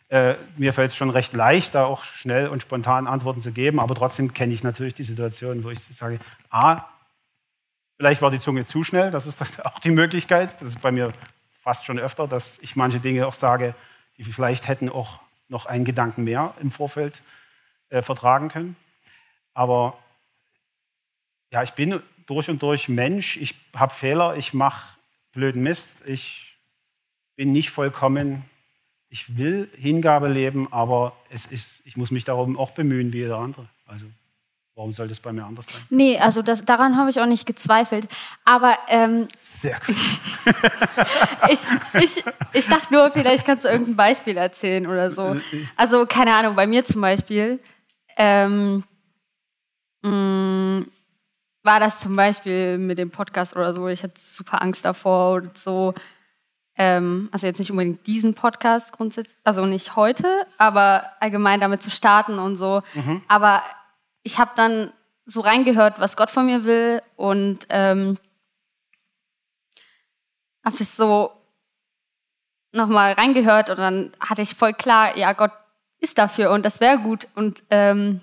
Äh, 0.08 0.34
mir 0.56 0.72
fällt 0.72 0.90
es 0.90 0.96
schon 0.96 1.10
recht 1.10 1.34
leicht, 1.34 1.74
da 1.74 1.84
auch 1.84 2.02
schnell 2.04 2.48
und 2.48 2.62
spontan 2.62 3.06
Antworten 3.06 3.42
zu 3.42 3.52
geben, 3.52 3.78
aber 3.78 3.94
trotzdem 3.94 4.32
kenne 4.32 4.54
ich 4.54 4.64
natürlich 4.64 4.94
die 4.94 5.04
Situation, 5.04 5.64
wo 5.64 5.70
ich 5.70 5.80
sage, 5.80 6.18
a, 6.50 6.84
vielleicht 7.98 8.22
war 8.22 8.30
die 8.30 8.38
Zunge 8.38 8.64
zu 8.64 8.82
schnell, 8.84 9.10
das 9.10 9.26
ist 9.26 9.42
auch 9.66 9.78
die 9.78 9.90
Möglichkeit, 9.90 10.54
das 10.60 10.70
ist 10.70 10.80
bei 10.80 10.90
mir 10.90 11.12
fast 11.60 11.84
schon 11.84 11.98
öfter, 11.98 12.26
dass 12.26 12.58
ich 12.60 12.76
manche 12.76 13.00
Dinge 13.00 13.26
auch 13.26 13.34
sage, 13.34 13.74
die 14.16 14.24
vielleicht 14.24 14.66
hätten 14.66 14.88
auch 14.88 15.20
noch 15.48 15.66
einen 15.66 15.84
Gedanken 15.84 16.24
mehr 16.24 16.54
im 16.60 16.70
Vorfeld 16.70 17.22
äh, 17.90 18.02
vertragen 18.02 18.48
können. 18.48 18.76
Aber 19.54 19.98
ja, 21.50 21.62
ich 21.62 21.72
bin 21.72 22.02
durch 22.26 22.48
und 22.48 22.62
durch 22.62 22.88
Mensch. 22.88 23.36
Ich 23.38 23.54
habe 23.74 23.94
Fehler, 23.94 24.36
ich 24.36 24.54
mache 24.54 24.96
blöden 25.32 25.62
Mist, 25.62 26.02
ich 26.06 26.58
bin 27.36 27.52
nicht 27.52 27.70
vollkommen. 27.70 28.44
Ich 29.08 29.38
will 29.38 29.70
Hingabe 29.76 30.28
leben, 30.28 30.70
aber 30.70 31.16
es 31.30 31.46
ist, 31.46 31.80
ich 31.86 31.96
muss 31.96 32.10
mich 32.10 32.24
darum 32.24 32.58
auch 32.58 32.72
bemühen 32.72 33.12
wie 33.12 33.18
jeder 33.18 33.38
andere. 33.38 33.66
Also 33.86 34.04
warum 34.78 34.92
soll 34.92 35.08
das 35.08 35.18
bei 35.18 35.32
mir 35.32 35.44
anders 35.44 35.66
sein? 35.66 35.80
Nee, 35.90 36.18
also 36.18 36.40
das, 36.40 36.64
daran 36.64 36.96
habe 36.96 37.10
ich 37.10 37.20
auch 37.20 37.26
nicht 37.26 37.46
gezweifelt. 37.46 38.08
Aber 38.44 38.78
ähm, 38.86 39.26
sehr 39.40 39.80
gut. 39.84 39.96
ich, 41.50 41.58
ich, 42.00 42.24
ich 42.52 42.66
dachte 42.68 42.94
nur, 42.94 43.10
vielleicht 43.10 43.44
kannst 43.44 43.64
du 43.64 43.68
irgendein 43.68 43.96
Beispiel 43.96 44.36
erzählen 44.36 44.86
oder 44.86 45.10
so. 45.10 45.36
Also 45.76 46.06
keine 46.06 46.32
Ahnung, 46.32 46.54
bei 46.54 46.68
mir 46.68 46.84
zum 46.84 47.00
Beispiel. 47.00 47.58
Ähm, 48.16 48.84
mh, 50.02 50.10
mm, 50.10 50.86
war 51.64 51.80
das 51.80 51.98
zum 51.98 52.14
Beispiel 52.14 52.78
mit 52.78 52.98
dem 52.98 53.10
Podcast 53.10 53.56
oder 53.56 53.74
so. 53.74 53.88
Ich 53.88 54.04
hatte 54.04 54.14
super 54.16 54.62
Angst 54.62 54.84
davor 54.84 55.42
und 55.42 55.58
so. 55.58 55.92
Ähm, 56.76 57.28
also 57.32 57.48
jetzt 57.48 57.58
nicht 57.58 57.72
unbedingt 57.72 58.06
diesen 58.06 58.34
Podcast 58.34 58.92
grundsätzlich, 58.92 59.36
also 59.42 59.66
nicht 59.66 59.96
heute, 59.96 60.46
aber 60.56 61.02
allgemein 61.18 61.58
damit 61.58 61.82
zu 61.82 61.90
starten 61.90 62.38
und 62.38 62.56
so. 62.56 62.82
Mhm. 62.94 63.22
Aber 63.26 63.64
ich 64.28 64.38
habe 64.38 64.50
dann 64.56 64.92
so 65.24 65.40
reingehört, 65.40 66.00
was 66.00 66.18
Gott 66.18 66.30
von 66.30 66.44
mir 66.44 66.64
will 66.64 67.00
und 67.16 67.60
ähm, 67.70 68.18
habe 70.62 70.76
das 70.76 70.96
so 70.96 71.32
nochmal 72.72 73.14
reingehört 73.14 73.70
und 73.70 73.78
dann 73.78 74.12
hatte 74.20 74.42
ich 74.42 74.54
voll 74.54 74.74
klar, 74.74 75.16
ja, 75.16 75.32
Gott 75.32 75.52
ist 75.98 76.18
dafür 76.18 76.50
und 76.50 76.66
das 76.66 76.78
wäre 76.80 76.98
gut 76.98 77.26
und 77.36 77.62
ähm, 77.70 78.20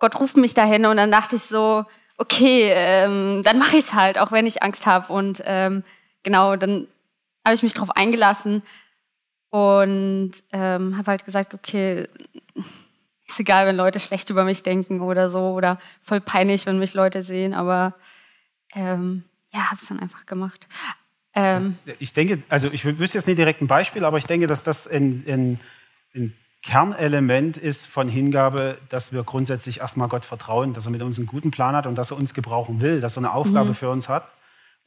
Gott 0.00 0.18
ruft 0.18 0.36
mich 0.36 0.54
dahin 0.54 0.86
und 0.86 0.96
dann 0.96 1.12
dachte 1.12 1.36
ich 1.36 1.44
so, 1.44 1.84
okay, 2.18 2.72
ähm, 2.74 3.42
dann 3.44 3.60
mache 3.60 3.76
ich 3.76 3.84
es 3.84 3.94
halt, 3.94 4.18
auch 4.18 4.32
wenn 4.32 4.48
ich 4.48 4.60
Angst 4.64 4.86
habe. 4.86 5.12
Und 5.12 5.40
ähm, 5.44 5.84
genau, 6.24 6.56
dann 6.56 6.88
habe 7.44 7.54
ich 7.54 7.62
mich 7.62 7.74
darauf 7.74 7.90
eingelassen 7.90 8.64
und 9.50 10.32
ähm, 10.52 10.98
habe 10.98 11.12
halt 11.12 11.24
gesagt, 11.24 11.54
okay, 11.54 12.08
ist 13.32 13.40
egal, 13.40 13.66
wenn 13.66 13.76
Leute 13.76 14.00
schlecht 14.00 14.30
über 14.30 14.44
mich 14.44 14.62
denken 14.62 15.00
oder 15.00 15.30
so 15.30 15.52
oder 15.52 15.78
voll 16.02 16.20
peinlich, 16.20 16.66
wenn 16.66 16.78
mich 16.78 16.94
Leute 16.94 17.24
sehen, 17.24 17.54
aber 17.54 17.94
ähm, 18.74 19.24
ja, 19.52 19.70
habe 19.70 19.80
es 19.80 19.88
dann 19.88 20.00
einfach 20.00 20.26
gemacht. 20.26 20.66
Ähm, 21.34 21.76
ich 21.98 22.12
denke, 22.12 22.42
also 22.48 22.70
ich 22.70 22.84
wüsste 22.84 23.18
jetzt 23.18 23.26
nicht 23.26 23.38
direkt 23.38 23.62
ein 23.62 23.66
Beispiel, 23.66 24.04
aber 24.04 24.18
ich 24.18 24.26
denke, 24.26 24.46
dass 24.46 24.64
das 24.64 24.86
in, 24.86 25.24
in, 25.24 25.60
in 26.12 26.34
Kernelement 26.62 27.56
ist 27.56 27.86
von 27.86 28.08
Hingabe, 28.08 28.78
dass 28.88 29.12
wir 29.12 29.24
grundsätzlich 29.24 29.80
erstmal 29.80 30.08
Gott 30.08 30.24
vertrauen, 30.24 30.74
dass 30.74 30.86
er 30.86 30.92
mit 30.92 31.02
uns 31.02 31.18
einen 31.18 31.26
guten 31.26 31.50
Plan 31.50 31.74
hat 31.74 31.86
und 31.86 31.96
dass 31.96 32.10
er 32.10 32.16
uns 32.16 32.34
gebrauchen 32.34 32.80
will, 32.80 33.00
dass 33.00 33.16
er 33.16 33.20
eine 33.20 33.32
Aufgabe 33.32 33.70
mhm. 33.70 33.74
für 33.74 33.90
uns 33.90 34.08
hat. 34.08 34.28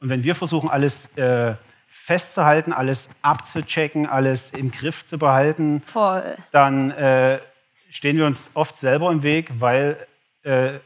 Und 0.00 0.08
wenn 0.08 0.24
wir 0.24 0.34
versuchen, 0.34 0.70
alles 0.70 1.06
äh, 1.16 1.54
festzuhalten, 1.88 2.72
alles 2.72 3.08
abzuchecken, 3.22 4.06
alles 4.06 4.50
im 4.52 4.70
Griff 4.70 5.04
zu 5.04 5.18
behalten, 5.18 5.82
Voll. 5.86 6.36
dann 6.52 6.90
äh, 6.92 7.40
stehen 7.90 8.16
wir 8.16 8.26
uns 8.26 8.50
oft 8.54 8.76
selber 8.76 9.10
im 9.10 9.22
Weg, 9.22 9.50
weil 9.58 10.06
äh, 10.42 10.78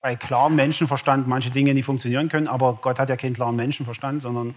bei 0.00 0.16
klarem 0.16 0.54
Menschenverstand 0.54 1.26
manche 1.26 1.50
Dinge 1.50 1.72
nicht 1.74 1.86
funktionieren 1.86 2.28
können. 2.28 2.48
Aber 2.48 2.78
Gott 2.82 2.98
hat 2.98 3.08
ja 3.08 3.16
keinen 3.16 3.34
klaren 3.34 3.56
Menschenverstand, 3.56 4.22
sondern 4.22 4.54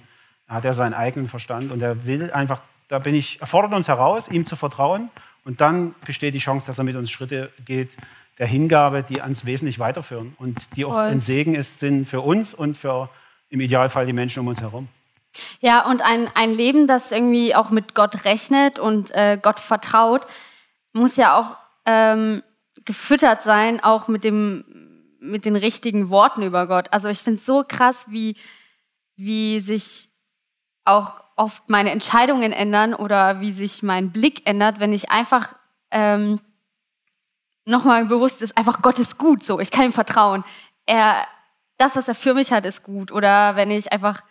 er 0.48 0.56
hat 0.56 0.66
ja 0.66 0.74
seinen 0.74 0.94
eigenen 0.94 1.30
Verstand 1.30 1.72
und 1.72 1.82
er 1.82 2.06
will 2.06 2.32
einfach 2.32 2.62
da 2.88 3.00
bin 3.00 3.16
ich, 3.16 3.40
er 3.42 3.48
fordert 3.48 3.74
uns 3.74 3.88
heraus, 3.88 4.28
ihm 4.30 4.46
zu 4.46 4.56
vertrauen. 4.56 5.10
Und 5.44 5.62
dann 5.62 5.96
besteht 6.06 6.34
die 6.34 6.40
Chance, 6.40 6.68
dass 6.68 6.78
er 6.78 6.84
mit 6.84 6.96
uns 6.96 7.12
Schritte 7.12 7.52
geht, 7.66 7.96
der 8.38 8.48
Hingabe, 8.48 9.04
die 9.04 9.22
ans 9.22 9.46
Wesentliche 9.46 9.80
weiterführen 9.80 10.36
und 10.40 10.76
die 10.76 10.86
auch 10.86 10.94
Voll. 10.94 11.06
ein 11.06 11.20
Segen 11.20 11.56
ist, 11.56 11.80
sind 11.80 12.06
für 12.06 12.22
uns 12.22 12.54
und 12.54 12.78
für 12.78 13.10
im 13.50 13.62
Idealfall 13.62 14.06
die 14.06 14.14
Menschen 14.14 14.42
um 14.42 14.48
uns 14.48 14.62
herum. 14.62 14.90
Ja, 15.60 15.90
und 15.90 16.02
ein, 16.02 16.30
ein 16.36 16.52
Leben, 16.52 16.88
das 16.88 17.12
irgendwie 17.12 17.56
auch 17.56 17.70
mit 17.70 17.96
Gott 17.96 18.26
rechnet 18.26 18.80
und 18.80 19.12
äh, 19.12 19.40
Gott 19.42 19.60
vertraut, 19.60 20.26
muss 20.98 21.16
ja 21.16 21.38
auch 21.38 21.56
ähm, 21.86 22.44
gefüttert 22.86 23.44
sein, 23.44 23.82
auch 23.84 24.08
mit, 24.08 24.24
dem, 24.24 25.06
mit 25.20 25.46
den 25.46 25.56
richtigen 25.56 26.10
Worten 26.10 26.42
über 26.42 26.68
Gott. 26.68 26.92
Also 26.92 27.08
ich 27.08 27.20
finde 27.20 27.40
es 27.40 27.46
so 27.46 27.64
krass, 27.68 27.96
wie, 28.08 28.36
wie 29.16 29.60
sich 29.60 30.10
auch 30.86 31.22
oft 31.36 31.70
meine 31.70 31.92
Entscheidungen 31.92 32.52
ändern 32.52 32.94
oder 32.94 33.42
wie 33.42 33.52
sich 33.52 33.84
mein 33.84 34.12
Blick 34.12 34.48
ändert, 34.48 34.80
wenn 34.80 34.94
ich 34.94 35.12
einfach 35.12 35.56
ähm, 35.92 36.40
nochmal 37.66 38.06
bewusst 38.06 38.42
ist, 38.42 38.58
einfach 38.58 38.82
Gott 38.82 38.98
ist 38.98 39.18
gut, 39.18 39.44
so, 39.44 39.60
ich 39.60 39.72
kann 39.72 39.86
ihm 39.86 39.94
vertrauen. 39.94 40.44
Er, 40.86 41.28
das, 41.78 41.96
was 41.96 42.08
er 42.08 42.16
für 42.16 42.34
mich 42.34 42.52
hat, 42.52 42.66
ist 42.66 42.84
gut. 42.84 43.12
Oder 43.12 43.56
wenn 43.56 43.70
ich 43.70 43.92
einfach 43.92 44.24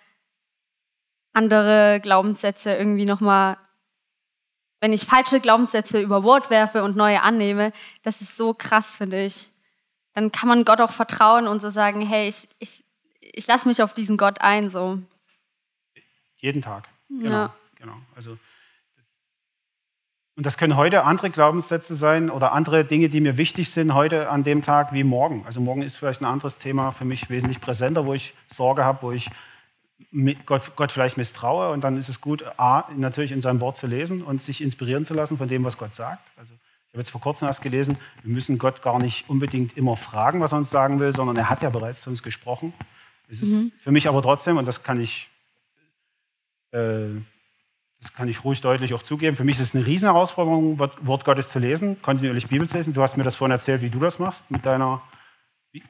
andere 1.33 2.01
Glaubenssätze 2.03 2.75
irgendwie 2.75 3.05
nochmal, 3.05 3.59
wenn 4.81 4.93
ich 4.93 5.05
falsche 5.05 5.41
Glaubenssätze 5.41 6.01
über 6.01 6.23
Bord 6.23 6.51
werfe 6.51 6.85
und 6.85 6.97
neue 6.97 7.23
annehme, 7.23 7.73
das 8.03 8.21
ist 8.21 8.37
so 8.37 8.55
krass, 8.55 8.97
finde 8.97 9.25
ich. 9.25 9.49
Dann 10.15 10.33
kann 10.33 10.49
man 10.49 10.65
Gott 10.65 10.81
auch 10.81 10.93
vertrauen 10.93 11.47
und 11.47 11.63
so 11.63 11.71
sagen, 11.71 12.01
hey, 12.01 12.29
ich, 12.29 12.49
ich, 12.59 12.85
ich 13.21 13.47
lasse 13.47 13.69
mich 13.69 13.83
auf 13.83 13.95
diesen 13.95 14.17
Gott 14.17 14.41
ein, 14.41 14.71
so. 14.71 14.99
Jeden 16.37 16.63
Tag. 16.63 16.89
Genau, 17.09 17.31
ja. 17.31 17.55
genau. 17.79 17.97
Also, 18.15 18.39
und 20.37 20.45
das 20.45 20.59
können 20.59 20.77
heute 20.77 21.05
andere 21.05 21.31
Glaubenssätze 21.31 21.95
sein 21.95 22.29
oder 22.29 22.53
andere 22.53 22.85
Dinge, 22.85 23.09
die 23.09 23.23
mir 23.23 23.39
wichtig 23.39 23.71
sind 23.71 23.95
heute 23.95 24.29
an 24.29 24.45
dem 24.45 24.61
Tag 24.61 24.93
wie 24.93 25.03
morgen. 25.03 25.45
Also 25.47 25.63
morgen 25.63 25.81
ist 25.81 25.97
vielleicht 25.97 26.21
ein 26.21 26.27
anderes 26.27 26.59
Thema 26.59 26.93
für 26.93 27.07
mich 27.07 27.31
wesentlich 27.31 27.59
präsenter, 27.59 28.07
wo 28.07 28.13
ich 28.13 28.35
Sorge 28.49 28.85
habe, 28.85 29.01
wo 29.01 29.13
ich 29.13 29.31
Gott, 30.45 30.77
Gott, 30.77 30.93
vielleicht 30.93 31.17
misstraue. 31.17 31.71
Und 31.73 31.83
dann 31.83 31.97
ist 31.97 32.09
es 32.09 32.21
gut, 32.21 32.45
A, 32.59 32.89
natürlich 32.97 33.33
in 33.33 33.43
seinem 33.43 33.61
Wort 33.61 33.79
zu 33.79 33.87
lesen 33.87 34.23
und 34.23 34.43
sich 34.43 34.61
inspirieren 34.61 35.07
zu 35.07 35.15
lassen 35.15 35.39
von 35.39 35.49
dem, 35.49 35.65
was 35.65 35.79
Gott 35.79 35.95
sagt. 35.95 36.23
Also 36.37 36.53
ich 36.53 36.95
habe 36.95 37.01
jetzt 37.01 37.11
vor 37.11 37.21
kurzem 37.21 37.49
erst 37.49 37.63
gelesen, 37.63 37.99
wir 38.23 38.33
müssen 38.33 38.59
Gott 38.59 38.83
gar 38.83 38.99
nicht 38.99 39.29
unbedingt 39.29 39.77
immer 39.77 39.97
fragen, 39.97 40.41
was 40.41 40.53
er 40.53 40.59
uns 40.59 40.71
sagen 40.71 41.01
will, 41.01 41.15
sondern 41.15 41.37
er 41.37 41.51
hat 41.51 41.63
ja 41.63 41.71
bereits 41.71 42.03
zu 42.03 42.11
uns 42.11 42.23
gesprochen. 42.23 42.73
Es 43.29 43.43
ist 43.43 43.53
mhm. 43.53 43.73
für 43.83 43.91
mich 43.91 44.09
aber 44.09 44.23
trotzdem, 44.23 44.57
und 44.57 44.67
das 44.67 44.83
kann 44.83 45.01
ich, 45.01 45.29
äh, 46.73 47.09
das 48.01 48.13
kann 48.15 48.29
ich 48.29 48.45
ruhig 48.45 48.61
deutlich 48.61 48.95
auch 48.95 49.03
zugeben, 49.03 49.37
für 49.37 49.45
mich 49.45 49.57
ist 49.57 49.63
es 49.63 49.75
eine 49.75 49.85
Riesenherausforderung, 49.85 50.79
Wort 50.79 51.25
Gottes 51.25 51.49
zu 51.49 51.59
lesen, 51.59 52.01
kontinuierlich 52.03 52.49
Bibel 52.49 52.69
zu 52.69 52.77
lesen. 52.77 52.95
Du 52.95 53.03
hast 53.03 53.17
mir 53.17 53.25
das 53.25 53.37
vorhin 53.37 53.53
erzählt, 53.53 53.83
wie 53.83 53.91
du 53.91 53.99
das 53.99 54.19
machst 54.19 54.51
mit 54.51 54.65
deiner 54.65 55.03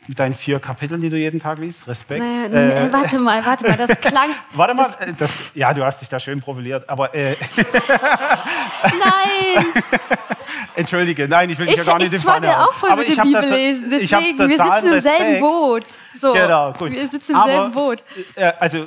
mit 0.07 0.19
deinen 0.19 0.35
vier 0.35 0.59
Kapiteln, 0.61 1.01
die 1.01 1.11
du 1.11 1.17
jeden 1.17 1.41
Tag 1.41 1.59
liest? 1.59 1.87
Respekt. 1.87 2.21
Nee, 2.21 2.49
nee, 2.49 2.73
äh, 2.73 2.93
warte 2.93 3.19
mal, 3.19 3.45
warte 3.45 3.69
mal, 3.69 3.77
das 3.77 4.01
klang. 4.01 4.31
warte 4.53 4.75
mal, 4.75 4.95
das, 5.19 5.35
ja, 5.55 5.73
du 5.75 5.85
hast 5.85 6.01
dich 6.01 6.09
da 6.09 6.19
schön 6.19 6.41
profiliert, 6.41 6.89
aber. 6.89 7.15
Äh, 7.15 7.37
nein! 8.83 9.65
Entschuldige, 10.77 11.27
nein, 11.29 11.51
ich 11.51 11.59
will 11.59 11.67
dich 11.67 11.77
ich, 11.77 11.85
ja 11.85 11.93
gar 11.93 11.99
nicht 11.99 12.13
ich 12.13 12.23
im 12.23 12.29
auch 12.29 12.73
voll 12.75 12.91
aber 12.91 13.03
mit 13.03 13.17
der 13.17 13.23
Bibel 13.23 13.41
lesen, 13.41 13.91
deswegen, 13.91 14.39
wir 14.39 14.49
sitzen 14.49 14.93
im 14.93 15.01
selben 15.01 15.41
Boot. 15.41 15.85
So, 16.21 16.33
genau, 16.33 16.73
gut. 16.75 16.93
Wir 16.93 17.09
sitzen 17.09 17.33
im 17.33 17.37
aber, 17.37 17.51
selben 17.51 17.73
Boot. 17.73 18.03
Äh, 18.35 18.53
also, 18.59 18.87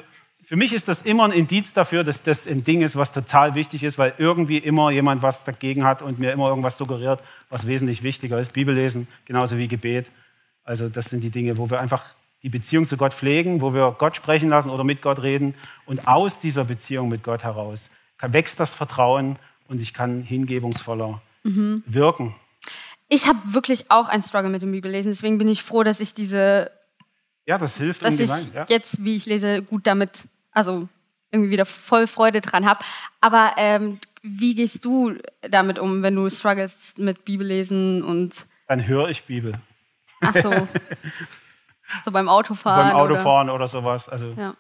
für 0.49 0.55
mich 0.55 0.73
ist 0.73 0.87
das 0.87 1.03
immer 1.03 1.25
ein 1.25 1.31
Indiz 1.31 1.73
dafür, 1.73 2.03
dass 2.03 2.23
das 2.23 2.47
ein 2.47 2.63
Ding 2.63 2.81
ist, 2.81 2.95
was 2.95 3.13
total 3.13 3.53
wichtig 3.53 3.83
ist, 3.83 3.99
weil 3.99 4.13
irgendwie 4.17 4.57
immer 4.57 4.89
jemand 4.89 5.21
was 5.21 5.43
dagegen 5.43 5.85
hat 5.85 6.01
und 6.01 6.17
mir 6.17 6.31
immer 6.31 6.47
irgendwas 6.47 6.75
suggeriert, 6.75 7.21
was 7.51 7.67
wesentlich 7.67 8.01
wichtiger 8.01 8.39
ist. 8.39 8.53
Bibel 8.53 8.73
lesen, 8.73 9.07
genauso 9.25 9.59
wie 9.59 9.67
Gebet. 9.67 10.07
Also 10.69 10.87
das 10.87 11.05
sind 11.05 11.21
die 11.21 11.31
Dinge, 11.31 11.57
wo 11.57 11.71
wir 11.71 11.79
einfach 11.79 12.13
die 12.43 12.49
Beziehung 12.49 12.85
zu 12.85 12.95
Gott 12.95 13.15
pflegen, 13.15 13.59
wo 13.59 13.73
wir 13.73 13.95
Gott 13.97 14.15
sprechen 14.15 14.49
lassen 14.49 14.69
oder 14.69 14.83
mit 14.83 15.01
Gott 15.01 15.23
reden. 15.23 15.55
Und 15.87 16.07
aus 16.07 16.39
dieser 16.39 16.63
Beziehung 16.63 17.09
mit 17.09 17.23
Gott 17.23 17.43
heraus 17.43 17.89
wächst 18.21 18.59
das 18.59 18.69
Vertrauen 18.69 19.39
und 19.67 19.81
ich 19.81 19.95
kann 19.95 20.21
hingebungsvoller 20.21 21.23
mhm. 21.43 21.83
wirken. 21.87 22.35
Ich 23.07 23.27
habe 23.27 23.39
wirklich 23.45 23.89
auch 23.89 24.07
ein 24.07 24.21
Struggle 24.21 24.51
mit 24.51 24.61
dem 24.61 24.71
Bibellesen, 24.71 25.11
deswegen 25.11 25.39
bin 25.39 25.47
ich 25.47 25.63
froh, 25.63 25.81
dass 25.81 25.99
ich 25.99 26.13
diese. 26.13 26.69
Ja, 27.47 27.57
das 27.57 27.77
hilft 27.77 28.05
dass 28.05 28.11
ungemein. 28.11 28.39
ich 28.39 28.53
ja. 28.53 28.65
jetzt, 28.69 29.03
wie 29.03 29.15
ich 29.15 29.25
lese, 29.25 29.63
gut 29.63 29.87
damit, 29.87 30.25
also 30.51 30.87
irgendwie 31.31 31.49
wieder 31.49 31.65
voll 31.65 32.05
Freude 32.05 32.41
dran 32.41 32.67
habe. 32.67 32.81
Aber 33.21 33.53
ähm, 33.57 33.99
wie 34.21 34.53
gehst 34.53 34.85
du 34.85 35.15
damit 35.41 35.79
um, 35.79 36.03
wenn 36.03 36.13
du 36.13 36.29
struggles 36.29 36.93
mit 36.95 37.25
Bibellesen 37.25 38.03
und? 38.03 38.33
Dann 38.67 38.85
höre 38.85 39.09
ich 39.09 39.23
Bibel. 39.23 39.59
Ach 40.21 40.33
so. 40.33 40.51
so 42.05 42.11
beim 42.11 42.29
Autofahren. 42.29 42.89
Beim 42.89 42.97
Autofahren 42.97 43.49
oder, 43.49 43.55
oder 43.55 43.67
sowas. 43.67 44.09
Also 44.09 44.33
ja. 44.37 44.55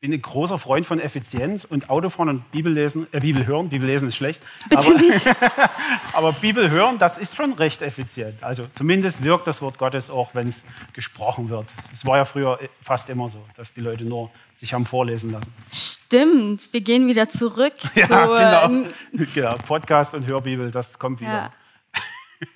bin 0.00 0.12
ein 0.12 0.22
großer 0.22 0.58
Freund 0.58 0.86
von 0.86 1.00
Effizienz 1.00 1.64
und 1.64 1.90
Autofahren 1.90 2.28
und 2.28 2.50
Bibellesen, 2.50 3.06
äh, 3.12 3.20
Bibel 3.20 3.46
hören. 3.46 3.68
Bibel 3.68 3.86
lesen 3.86 4.08
ist 4.08 4.16
schlecht. 4.16 4.40
Bitte 4.68 4.86
aber, 4.86 4.98
nicht. 4.98 5.36
aber 6.12 6.32
Bibel 6.32 6.70
hören, 6.70 6.98
das 6.98 7.18
ist 7.18 7.36
schon 7.36 7.52
recht 7.54 7.82
effizient. 7.82 8.42
Also 8.42 8.66
zumindest 8.74 9.22
wirkt 9.22 9.46
das 9.46 9.62
Wort 9.62 9.78
Gottes 9.78 10.10
auch, 10.10 10.34
wenn 10.34 10.48
es 10.48 10.62
gesprochen 10.92 11.48
wird. 11.48 11.66
Es 11.92 12.06
war 12.06 12.16
ja 12.16 12.24
früher 12.24 12.58
fast 12.82 13.08
immer 13.08 13.28
so, 13.28 13.44
dass 13.56 13.74
die 13.74 13.80
Leute 13.80 14.04
nur 14.04 14.30
sich 14.54 14.74
haben 14.74 14.86
vorlesen 14.86 15.32
lassen. 15.32 15.52
Stimmt, 15.72 16.72
wir 16.72 16.80
gehen 16.80 17.06
wieder 17.06 17.28
zurück. 17.28 17.74
ja, 17.94 18.06
zu, 18.06 18.14
genau. 18.14 18.88
Äh, 19.22 19.26
genau. 19.34 19.56
Podcast 19.58 20.14
und 20.14 20.26
Hörbibel, 20.26 20.70
das 20.70 20.98
kommt 20.98 21.20
wieder. 21.20 21.30
Ja. 21.30 21.52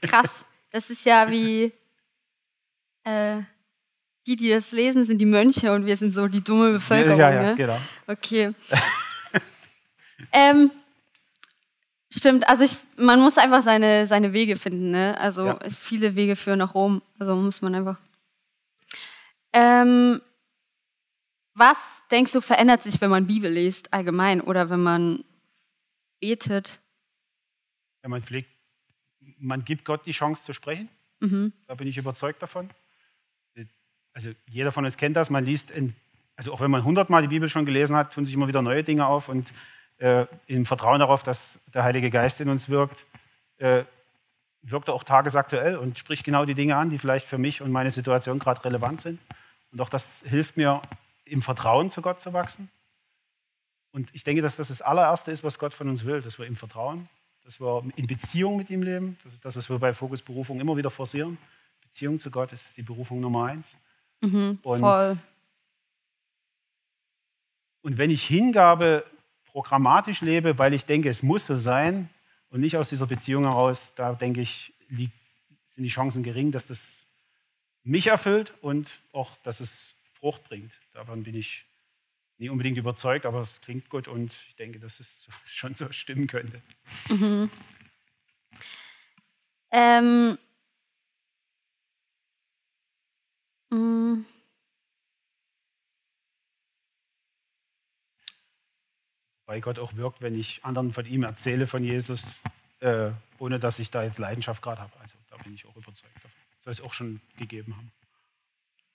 Krass. 0.02 0.44
Das 0.72 0.90
ist 0.90 1.04
ja 1.04 1.30
wie 1.30 1.72
äh, 3.06 3.42
die, 4.26 4.36
die 4.36 4.50
das 4.50 4.72
lesen, 4.72 5.06
sind 5.06 5.18
die 5.18 5.26
Mönche 5.26 5.72
und 5.72 5.86
wir 5.86 5.96
sind 5.96 6.12
so 6.12 6.26
die 6.26 6.42
dumme 6.42 6.72
Bevölkerung. 6.72 7.18
Ja, 7.18 7.32
ja, 7.32 7.42
ne? 7.42 7.56
genau. 7.56 7.78
Okay. 8.08 8.52
ähm, 10.32 10.72
stimmt, 12.10 12.48
also 12.48 12.64
ich, 12.64 12.76
man 12.96 13.20
muss 13.20 13.38
einfach 13.38 13.62
seine, 13.62 14.06
seine 14.06 14.32
Wege 14.32 14.56
finden. 14.56 14.90
Ne? 14.90 15.16
Also 15.18 15.46
ja. 15.46 15.58
viele 15.70 16.16
Wege 16.16 16.34
führen 16.34 16.58
nach 16.58 16.74
Rom. 16.74 17.00
Also 17.20 17.36
muss 17.36 17.62
man 17.62 17.76
einfach. 17.76 17.98
Ähm, 19.52 20.20
was 21.54 21.78
denkst 22.10 22.32
du 22.32 22.40
verändert 22.40 22.82
sich, 22.82 23.00
wenn 23.00 23.10
man 23.10 23.28
Bibel 23.28 23.50
liest 23.50 23.92
allgemein 23.92 24.40
oder 24.40 24.68
wenn 24.68 24.82
man 24.82 25.24
betet? 26.20 26.80
Ja, 28.02 28.08
man 28.08 28.22
pflegt, 28.22 28.50
man 29.38 29.64
gibt 29.64 29.84
Gott 29.84 30.04
die 30.04 30.10
Chance 30.10 30.42
zu 30.42 30.52
sprechen. 30.52 30.88
Mhm. 31.20 31.52
Da 31.68 31.76
bin 31.76 31.86
ich 31.86 31.96
überzeugt 31.96 32.42
davon 32.42 32.68
also 34.16 34.30
jeder 34.48 34.72
von 34.72 34.86
uns 34.86 34.96
kennt 34.96 35.14
das, 35.14 35.28
man 35.28 35.44
liest, 35.44 35.70
in, 35.70 35.94
also 36.36 36.50
auch 36.54 36.62
wenn 36.62 36.70
man 36.70 36.84
hundertmal 36.84 37.20
die 37.20 37.28
Bibel 37.28 37.50
schon 37.50 37.66
gelesen 37.66 37.94
hat, 37.94 38.14
tun 38.14 38.24
sich 38.24 38.34
immer 38.34 38.48
wieder 38.48 38.62
neue 38.62 38.82
Dinge 38.82 39.06
auf 39.06 39.28
und 39.28 39.52
äh, 39.98 40.24
im 40.46 40.64
Vertrauen 40.64 41.00
darauf, 41.00 41.22
dass 41.22 41.58
der 41.74 41.84
Heilige 41.84 42.08
Geist 42.08 42.40
in 42.40 42.48
uns 42.48 42.70
wirkt, 42.70 43.04
äh, 43.58 43.84
wirkt 44.62 44.88
er 44.88 44.94
auch 44.94 45.04
tagesaktuell 45.04 45.76
und 45.76 45.98
spricht 45.98 46.24
genau 46.24 46.46
die 46.46 46.54
Dinge 46.54 46.76
an, 46.76 46.88
die 46.88 46.96
vielleicht 46.96 47.26
für 47.26 47.36
mich 47.36 47.60
und 47.60 47.70
meine 47.70 47.90
Situation 47.90 48.38
gerade 48.38 48.64
relevant 48.64 49.02
sind. 49.02 49.20
Und 49.70 49.82
auch 49.82 49.90
das 49.90 50.22
hilft 50.24 50.56
mir, 50.56 50.80
im 51.26 51.42
Vertrauen 51.42 51.90
zu 51.90 52.00
Gott 52.00 52.22
zu 52.22 52.32
wachsen. 52.32 52.70
Und 53.92 54.08
ich 54.14 54.24
denke, 54.24 54.40
dass 54.40 54.56
das 54.56 54.68
das 54.68 54.80
allererste 54.80 55.30
ist, 55.30 55.44
was 55.44 55.58
Gott 55.58 55.74
von 55.74 55.90
uns 55.90 56.06
will, 56.06 56.22
dass 56.22 56.38
wir 56.38 56.46
im 56.46 56.56
Vertrauen, 56.56 57.10
dass 57.44 57.60
wir 57.60 57.84
in 57.96 58.06
Beziehung 58.06 58.56
mit 58.56 58.70
ihm 58.70 58.82
leben. 58.82 59.18
Das 59.24 59.34
ist 59.34 59.44
das, 59.44 59.56
was 59.56 59.68
wir 59.68 59.78
bei 59.78 59.92
Fokus 59.92 60.22
Berufung 60.22 60.58
immer 60.58 60.76
wieder 60.78 60.90
forcieren. 60.90 61.36
Beziehung 61.82 62.18
zu 62.18 62.30
Gott 62.30 62.54
ist 62.54 62.76
die 62.78 62.82
Berufung 62.82 63.20
Nummer 63.20 63.46
eins. 63.46 63.76
Mhm, 64.20 64.58
und, 64.62 64.80
voll. 64.80 65.18
und 67.82 67.98
wenn 67.98 68.10
ich 68.10 68.24
Hingabe 68.24 69.04
programmatisch 69.44 70.20
lebe, 70.20 70.58
weil 70.58 70.74
ich 70.74 70.86
denke, 70.86 71.08
es 71.08 71.22
muss 71.22 71.46
so 71.46 71.58
sein 71.58 72.10
und 72.50 72.60
nicht 72.60 72.76
aus 72.76 72.88
dieser 72.88 73.06
Beziehung 73.06 73.44
heraus, 73.44 73.94
da 73.94 74.14
denke 74.14 74.40
ich, 74.40 74.72
liegt, 74.88 75.12
sind 75.74 75.84
die 75.84 75.90
Chancen 75.90 76.22
gering, 76.22 76.52
dass 76.52 76.66
das 76.66 76.82
mich 77.82 78.08
erfüllt 78.08 78.52
und 78.62 78.90
auch, 79.12 79.36
dass 79.44 79.60
es 79.60 79.94
Frucht 80.14 80.44
bringt. 80.44 80.72
Davon 80.92 81.22
bin 81.22 81.34
ich 81.34 81.64
nie 82.38 82.48
unbedingt 82.48 82.76
überzeugt, 82.76 83.26
aber 83.26 83.42
es 83.42 83.60
klingt 83.60 83.88
gut 83.88 84.08
und 84.08 84.32
ich 84.48 84.56
denke, 84.56 84.78
dass 84.78 85.00
es 85.00 85.26
schon 85.46 85.74
so 85.74 85.90
stimmen 85.90 86.26
könnte. 86.26 86.60
Mhm. 87.08 87.50
Ähm, 89.70 90.38
Mhm. 93.70 94.26
Weil 99.46 99.60
Gott 99.60 99.78
auch 99.78 99.94
wirkt, 99.94 100.20
wenn 100.20 100.38
ich 100.38 100.64
anderen 100.64 100.92
von 100.92 101.06
ihm 101.06 101.22
erzähle, 101.22 101.66
von 101.66 101.84
Jesus, 101.84 102.24
äh, 102.80 103.10
ohne 103.38 103.60
dass 103.60 103.78
ich 103.78 103.90
da 103.90 104.02
jetzt 104.02 104.18
Leidenschaft 104.18 104.60
gerade 104.60 104.82
habe. 104.82 104.92
Also 105.00 105.14
da 105.30 105.36
bin 105.36 105.54
ich 105.54 105.64
auch 105.66 105.76
überzeugt 105.76 106.14
davon. 106.16 106.30
Soll 106.64 106.72
es 106.72 106.80
auch 106.80 106.92
schon 106.92 107.20
gegeben 107.38 107.76
haben. 107.76 107.92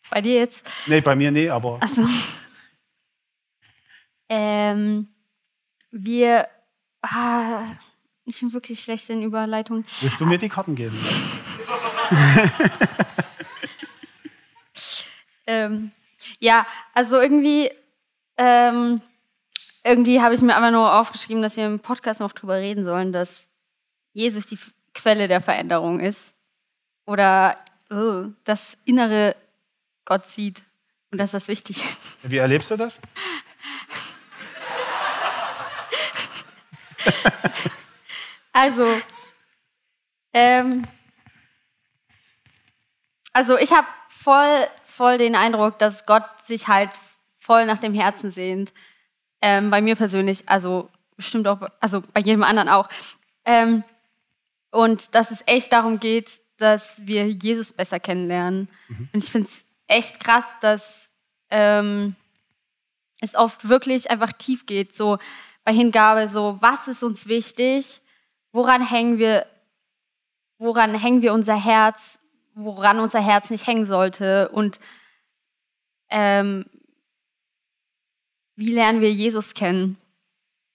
Bei 0.09 0.21
dir 0.21 0.35
jetzt? 0.35 0.69
Nee, 0.87 0.99
bei 0.99 1.15
mir 1.15 1.31
nee, 1.31 1.49
aber. 1.49 1.81
Achso. 1.81 2.05
ähm, 4.29 5.07
wir. 5.89 6.47
Ah, 7.01 7.63
ich 8.25 8.41
bin 8.41 8.53
wirklich 8.53 8.81
schlecht 8.81 9.09
in 9.09 9.23
Überleitungen. 9.23 9.85
Willst 10.01 10.19
du 10.19 10.25
mir 10.25 10.37
die 10.37 10.49
Karten 10.49 10.75
geben? 10.75 10.99
Ähm, 15.51 15.91
ja, 16.39 16.65
also 16.93 17.19
irgendwie, 17.19 17.69
ähm, 18.37 19.01
irgendwie 19.83 20.21
habe 20.21 20.33
ich 20.33 20.41
mir 20.41 20.55
aber 20.55 20.71
nur 20.71 20.97
aufgeschrieben, 20.99 21.43
dass 21.43 21.57
wir 21.57 21.65
im 21.65 21.81
Podcast 21.81 22.21
noch 22.21 22.31
drüber 22.31 22.55
reden 22.55 22.85
sollen, 22.85 23.11
dass 23.11 23.49
Jesus 24.13 24.47
die 24.47 24.57
Quelle 24.93 25.27
der 25.27 25.41
Veränderung 25.41 25.99
ist. 25.99 26.19
Oder 27.05 27.57
oh, 27.89 28.27
das 28.45 28.77
innere 28.85 29.35
Gott 30.05 30.27
sieht. 30.27 30.61
Und 31.11 31.17
dass 31.19 31.31
das 31.31 31.49
wichtig 31.49 31.83
ist. 31.83 31.97
Wie 32.23 32.37
erlebst 32.37 32.71
du 32.71 32.77
das? 32.77 32.97
also, 38.53 38.87
ähm, 40.33 40.87
also 43.33 43.57
ich 43.57 43.73
habe 43.73 43.87
voll 44.23 44.67
voll 45.01 45.17
den 45.17 45.33
Eindruck, 45.33 45.79
dass 45.79 46.05
Gott 46.05 46.25
sich 46.45 46.67
halt 46.67 46.91
voll 47.39 47.65
nach 47.65 47.79
dem 47.79 47.95
Herzen 47.95 48.31
sehnt. 48.31 48.71
Ähm, 49.41 49.71
bei 49.71 49.81
mir 49.81 49.95
persönlich, 49.95 50.47
also 50.47 50.91
bestimmt 51.15 51.47
auch, 51.47 51.59
also 51.79 52.03
bei 52.13 52.21
jedem 52.21 52.43
anderen 52.43 52.69
auch. 52.69 52.87
Ähm, 53.43 53.83
und 54.69 55.15
dass 55.15 55.31
es 55.31 55.41
echt 55.47 55.73
darum 55.73 55.99
geht, 55.99 56.39
dass 56.57 56.93
wir 56.97 57.27
Jesus 57.27 57.71
besser 57.71 57.99
kennenlernen. 57.99 58.69
Mhm. 58.89 59.09
Und 59.11 59.23
ich 59.23 59.31
finde 59.31 59.49
es 59.49 59.63
echt 59.87 60.19
krass, 60.19 60.45
dass 60.61 61.09
ähm, 61.49 62.15
es 63.21 63.33
oft 63.33 63.67
wirklich 63.67 64.11
einfach 64.11 64.33
tief 64.33 64.67
geht, 64.67 64.95
so 64.95 65.17
bei 65.65 65.73
Hingabe, 65.73 66.29
so 66.29 66.59
was 66.61 66.87
ist 66.87 67.01
uns 67.01 67.25
wichtig, 67.25 68.01
woran 68.51 68.87
hängen 68.87 69.17
wir, 69.17 69.47
woran 70.59 70.93
hängen 70.93 71.23
wir 71.23 71.33
unser 71.33 71.55
Herz, 71.55 72.19
woran 72.53 72.99
unser 72.99 73.21
Herz 73.21 73.49
nicht 73.49 73.67
hängen 73.67 73.85
sollte 73.85 74.49
und 74.49 74.79
ähm, 76.09 76.65
wie 78.55 78.73
lernen 78.73 79.01
wir 79.01 79.11
Jesus 79.11 79.53
kennen? 79.53 79.97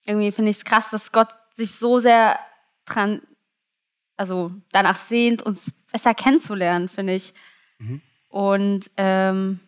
Irgendwie 0.05 0.31
finde 0.31 0.51
ich 0.51 0.57
es 0.57 0.65
krass, 0.65 0.89
dass 0.89 1.11
Gott 1.11 1.29
sich 1.55 1.75
so 1.75 1.99
sehr 1.99 2.39
dran 2.85 3.21
also 4.17 4.51
danach 4.71 4.97
sehnt, 4.97 5.43
uns 5.43 5.71
besser 5.91 6.13
kennenzulernen, 6.13 6.89
finde 6.89 7.13
ich. 7.13 7.33
Mhm. 7.77 8.01
Und 8.27 8.91
ähm, 8.97 9.59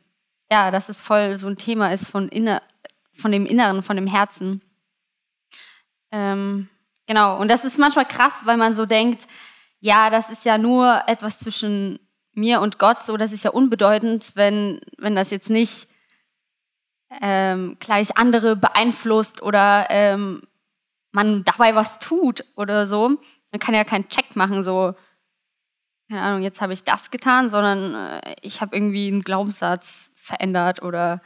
ja, 0.52 0.72
dass 0.72 0.90
es 0.90 1.00
voll 1.00 1.38
so 1.38 1.48
ein 1.48 1.58
Thema 1.58 1.94
ist 1.94 2.08
von, 2.08 2.28
inner, 2.28 2.62
von 3.14 3.32
dem 3.32 3.46
Inneren, 3.46 3.84
von 3.84 3.96
dem 3.96 4.08
Herzen. 4.08 4.62
Ähm, 6.12 6.68
genau, 7.06 7.40
und 7.40 7.50
das 7.50 7.64
ist 7.64 7.78
manchmal 7.78 8.08
krass, 8.08 8.34
weil 8.44 8.58
man 8.58 8.74
so 8.74 8.86
denkt, 8.86 9.28
ja, 9.80 10.10
das 10.10 10.30
ist 10.30 10.46
ja 10.46 10.58
nur 10.58 11.04
etwas 11.08 11.40
zwischen 11.40 12.00
mir 12.34 12.62
und 12.62 12.80
Gott, 12.80 13.04
so 13.04 13.18
das 13.18 13.32
ist 13.32 13.44
ja 13.44 13.52
unbedeutend, 13.52 14.32
wenn, 14.36 14.82
wenn 14.98 15.16
das 15.16 15.30
jetzt 15.30 15.50
nicht 15.50 15.88
ähm, 17.22 17.78
gleich 17.80 18.18
andere 18.18 18.56
beeinflusst 18.56 19.42
oder 19.42 19.88
ähm, 19.90 20.44
man 21.12 21.44
dabei 21.44 21.76
was 21.76 22.00
tut 22.00 22.46
oder 22.56 22.88
so. 22.88 23.10
Man 23.52 23.60
kann 23.60 23.74
ja 23.74 23.84
keinen 23.84 24.10
Check 24.10 24.36
machen, 24.36 24.64
so, 24.64 24.94
keine 26.08 26.22
Ahnung, 26.22 26.44
jetzt 26.44 26.62
habe 26.62 26.74
ich 26.74 26.84
das 26.84 27.10
getan, 27.10 27.50
sondern 27.50 28.22
äh, 28.22 28.36
ich 28.42 28.62
habe 28.62 28.76
irgendwie 28.76 29.08
einen 29.08 29.22
Glaubenssatz 29.22 30.12
verändert 30.16 30.84
oder 30.84 31.22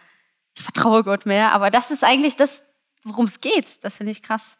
ich 0.55 0.63
vertraue 0.63 1.03
Gott 1.03 1.25
mehr. 1.25 1.51
Aber 1.51 1.69
das 1.69 1.91
ist 1.91 2.03
eigentlich 2.03 2.37
das, 2.37 2.63
worum 3.03 3.25
es 3.25 3.41
geht. 3.41 3.83
Das 3.83 3.97
finde 3.97 4.11
ich 4.11 4.23
krass. 4.23 4.57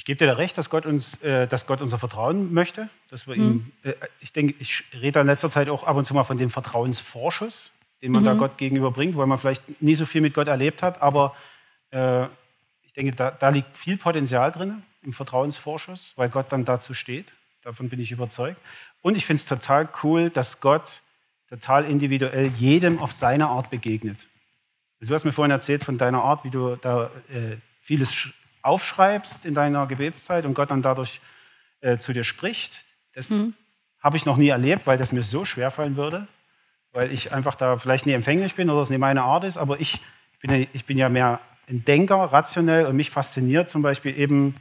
Ich 0.00 0.06
gebe 0.06 0.16
dir 0.16 0.26
da 0.26 0.32
recht, 0.32 0.56
dass 0.56 0.70
Gott 0.70 0.86
uns, 0.86 1.22
äh, 1.22 1.46
dass 1.46 1.66
Gott 1.66 1.82
unser 1.82 1.98
Vertrauen 1.98 2.54
möchte. 2.54 2.88
Dass 3.10 3.26
wir 3.26 3.34
hm. 3.34 3.42
ihm, 3.42 3.72
äh, 3.82 3.92
ich 4.20 4.32
denke, 4.32 4.54
ich 4.58 4.84
rede 4.94 5.20
in 5.20 5.26
letzter 5.26 5.50
Zeit 5.50 5.68
auch 5.68 5.84
ab 5.84 5.96
und 5.96 6.06
zu 6.06 6.14
mal 6.14 6.24
von 6.24 6.38
dem 6.38 6.50
Vertrauensvorschuss 6.50 7.70
den 8.02 8.12
man 8.12 8.22
mhm. 8.22 8.26
da 8.26 8.34
Gott 8.34 8.58
gegenüberbringt, 8.58 9.16
weil 9.16 9.26
man 9.26 9.38
vielleicht 9.38 9.82
nie 9.82 9.94
so 9.94 10.06
viel 10.06 10.20
mit 10.20 10.34
Gott 10.34 10.48
erlebt 10.48 10.82
hat. 10.82 11.02
Aber 11.02 11.34
äh, 11.90 12.24
ich 12.82 12.92
denke, 12.94 13.14
da, 13.14 13.30
da, 13.30 13.50
liegt 13.50 13.76
viel 13.76 13.96
Potenzial 13.96 14.50
drin 14.52 14.82
im 15.02 15.12
Vertrauensvorschuss, 15.12 16.12
weil 16.16 16.28
Gott 16.28 16.46
dann 16.50 16.64
dazu 16.64 16.94
steht. 16.94 17.26
Davon 17.62 17.88
bin 17.88 18.00
ich 18.00 18.10
überzeugt. 18.10 18.60
Und 19.02 19.16
ich 19.16 19.26
finde 19.26 19.42
es 19.42 19.46
total 19.46 19.88
cool, 20.02 20.30
dass 20.30 20.60
Gott 20.60 21.02
total 21.48 21.84
individuell 21.84 22.46
jedem 22.56 22.98
auf 23.00 23.12
seine 23.12 23.48
Art 23.48 23.70
begegnet. 23.70 24.28
Also 25.00 25.10
du 25.10 25.14
hast 25.14 25.24
mir 25.24 25.32
vorhin 25.32 25.50
erzählt 25.50 25.84
von 25.84 25.98
deiner 25.98 26.22
Art, 26.22 26.44
wie 26.44 26.50
du 26.50 26.76
da 26.76 27.10
äh, 27.28 27.56
vieles 27.80 28.14
aufschreibst 28.62 29.44
in 29.44 29.54
deiner 29.54 29.86
Gebetszeit 29.86 30.44
und 30.44 30.54
Gott 30.54 30.70
dann 30.70 30.82
dadurch 30.82 31.20
äh, 31.80 31.98
zu 31.98 32.12
dir 32.12 32.24
spricht. 32.24 32.84
Das 33.14 33.30
mhm. 33.30 33.54
habe 34.00 34.16
ich 34.16 34.26
noch 34.26 34.36
nie 34.36 34.48
erlebt, 34.48 34.86
weil 34.86 34.98
das 34.98 35.12
mir 35.12 35.24
so 35.24 35.44
schwer 35.44 35.70
fallen 35.70 35.96
würde 35.96 36.26
weil 36.92 37.12
ich 37.12 37.32
einfach 37.32 37.54
da 37.54 37.78
vielleicht 37.78 38.06
nie 38.06 38.12
empfänglich 38.12 38.54
bin 38.54 38.70
oder 38.70 38.82
es 38.82 38.90
nicht 38.90 38.98
meine 38.98 39.22
Art 39.22 39.44
ist, 39.44 39.56
aber 39.56 39.80
ich 39.80 40.00
bin, 40.40 40.50
ja, 40.50 40.66
ich 40.72 40.84
bin 40.84 40.98
ja 40.98 41.08
mehr 41.08 41.40
ein 41.68 41.84
Denker, 41.84 42.16
rationell 42.16 42.86
und 42.86 42.96
mich 42.96 43.10
fasziniert 43.10 43.70
zum 43.70 43.82
Beispiel 43.82 44.18
eben, 44.18 44.56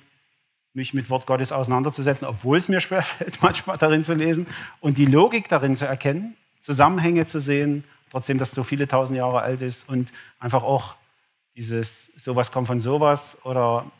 mich 0.73 0.93
mit 0.93 1.09
Wort 1.09 1.25
Gottes 1.25 1.51
auseinanderzusetzen, 1.51 2.27
obwohl 2.27 2.57
es 2.57 2.69
mir 2.69 2.79
schwerfällt, 2.79 3.39
manchmal 3.41 3.77
darin 3.77 4.03
zu 4.03 4.13
lesen 4.13 4.45
und 4.79 4.97
die 4.97 5.07
Logik 5.07 5.49
darin 5.49 5.75
zu 5.75 5.85
erkennen, 5.85 6.35
Zusammenhänge 6.61 7.25
zu 7.25 7.39
sehen, 7.39 7.83
trotzdem, 8.11 8.37
dass 8.37 8.51
so 8.51 8.63
viele 8.63 8.87
tausend 8.87 9.17
Jahre 9.17 9.41
alt 9.41 9.61
ist 9.61 9.89
und 9.89 10.11
einfach 10.39 10.61
auch 10.61 10.95
dieses 11.55 12.11
sowas 12.15 12.51
kommt 12.51 12.67
von 12.67 12.79
sowas 12.79 13.37
oder 13.43 13.91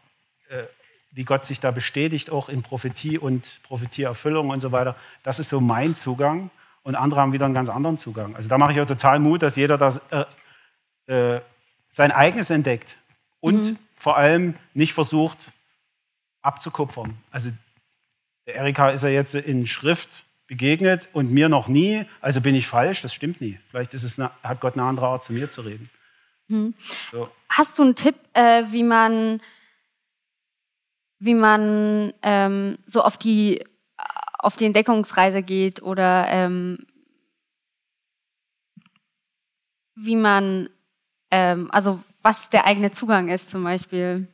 äh, 0.49 0.63
wie 1.11 1.23
Gott 1.23 1.43
sich 1.43 1.59
da 1.59 1.71
bestätigt, 1.71 2.29
auch 2.29 2.49
in 2.49 2.61
Prophetie 2.61 3.17
und 3.17 3.61
Prophetieerfüllung 3.63 4.49
und 4.49 4.59
so 4.59 4.71
weiter. 4.71 4.95
Das 5.23 5.39
ist 5.39 5.49
so 5.49 5.59
mein 5.59 5.95
Zugang 5.95 6.51
und 6.83 6.95
andere 6.95 7.21
haben 7.21 7.33
wieder 7.33 7.45
einen 7.45 7.53
ganz 7.53 7.69
anderen 7.69 7.97
Zugang. 7.97 8.35
Also 8.35 8.47
da 8.47 8.57
mache 8.57 8.73
ich 8.73 8.81
auch 8.81 8.87
total 8.87 9.19
Mut, 9.19 9.41
dass 9.41 9.55
jeder 9.55 9.77
das, 9.77 9.99
äh, 10.11 10.25
äh, 11.11 11.41
sein 11.89 12.11
eigenes 12.11 12.49
entdeckt 12.49 12.95
und 13.39 13.71
mhm. 13.71 13.77
vor 13.95 14.17
allem 14.17 14.55
nicht 14.73 14.93
versucht 14.93 15.51
abzukupfern. 16.41 17.17
Also 17.31 17.51
der 18.45 18.55
Erika 18.55 18.89
ist 18.91 19.03
ja 19.03 19.09
jetzt 19.09 19.35
in 19.35 19.67
Schrift 19.67 20.23
begegnet 20.47 21.09
und 21.13 21.31
mir 21.31 21.49
noch 21.49 21.67
nie, 21.67 22.05
also 22.21 22.41
bin 22.41 22.55
ich 22.55 22.67
falsch, 22.67 23.01
das 23.01 23.13
stimmt 23.13 23.41
nie. 23.41 23.59
Vielleicht 23.69 23.93
ist 23.93 24.03
es 24.03 24.19
eine, 24.19 24.31
hat 24.41 24.61
Gott 24.61 24.73
eine 24.73 24.83
andere 24.83 25.07
Art, 25.07 25.23
zu 25.23 25.33
mir 25.33 25.49
zu 25.49 25.61
reden. 25.61 25.89
Mhm. 26.49 26.73
So. 27.11 27.29
Hast 27.49 27.77
du 27.77 27.83
einen 27.83 27.95
Tipp, 27.95 28.15
äh, 28.33 28.65
wie 28.69 28.83
man, 28.83 29.41
wie 31.19 31.33
man 31.33 32.13
ähm, 32.21 32.77
so 32.85 33.01
auf 33.01 33.17
die 33.17 33.63
auf 34.39 34.55
die 34.55 34.65
Entdeckungsreise 34.65 35.43
geht 35.43 35.81
oder 35.81 36.25
ähm, 36.29 36.79
wie 39.95 40.15
man, 40.15 40.69
ähm, 41.29 41.69
also 41.71 42.01
was 42.21 42.49
der 42.49 42.65
eigene 42.65 42.91
Zugang 42.91 43.27
ist 43.27 43.49
zum 43.49 43.63
Beispiel. 43.63 44.27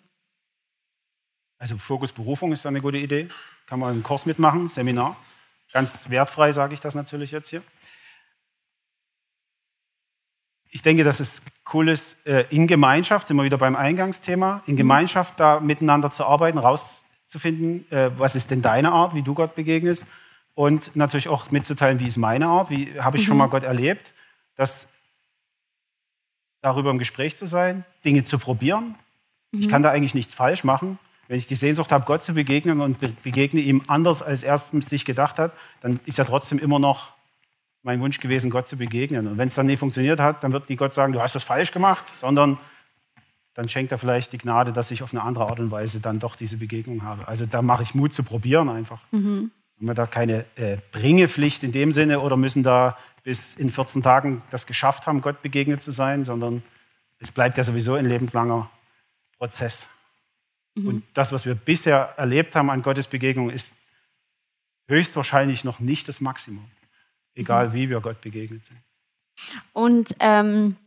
Also 1.58 1.78
Fokus 1.78 2.12
Berufung 2.12 2.52
ist 2.52 2.66
eine 2.66 2.82
gute 2.82 2.98
Idee. 2.98 3.30
Kann 3.66 3.80
man 3.80 3.94
einen 3.94 4.04
Kurs 4.04 4.26
mitmachen, 4.26 4.68
Seminar. 4.68 5.18
Ganz 5.72 6.10
wertfrei 6.10 6.52
sage 6.52 6.76
ich 6.76 6.82
das 6.82 6.94
natürlich 6.94 7.32
jetzt 7.32 7.50
hier. 7.50 7.64
Ich 10.76 10.82
denke, 10.82 11.06
dass 11.06 11.22
es 11.22 11.42
cool 11.74 11.88
ist, 11.88 12.18
äh, 12.26 12.44
in 12.50 12.68
Gemeinschaft, 12.68 13.28
sind 13.28 13.38
wir 13.38 13.46
wieder 13.46 13.58
beim 13.58 13.78
Eingangsthema, 13.78 14.62
in 14.66 14.74
mhm. 14.74 14.80
Gemeinschaft 14.80 15.40
da 15.40 15.62
miteinander 15.62 16.12
zu 16.12 16.26
arbeiten, 16.26 16.58
raus 16.58 17.06
zu 17.28 17.40
finden, 17.40 17.90
äh, 17.94 18.12
was 18.20 18.36
ist 18.36 18.52
denn 18.52 18.62
deine 18.62 18.92
Art, 18.92 19.16
wie 19.16 19.22
du 19.22 19.34
Gott 19.34 19.56
begegnest 19.56 20.06
und 20.54 20.94
natürlich 20.94 21.30
auch 21.30 21.50
mitzuteilen, 21.50 22.02
wie 22.02 22.08
ist 22.08 22.18
meine 22.18 22.48
Art, 22.48 22.70
wie 22.72 23.00
habe 23.00 23.16
ich 23.16 23.24
mhm. 23.24 23.28
schon 23.28 23.38
mal 23.38 23.48
Gott 23.48 23.64
erlebt, 23.64 24.12
dass 24.58 24.90
darüber 26.60 26.92
im 26.92 27.00
Gespräch 27.00 27.38
zu 27.38 27.46
sein, 27.46 27.86
Dinge 28.04 28.26
zu 28.26 28.38
probieren. 28.38 28.96
Mhm. 29.54 29.62
Ich 29.62 29.70
kann 29.70 29.82
da 29.82 29.92
eigentlich 29.92 30.14
nichts 30.14 30.34
falsch 30.34 30.66
machen. 30.66 31.00
Wenn 31.30 31.38
ich 31.38 31.48
die 31.48 31.56
Sehnsucht 31.56 31.94
habe, 31.94 32.04
Gott 32.04 32.22
zu 32.22 32.34
begegnen 32.34 32.82
und 32.82 32.98
begegne 33.24 33.62
ihm 33.62 33.84
anders, 33.88 34.22
als 34.22 34.44
er 34.44 34.56
es 34.56 34.72
sich 34.72 35.06
gedacht 35.06 35.40
hat, 35.40 35.54
dann 35.80 36.02
ist 36.06 36.18
ja 36.18 36.26
trotzdem 36.26 36.60
immer 36.60 36.80
noch 36.80 37.15
mein 37.86 38.02
Wunsch 38.02 38.20
gewesen, 38.20 38.50
Gott 38.50 38.68
zu 38.68 38.78
begegnen. 38.78 39.28
Und 39.28 39.38
wenn 39.38 39.48
es 39.48 39.54
dann 39.54 39.68
nicht 39.68 39.78
funktioniert 39.78 40.20
hat, 40.20 40.44
dann 40.44 40.52
wird 40.52 40.70
nie 40.70 40.76
Gott 40.76 40.96
sagen, 40.96 41.14
du 41.14 41.22
hast 41.22 41.36
das 41.36 41.44
falsch 41.44 41.72
gemacht, 41.72 42.08
sondern 42.20 42.58
dann 43.54 43.70
schenkt 43.70 43.92
er 43.92 44.00
vielleicht 44.00 44.34
die 44.34 44.40
Gnade, 44.40 44.74
dass 44.74 44.90
ich 44.90 45.04
auf 45.04 45.14
eine 45.14 45.22
andere 45.22 45.48
Art 45.48 45.60
und 45.60 45.70
Weise 45.70 46.00
dann 46.00 46.20
doch 46.20 46.36
diese 46.36 46.58
Begegnung 46.58 47.04
habe. 47.04 47.28
Also 47.28 47.46
da 47.46 47.62
mache 47.62 47.84
ich 47.84 47.94
Mut 47.94 48.12
zu 48.12 48.24
probieren 48.24 48.70
einfach. 48.70 49.02
Mhm. 49.12 49.52
Haben 49.78 49.88
wir 49.88 49.94
da 49.94 50.08
keine 50.08 50.46
äh, 50.56 50.78
Bringepflicht 50.92 51.64
in 51.64 51.72
dem 51.72 51.92
Sinne 51.92 52.22
oder 52.22 52.38
müssen 52.38 52.64
da 52.64 52.98
bis 53.24 53.56
in 53.56 53.70
14 53.70 54.02
Tagen 54.02 54.42
das 54.50 54.66
geschafft 54.66 55.06
haben, 55.06 55.22
Gott 55.22 55.44
begegnet 55.44 55.84
zu 55.84 55.92
sein, 55.92 56.26
sondern 56.26 56.64
es 57.20 57.32
bleibt 57.32 57.58
ja 57.58 57.64
sowieso 57.64 57.94
ein 57.94 58.06
lebenslanger 58.06 58.70
Prozess. 59.38 59.88
Mhm. 60.74 60.88
Und 60.88 61.04
das, 61.14 61.32
was 61.32 61.46
wir 61.46 61.54
bisher 61.54 62.16
erlebt 62.18 62.56
haben 62.56 62.72
an 62.72 62.82
Gottes 62.82 63.08
Begegnung, 63.08 63.52
ist 63.52 63.76
höchstwahrscheinlich 64.88 65.64
noch 65.64 65.80
nicht 65.80 66.08
das 66.08 66.20
Maximum, 66.20 66.66
egal 67.36 67.70
mhm. 67.70 67.74
wie 67.74 67.90
wir 67.90 68.02
Gott 68.02 68.22
begegnet 68.22 68.64
sind. 68.66 68.82
Und 69.74 70.16
ähm, 70.20 70.78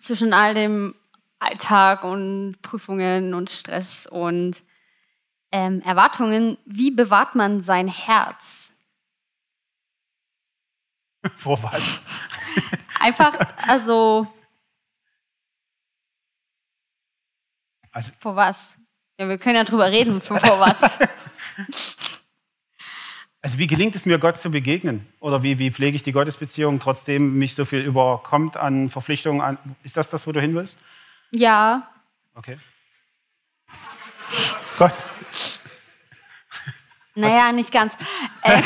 zwischen 0.00 0.32
all 0.32 0.54
dem 0.54 0.94
Alltag 1.38 2.04
und 2.04 2.60
Prüfungen 2.62 3.34
und 3.34 3.50
Stress 3.50 4.06
und 4.06 4.62
ähm, 5.52 5.80
Erwartungen, 5.82 6.58
wie 6.64 6.90
bewahrt 6.90 7.34
man 7.34 7.62
sein 7.62 7.88
Herz? 7.88 8.72
Vor 11.36 11.62
was? 11.62 12.00
Einfach, 13.00 13.38
also, 13.66 14.26
also. 17.90 18.12
Vor 18.18 18.36
was? 18.36 18.76
Ja, 19.18 19.28
wir 19.28 19.38
können 19.38 19.56
ja 19.56 19.64
drüber 19.64 19.90
reden, 19.90 20.20
vor, 20.20 20.38
vor 20.40 20.58
was. 20.60 20.80
Also 23.44 23.58
wie 23.58 23.66
gelingt 23.66 23.96
es 23.96 24.06
mir, 24.06 24.18
Gott 24.18 24.38
zu 24.38 24.50
begegnen? 24.50 25.06
Oder 25.18 25.42
wie, 25.42 25.58
wie 25.58 25.72
pflege 25.72 25.96
ich 25.96 26.04
die 26.04 26.12
Gottesbeziehung, 26.12 26.78
trotzdem 26.78 27.38
mich 27.38 27.56
so 27.56 27.64
viel 27.64 27.80
überkommt 27.80 28.56
an 28.56 28.88
Verpflichtungen? 28.88 29.40
An, 29.40 29.58
ist 29.82 29.96
das 29.96 30.08
das, 30.08 30.28
wo 30.28 30.32
du 30.32 30.40
hin 30.40 30.54
willst? 30.54 30.78
Ja. 31.32 31.88
Okay. 32.36 32.58
Gott. 34.78 34.92
Naja, 37.14 37.48
Was? 37.48 37.54
nicht 37.54 37.72
ganz. 37.72 37.96
Äh. 38.44 38.60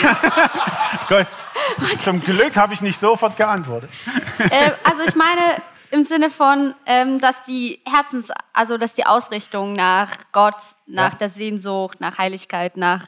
Gott. 1.09 1.27
Zum 1.99 2.21
Glück 2.21 2.57
habe 2.57 2.73
ich 2.73 2.81
nicht 2.81 2.99
sofort 2.99 3.37
geantwortet. 3.37 3.91
Äh, 4.39 4.73
also 4.85 5.03
ich 5.07 5.15
meine 5.15 5.63
im 5.91 6.05
Sinne 6.05 6.31
von, 6.31 6.75
ähm, 6.87 7.21
dass 7.21 7.43
die 7.45 7.81
Herzens, 7.87 8.31
also 8.53 8.79
dass 8.79 8.95
die 8.95 9.05
Ausrichtung 9.05 9.75
nach 9.75 10.11
Gott, 10.33 10.57
nach 10.87 11.13
ja. 11.13 11.19
der 11.19 11.31
Sehnsucht, 11.31 12.01
nach 12.01 12.19
Heiligkeit, 12.19 12.77
nach 12.77 13.07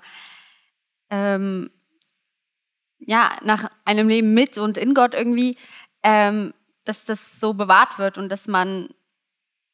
ähm, 1.10 1.70
ja, 2.98 3.38
nach 3.42 3.70
einem 3.84 4.08
Leben 4.08 4.34
mit 4.34 4.58
und 4.58 4.76
in 4.76 4.94
Gott 4.94 5.14
irgendwie, 5.14 5.56
ähm, 6.02 6.52
dass 6.84 7.04
das 7.04 7.20
so 7.38 7.54
bewahrt 7.54 7.98
wird 7.98 8.18
und 8.18 8.28
dass 8.28 8.46
man 8.46 8.90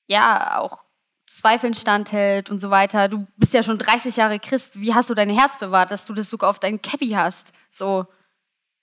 ja 0.07 0.59
auch 0.59 0.85
Zweifeln 1.27 1.75
standhält 1.75 2.49
und 2.51 2.59
so 2.59 2.71
weiter. 2.71 3.09
Du 3.09 3.27
bist 3.37 3.53
ja 3.53 3.63
schon 3.63 3.79
30 3.79 4.17
Jahre 4.17 4.39
Christ. 4.39 4.81
Wie 4.81 4.95
hast 4.95 5.11
du 5.11 5.15
dein 5.15 5.31
Herz 5.31 5.59
bewahrt, 5.59 5.91
dass 5.91 6.07
du 6.07 6.15
das 6.15 6.31
sogar 6.31 6.51
auf 6.51 6.61
dein 6.61 6.81
Cappy 6.81 7.11
hast? 7.11 7.53
So 7.73 8.07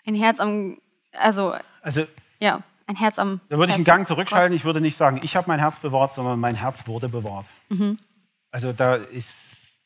ein 0.06 0.16
Herz 0.16 0.39
am, 0.39 0.80
also, 1.14 1.56
also 1.82 2.06
ja, 2.39 2.62
ein 2.88 2.95
Herz 2.95 3.20
am. 3.20 3.39
Da 3.49 3.58
würde 3.58 3.70
ich 3.70 3.76
einen 3.76 3.86
Gang 3.86 4.06
zurückschalten. 4.06 4.56
Ich 4.56 4.66
würde 4.66 4.82
nicht 4.82 4.97
sagen, 4.97 5.22
ich 5.24 5.36
habe 5.36 5.47
mein 5.47 5.60
Herz 5.60 5.80
bewahrt, 5.80 6.14
sondern 6.14 6.39
mein 6.39 6.56
Herz 6.56 6.88
wurde 6.88 7.08
bewahrt. 7.08 7.45
Mhm. 7.70 7.97
Also 8.52 8.74
da 8.74 8.95
ist, 8.95 9.32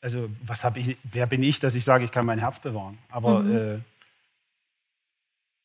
also 0.06 0.30
was 0.46 0.62
habe 0.62 0.78
ich, 0.78 0.96
wer 1.02 1.26
bin 1.26 1.42
ich, 1.42 1.58
dass 1.58 1.74
ich 1.74 1.82
sage, 1.82 2.04
ich 2.04 2.12
kann 2.12 2.24
mein 2.24 2.38
Herz 2.38 2.60
bewahren? 2.60 2.96
Aber 3.10 3.40
mhm. 3.40 3.56
äh, 3.56 3.78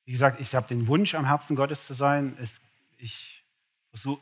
wie 0.05 0.13
gesagt, 0.13 0.41
ich 0.41 0.55
habe 0.55 0.67
den 0.67 0.87
Wunsch, 0.87 1.13
am 1.13 1.27
Herzen 1.27 1.55
Gottes 1.55 1.85
zu 1.85 1.93
sein. 1.93 2.35
Es, 2.41 2.59
ich 2.97 3.43
versuche, 3.91 4.19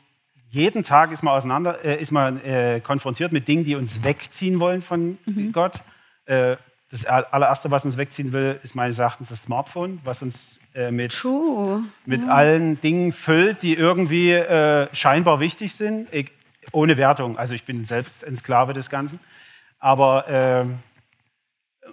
jeden 0.50 0.82
Tag 0.82 1.10
ist 1.10 1.22
man 1.22 1.32
auseinander, 1.32 1.82
äh, 1.82 1.98
ist 1.98 2.10
man 2.10 2.38
äh, 2.44 2.82
konfrontiert 2.84 3.32
mit 3.32 3.48
Dingen, 3.48 3.64
die 3.64 3.76
uns 3.76 4.04
wegziehen 4.04 4.60
wollen 4.60 4.82
von 4.82 5.16
mhm. 5.24 5.52
Gott. 5.52 5.80
Äh, 6.26 6.58
das 6.90 7.06
allererste, 7.06 7.70
was 7.70 7.86
uns 7.86 7.96
wegziehen 7.96 8.34
will, 8.34 8.60
ist 8.62 8.74
meines 8.74 8.98
Erachtens 8.98 9.30
das 9.30 9.44
Smartphone, 9.44 10.00
was 10.04 10.20
uns 10.20 10.60
äh, 10.74 10.90
mit, 10.90 11.18
mit 12.04 12.20
ja. 12.20 12.28
allen 12.28 12.78
Dingen 12.82 13.12
füllt, 13.12 13.62
die 13.62 13.72
irgendwie 13.72 14.32
äh, 14.32 14.86
scheinbar 14.94 15.40
wichtig 15.40 15.72
sind, 15.72 16.12
ich, 16.12 16.30
ohne 16.72 16.98
Wertung. 16.98 17.38
Also 17.38 17.54
ich 17.54 17.64
bin 17.64 17.86
selbst 17.86 18.22
ein 18.22 18.36
Sklave 18.36 18.74
des 18.74 18.90
Ganzen. 18.90 19.18
Aber 19.80 20.28
äh, 20.28 20.66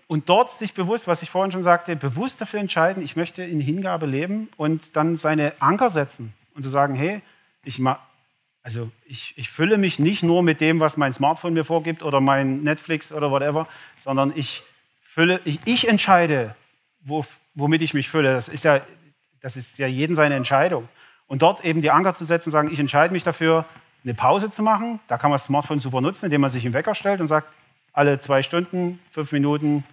und 0.08 0.30
dort 0.30 0.52
sich 0.52 0.74
bewusst, 0.74 1.08
was 1.08 1.22
ich 1.22 1.30
vorhin 1.30 1.52
schon 1.52 1.64
sagte, 1.64 1.96
bewusst 1.96 2.40
dafür 2.40 2.60
entscheiden, 2.60 3.04
ich 3.04 3.16
möchte 3.16 3.44
in 3.44 3.60
Hingabe 3.60 4.06
leben 4.06 4.50
und 4.58 4.96
dann 4.96 5.18
seine 5.18 5.54
Anker 5.60 5.90
setzen 5.90 6.34
und 6.54 6.64
zu 6.64 6.70
sagen, 6.70 6.96
hey, 6.96 7.22
ich, 7.64 7.82
also 8.64 8.90
ich, 9.06 9.34
ich 9.38 9.50
fülle 9.50 9.78
mich 9.78 10.00
nicht 10.00 10.24
nur 10.24 10.44
mit 10.44 10.62
dem, 10.62 10.80
was 10.80 10.98
mein 10.98 11.12
Smartphone 11.12 11.54
mir 11.54 11.66
vorgibt 11.66 12.04
oder 12.04 12.22
mein 12.22 12.64
Netflix 12.64 13.12
oder 13.12 13.32
whatever, 13.32 13.68
sondern 14.00 14.32
ich 14.36 14.64
fülle, 15.02 15.42
ich, 15.44 15.60
ich 15.66 15.90
entscheide, 15.90 16.56
wo, 17.02 17.26
womit 17.56 17.82
ich 17.82 17.94
mich 17.94 18.10
fülle. 18.10 18.34
Das 18.34 18.48
ist 18.48 18.64
ja, 18.64 18.82
das 19.42 19.58
ist 19.58 19.78
ja 19.78 19.88
jeden 19.88 20.16
seine 20.16 20.36
Entscheidung. 20.36 20.88
Und 21.28 21.42
dort 21.42 21.66
eben 21.66 21.82
die 21.82 21.92
Anker 21.92 22.14
zu 22.14 22.24
setzen 22.24 22.50
und 22.50 22.54
sagen, 22.54 22.72
ich 22.72 22.80
entscheide 22.80 23.14
mich 23.14 23.24
dafür, 23.24 23.66
eine 24.04 24.14
Pause 24.14 24.50
zu 24.50 24.64
machen. 24.64 25.02
Da 25.10 25.18
kann 25.18 25.30
man 25.30 25.36
das 25.36 25.44
Smartphone 25.44 25.82
super 25.82 26.00
nutzen, 26.00 26.26
indem 26.26 26.42
man 26.42 26.50
sich 26.50 26.64
im 26.66 26.72
Wecker 26.72 26.96
stellt 26.96 27.20
und 27.20 27.28
sagt, 27.28 27.52
alle 27.98 28.20
zwei 28.20 28.44
Stunden, 28.44 29.00
fünf 29.10 29.32
Minuten 29.32 29.84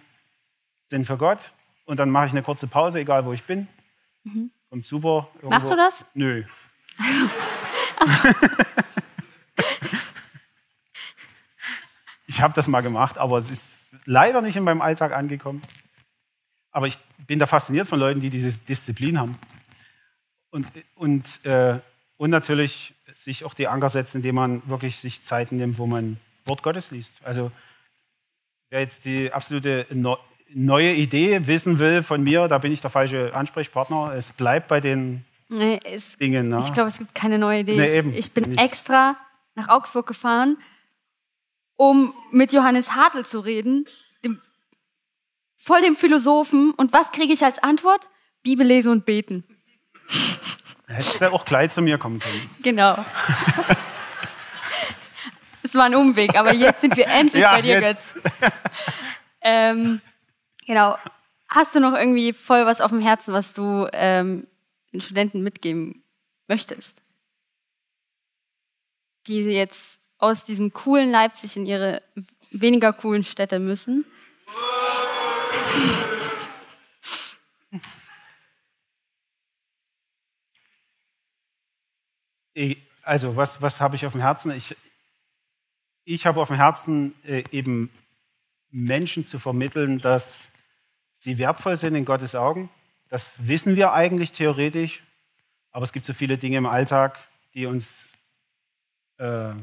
sind 0.91 1.07
für 1.07 1.17
Gott. 1.17 1.39
Und 1.85 1.97
dann 1.97 2.11
mache 2.11 2.27
ich 2.27 2.31
eine 2.33 2.43
kurze 2.43 2.67
Pause, 2.67 2.99
egal 2.99 3.25
wo 3.25 3.33
ich 3.33 3.43
bin. 3.45 3.67
Mhm. 4.23 4.51
Kommt 4.69 4.85
super. 4.85 5.27
Irgendwo. 5.35 5.49
Machst 5.49 5.71
du 5.71 5.75
das? 5.75 6.05
Nö. 6.13 6.43
ich 12.27 12.41
habe 12.41 12.53
das 12.53 12.67
mal 12.67 12.81
gemacht, 12.81 13.17
aber 13.17 13.39
es 13.39 13.49
ist 13.49 13.65
leider 14.05 14.43
nicht 14.43 14.55
in 14.55 14.63
meinem 14.63 14.81
Alltag 14.81 15.11
angekommen. 15.11 15.63
Aber 16.69 16.85
ich 16.85 16.99
bin 17.25 17.39
da 17.39 17.47
fasziniert 17.47 17.87
von 17.87 17.99
Leuten, 17.99 18.21
die 18.21 18.29
diese 18.29 18.51
Disziplin 18.51 19.17
haben. 19.19 19.39
Und, 20.51 20.67
und, 20.93 21.43
äh, 21.43 21.79
und 22.17 22.29
natürlich 22.29 22.93
sich 23.15 23.45
auch 23.45 23.55
die 23.55 23.67
Anker 23.67 23.89
setzen, 23.89 24.17
indem 24.17 24.35
man 24.35 24.61
wirklich 24.69 24.97
sich 24.97 25.23
Zeiten 25.23 25.57
nimmt, 25.57 25.79
wo 25.79 25.87
man 25.87 26.19
Wort 26.45 26.61
Gottes 26.61 26.91
liest. 26.91 27.15
Also 27.23 27.51
wer 28.75 28.81
jetzt 28.81 29.05
die 29.05 29.31
absolute 29.31 29.87
neue 30.53 30.93
Idee 30.93 31.47
wissen 31.47 31.79
will 31.79 32.03
von 32.03 32.21
mir, 32.21 32.49
da 32.49 32.57
bin 32.57 32.73
ich 32.73 32.81
der 32.81 32.89
falsche 32.89 33.33
Ansprechpartner. 33.33 34.13
Es 34.13 34.31
bleibt 34.31 34.67
bei 34.67 34.81
den 34.81 35.23
nee, 35.47 35.79
es, 35.85 36.17
Dingen. 36.17 36.49
Ne? 36.49 36.59
Ich 36.59 36.73
glaube, 36.73 36.89
es 36.89 36.97
gibt 36.97 37.15
keine 37.15 37.39
neue 37.39 37.61
Idee. 37.61 37.77
Nee, 37.77 37.99
ich, 38.11 38.19
ich, 38.19 38.33
bin 38.33 38.49
nicht. 38.49 38.61
extra 38.61 39.15
nach 39.55 39.69
Augsburg 39.69 40.05
gefahren, 40.05 40.57
um 41.77 42.13
mit 42.31 42.51
Johannes 42.51 42.93
Hartl 42.93 43.23
zu 43.25 43.39
reden, 43.39 43.85
dem, 44.25 44.41
voll 45.55 45.79
dem 45.81 45.95
Philosophen. 45.95 46.71
Und 46.71 46.91
was 46.91 47.13
kriege 47.13 47.31
ich 47.31 47.45
als 47.45 47.63
Antwort? 47.63 48.09
Bibel 48.43 48.67
lesen 48.67 48.91
und 48.91 49.05
beten. 49.05 49.45
Hättest 50.87 51.21
du 51.21 51.31
auch 51.31 51.45
gleich 51.45 51.71
zu 51.71 51.81
mir 51.81 51.97
kommen 51.97 52.19
können. 52.19 52.49
Genau. 52.61 53.05
Es 55.75 55.79
war 55.79 55.87
ein 55.87 55.95
Umweg, 55.95 56.37
aber 56.37 56.53
jetzt 56.53 56.79
sind 56.79 56.95
wir 56.95 57.05
endlich 57.19 57.41
ja, 57.41 57.51
bei 57.51 57.61
dir, 57.61 57.81
jetzt. 57.81 58.13
Götz. 58.13 58.23
ähm, 59.41 59.99
genau. 60.65 60.97
Hast 61.49 61.75
du 61.75 61.81
noch 61.81 61.91
irgendwie 61.91 62.31
voll 62.31 62.65
was 62.65 62.79
auf 62.79 62.91
dem 62.91 63.01
Herzen, 63.01 63.33
was 63.33 63.53
du 63.53 63.85
ähm, 63.91 64.47
den 64.93 65.01
Studenten 65.01 65.43
mitgeben 65.43 66.01
möchtest? 66.47 66.95
Die 69.27 69.41
jetzt 69.41 69.99
aus 70.17 70.45
diesem 70.45 70.71
coolen 70.71 71.11
Leipzig 71.11 71.57
in 71.57 71.65
ihre 71.65 72.01
weniger 72.51 72.93
coolen 72.93 73.25
Städte 73.25 73.59
müssen? 73.59 74.05
Also, 83.03 83.35
was, 83.35 83.61
was 83.61 83.81
habe 83.81 83.97
ich 83.97 84.05
auf 84.05 84.13
dem 84.13 84.21
Herzen? 84.21 84.51
Ich, 84.51 84.73
ich 86.05 86.25
habe 86.25 86.39
auf 86.39 86.47
dem 86.47 86.57
Herzen, 86.57 87.15
äh, 87.25 87.43
eben 87.51 87.89
Menschen 88.69 89.25
zu 89.25 89.39
vermitteln, 89.39 89.99
dass 89.99 90.49
sie 91.17 91.37
wertvoll 91.37 91.77
sind 91.77 91.95
in 91.95 92.05
Gottes 92.05 92.35
Augen. 92.35 92.69
Das 93.09 93.35
wissen 93.47 93.75
wir 93.75 93.93
eigentlich 93.93 94.31
theoretisch, 94.31 95.03
aber 95.71 95.83
es 95.83 95.91
gibt 95.91 96.05
so 96.05 96.13
viele 96.13 96.37
Dinge 96.37 96.57
im 96.57 96.65
Alltag, 96.65 97.17
die 97.53 97.65
uns, 97.65 97.91
äh, 99.17 99.53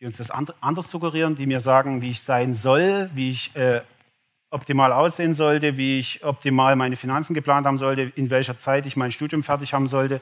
die 0.00 0.06
uns 0.06 0.18
das 0.18 0.30
anders 0.30 0.90
suggerieren, 0.90 1.34
die 1.34 1.46
mir 1.46 1.60
sagen, 1.60 2.00
wie 2.00 2.10
ich 2.10 2.22
sein 2.22 2.54
soll, 2.54 3.10
wie 3.14 3.30
ich 3.30 3.54
äh, 3.56 3.82
optimal 4.50 4.92
aussehen 4.92 5.34
sollte, 5.34 5.76
wie 5.76 5.98
ich 5.98 6.24
optimal 6.24 6.76
meine 6.76 6.96
Finanzen 6.96 7.34
geplant 7.34 7.66
haben 7.66 7.78
sollte, 7.78 8.02
in 8.14 8.30
welcher 8.30 8.56
Zeit 8.56 8.86
ich 8.86 8.96
mein 8.96 9.12
Studium 9.12 9.42
fertig 9.42 9.74
haben 9.74 9.88
sollte, 9.88 10.20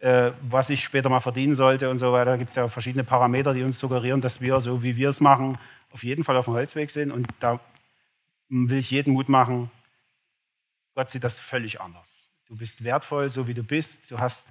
was 0.00 0.70
ich 0.70 0.82
später 0.84 1.08
mal 1.08 1.20
verdienen 1.20 1.54
sollte 1.54 1.90
und 1.90 1.98
so 1.98 2.12
weiter. 2.12 2.32
Da 2.32 2.36
gibt 2.36 2.50
es 2.50 2.56
ja 2.56 2.68
verschiedene 2.68 3.04
Parameter, 3.04 3.52
die 3.52 3.64
uns 3.64 3.78
suggerieren, 3.78 4.20
dass 4.20 4.40
wir, 4.40 4.60
so 4.60 4.82
wie 4.82 4.96
wir 4.96 5.08
es 5.08 5.20
machen, 5.20 5.58
auf 5.90 6.04
jeden 6.04 6.22
Fall 6.24 6.36
auf 6.36 6.44
dem 6.44 6.54
Holzweg 6.54 6.90
sind. 6.90 7.10
Und 7.10 7.26
da 7.40 7.58
will 8.48 8.78
ich 8.78 8.90
jeden 8.90 9.14
Mut 9.14 9.28
machen, 9.28 9.70
Gott 10.94 11.10
sieht 11.10 11.22
das 11.24 11.38
völlig 11.38 11.80
anders. 11.80 12.28
Du 12.48 12.56
bist 12.56 12.82
wertvoll, 12.82 13.28
so 13.28 13.46
wie 13.46 13.54
du 13.54 13.62
bist. 13.62 14.10
Du, 14.10 14.18
hast, 14.18 14.46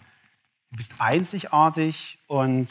du 0.69 0.77
bist 0.77 0.93
einzigartig 0.99 2.19
und 2.27 2.69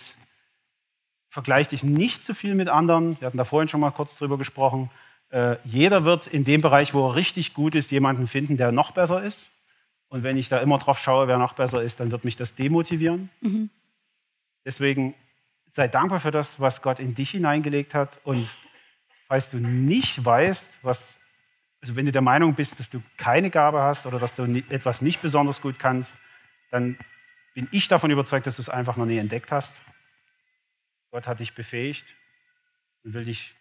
vergleich 1.29 1.69
dich 1.69 1.83
nicht 1.83 2.25
zu 2.25 2.33
viel 2.33 2.55
mit 2.55 2.69
anderen. 2.69 3.21
Wir 3.21 3.27
hatten 3.27 3.37
da 3.37 3.45
vorhin 3.45 3.69
schon 3.69 3.81
mal 3.81 3.91
kurz 3.91 4.17
drüber 4.17 4.39
gesprochen. 4.39 4.91
Äh, 5.29 5.57
jeder 5.65 6.05
wird 6.05 6.27
in 6.27 6.45
dem 6.45 6.63
Bereich, 6.63 6.95
wo 6.95 7.09
er 7.09 7.17
richtig 7.17 7.53
gut 7.53 7.75
ist, 7.75 7.91
jemanden 7.91 8.27
finden, 8.29 8.57
der 8.57 8.73
noch 8.73 8.93
besser 8.93 9.23
ist. 9.23 9.51
Und 10.09 10.23
wenn 10.23 10.37
ich 10.37 10.49
da 10.49 10.59
immer 10.59 10.79
drauf 10.79 10.99
schaue, 10.99 11.29
wer 11.29 11.39
noch 11.39 11.55
besser 11.55 11.83
ist, 11.83 12.01
dann 12.01 12.11
wird 12.11 12.25
mich 12.25 12.37
das 12.37 12.55
demotivieren. 12.55 13.31
Mhm. 13.41 13.71
Deswegen 14.65 15.15
sei 15.71 15.89
dankbar 15.89 16.21
für 16.21 16.31
das, 16.31 16.61
was 16.61 16.83
Gott 16.83 17.01
in 17.01 17.15
dich 17.15 17.31
hineingelegt 17.31 17.95
hat. 17.95 18.21
Und 18.25 18.49
falls 19.27 19.51
du 19.51 19.59
nicht 19.59 20.25
weißt, 20.25 20.79
was, 20.83 21.19
also 21.81 21.97
wenn 21.97 22.07
du 22.07 22.13
der 22.13 22.23
Meinung 22.23 22.55
bist, 22.55 22.79
dass 22.79 22.89
du 22.89 23.03
keine 23.17 23.51
Gabe 23.51 23.83
hast 23.83 24.07
oder 24.07 24.19
dass 24.19 24.35
du 24.37 24.45
etwas 24.71 25.03
nicht 25.03 25.21
besonders 25.21 25.61
gut 25.61 25.79
kannst, 25.79 26.17
dann 26.71 26.99
bin 27.55 27.69
ich 27.73 27.89
davon 27.89 28.11
überzeugt, 28.11 28.47
dass 28.47 28.57
du 28.57 28.63
es 28.63 28.69
einfach 28.69 28.97
noch 28.97 29.07
nie 29.07 29.19
entdeckt 29.19 29.51
hast. 29.51 29.81
Gott 31.11 31.27
hat 31.27 31.41
dich 31.41 31.55
befähigt 31.55 32.07
und 33.05 33.15
will 33.15 33.25
dich 33.25 33.55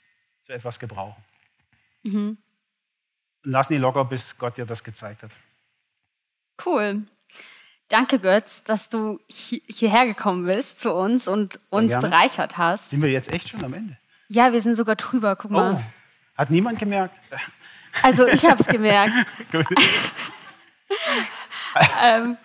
zu 0.44 0.54
etwas 0.54 0.80
gebrauchen. 0.80 1.24
Mhm. 2.04 2.38
Lass 3.44 3.70
nie 3.70 3.78
locker, 3.78 4.06
bis 4.06 4.38
Gott 4.38 4.58
dir 4.58 4.66
das 4.66 4.84
gezeigt 4.84 5.24
hat. 5.24 5.32
Cool. 6.64 7.04
Danke, 7.90 8.20
Götz, 8.20 8.64
dass 8.64 8.90
du 8.90 9.20
hierher 9.28 10.08
gekommen 10.08 10.46
bist 10.46 10.80
zu 10.80 10.94
uns 10.94 11.28
und 11.28 11.60
uns 11.70 11.98
bereichert 12.00 12.58
hast. 12.58 12.90
Sind 12.90 13.02
wir 13.02 13.12
jetzt 13.12 13.32
echt 13.32 13.50
schon 13.50 13.64
am 13.64 13.74
Ende? 13.74 13.98
Ja, 14.28 14.54
wir 14.54 14.62
sind 14.62 14.76
sogar 14.76 14.96
drüber. 14.96 15.36
Guck 15.36 15.52
mal. 15.52 15.76
Oh, 15.76 15.82
hat 16.38 16.50
niemand 16.50 16.80
gemerkt? 16.80 17.16
Also 18.04 18.28
ich 18.28 18.46
habe 18.46 18.62
es 18.62 18.68
gemerkt. 18.68 19.14
ähm, 22.04 22.38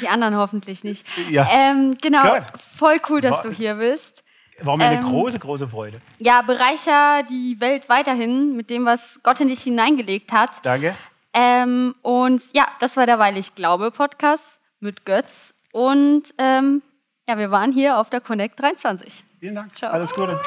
die 0.00 0.08
anderen 0.08 0.36
hoffentlich 0.36 0.84
nicht. 0.84 1.06
Ja. 1.30 1.48
Ähm, 1.50 1.96
genau, 2.00 2.34
Good. 2.34 2.44
voll 2.76 3.00
cool, 3.08 3.22
dass 3.22 3.36
War, 3.36 3.42
du 3.42 3.52
hier 3.52 3.76
bist. 3.76 4.22
War 4.60 4.76
mir 4.76 4.84
ähm, 4.84 4.98
eine 4.98 5.06
große, 5.06 5.38
große 5.38 5.68
Freude. 5.68 6.02
Ja, 6.18 6.42
bereicher 6.42 7.22
die 7.22 7.58
Welt 7.60 7.88
weiterhin 7.88 8.56
mit 8.56 8.68
dem, 8.70 8.84
was 8.84 9.20
Gott 9.22 9.40
in 9.40 9.48
dich 9.48 9.62
hineingelegt 9.62 10.32
hat. 10.32 10.64
Danke. 10.64 10.94
Ähm, 11.32 11.94
und 12.02 12.42
ja, 12.52 12.66
das 12.80 12.96
war 12.96 13.06
der 13.06 13.18
Weil 13.18 13.36
ich 13.38 13.54
glaube 13.54 13.90
Podcast 13.90 14.44
mit 14.80 15.04
Götz. 15.04 15.54
Und 15.72 16.24
ähm, 16.38 16.82
ja, 17.28 17.38
wir 17.38 17.50
waren 17.50 17.72
hier 17.72 17.98
auf 17.98 18.10
der 18.10 18.20
Connect 18.20 18.58
23. 18.60 19.24
Vielen 19.38 19.54
Dank. 19.54 19.76
Ciao. 19.76 19.92
Alles 19.92 20.12
Gute. 20.12 20.38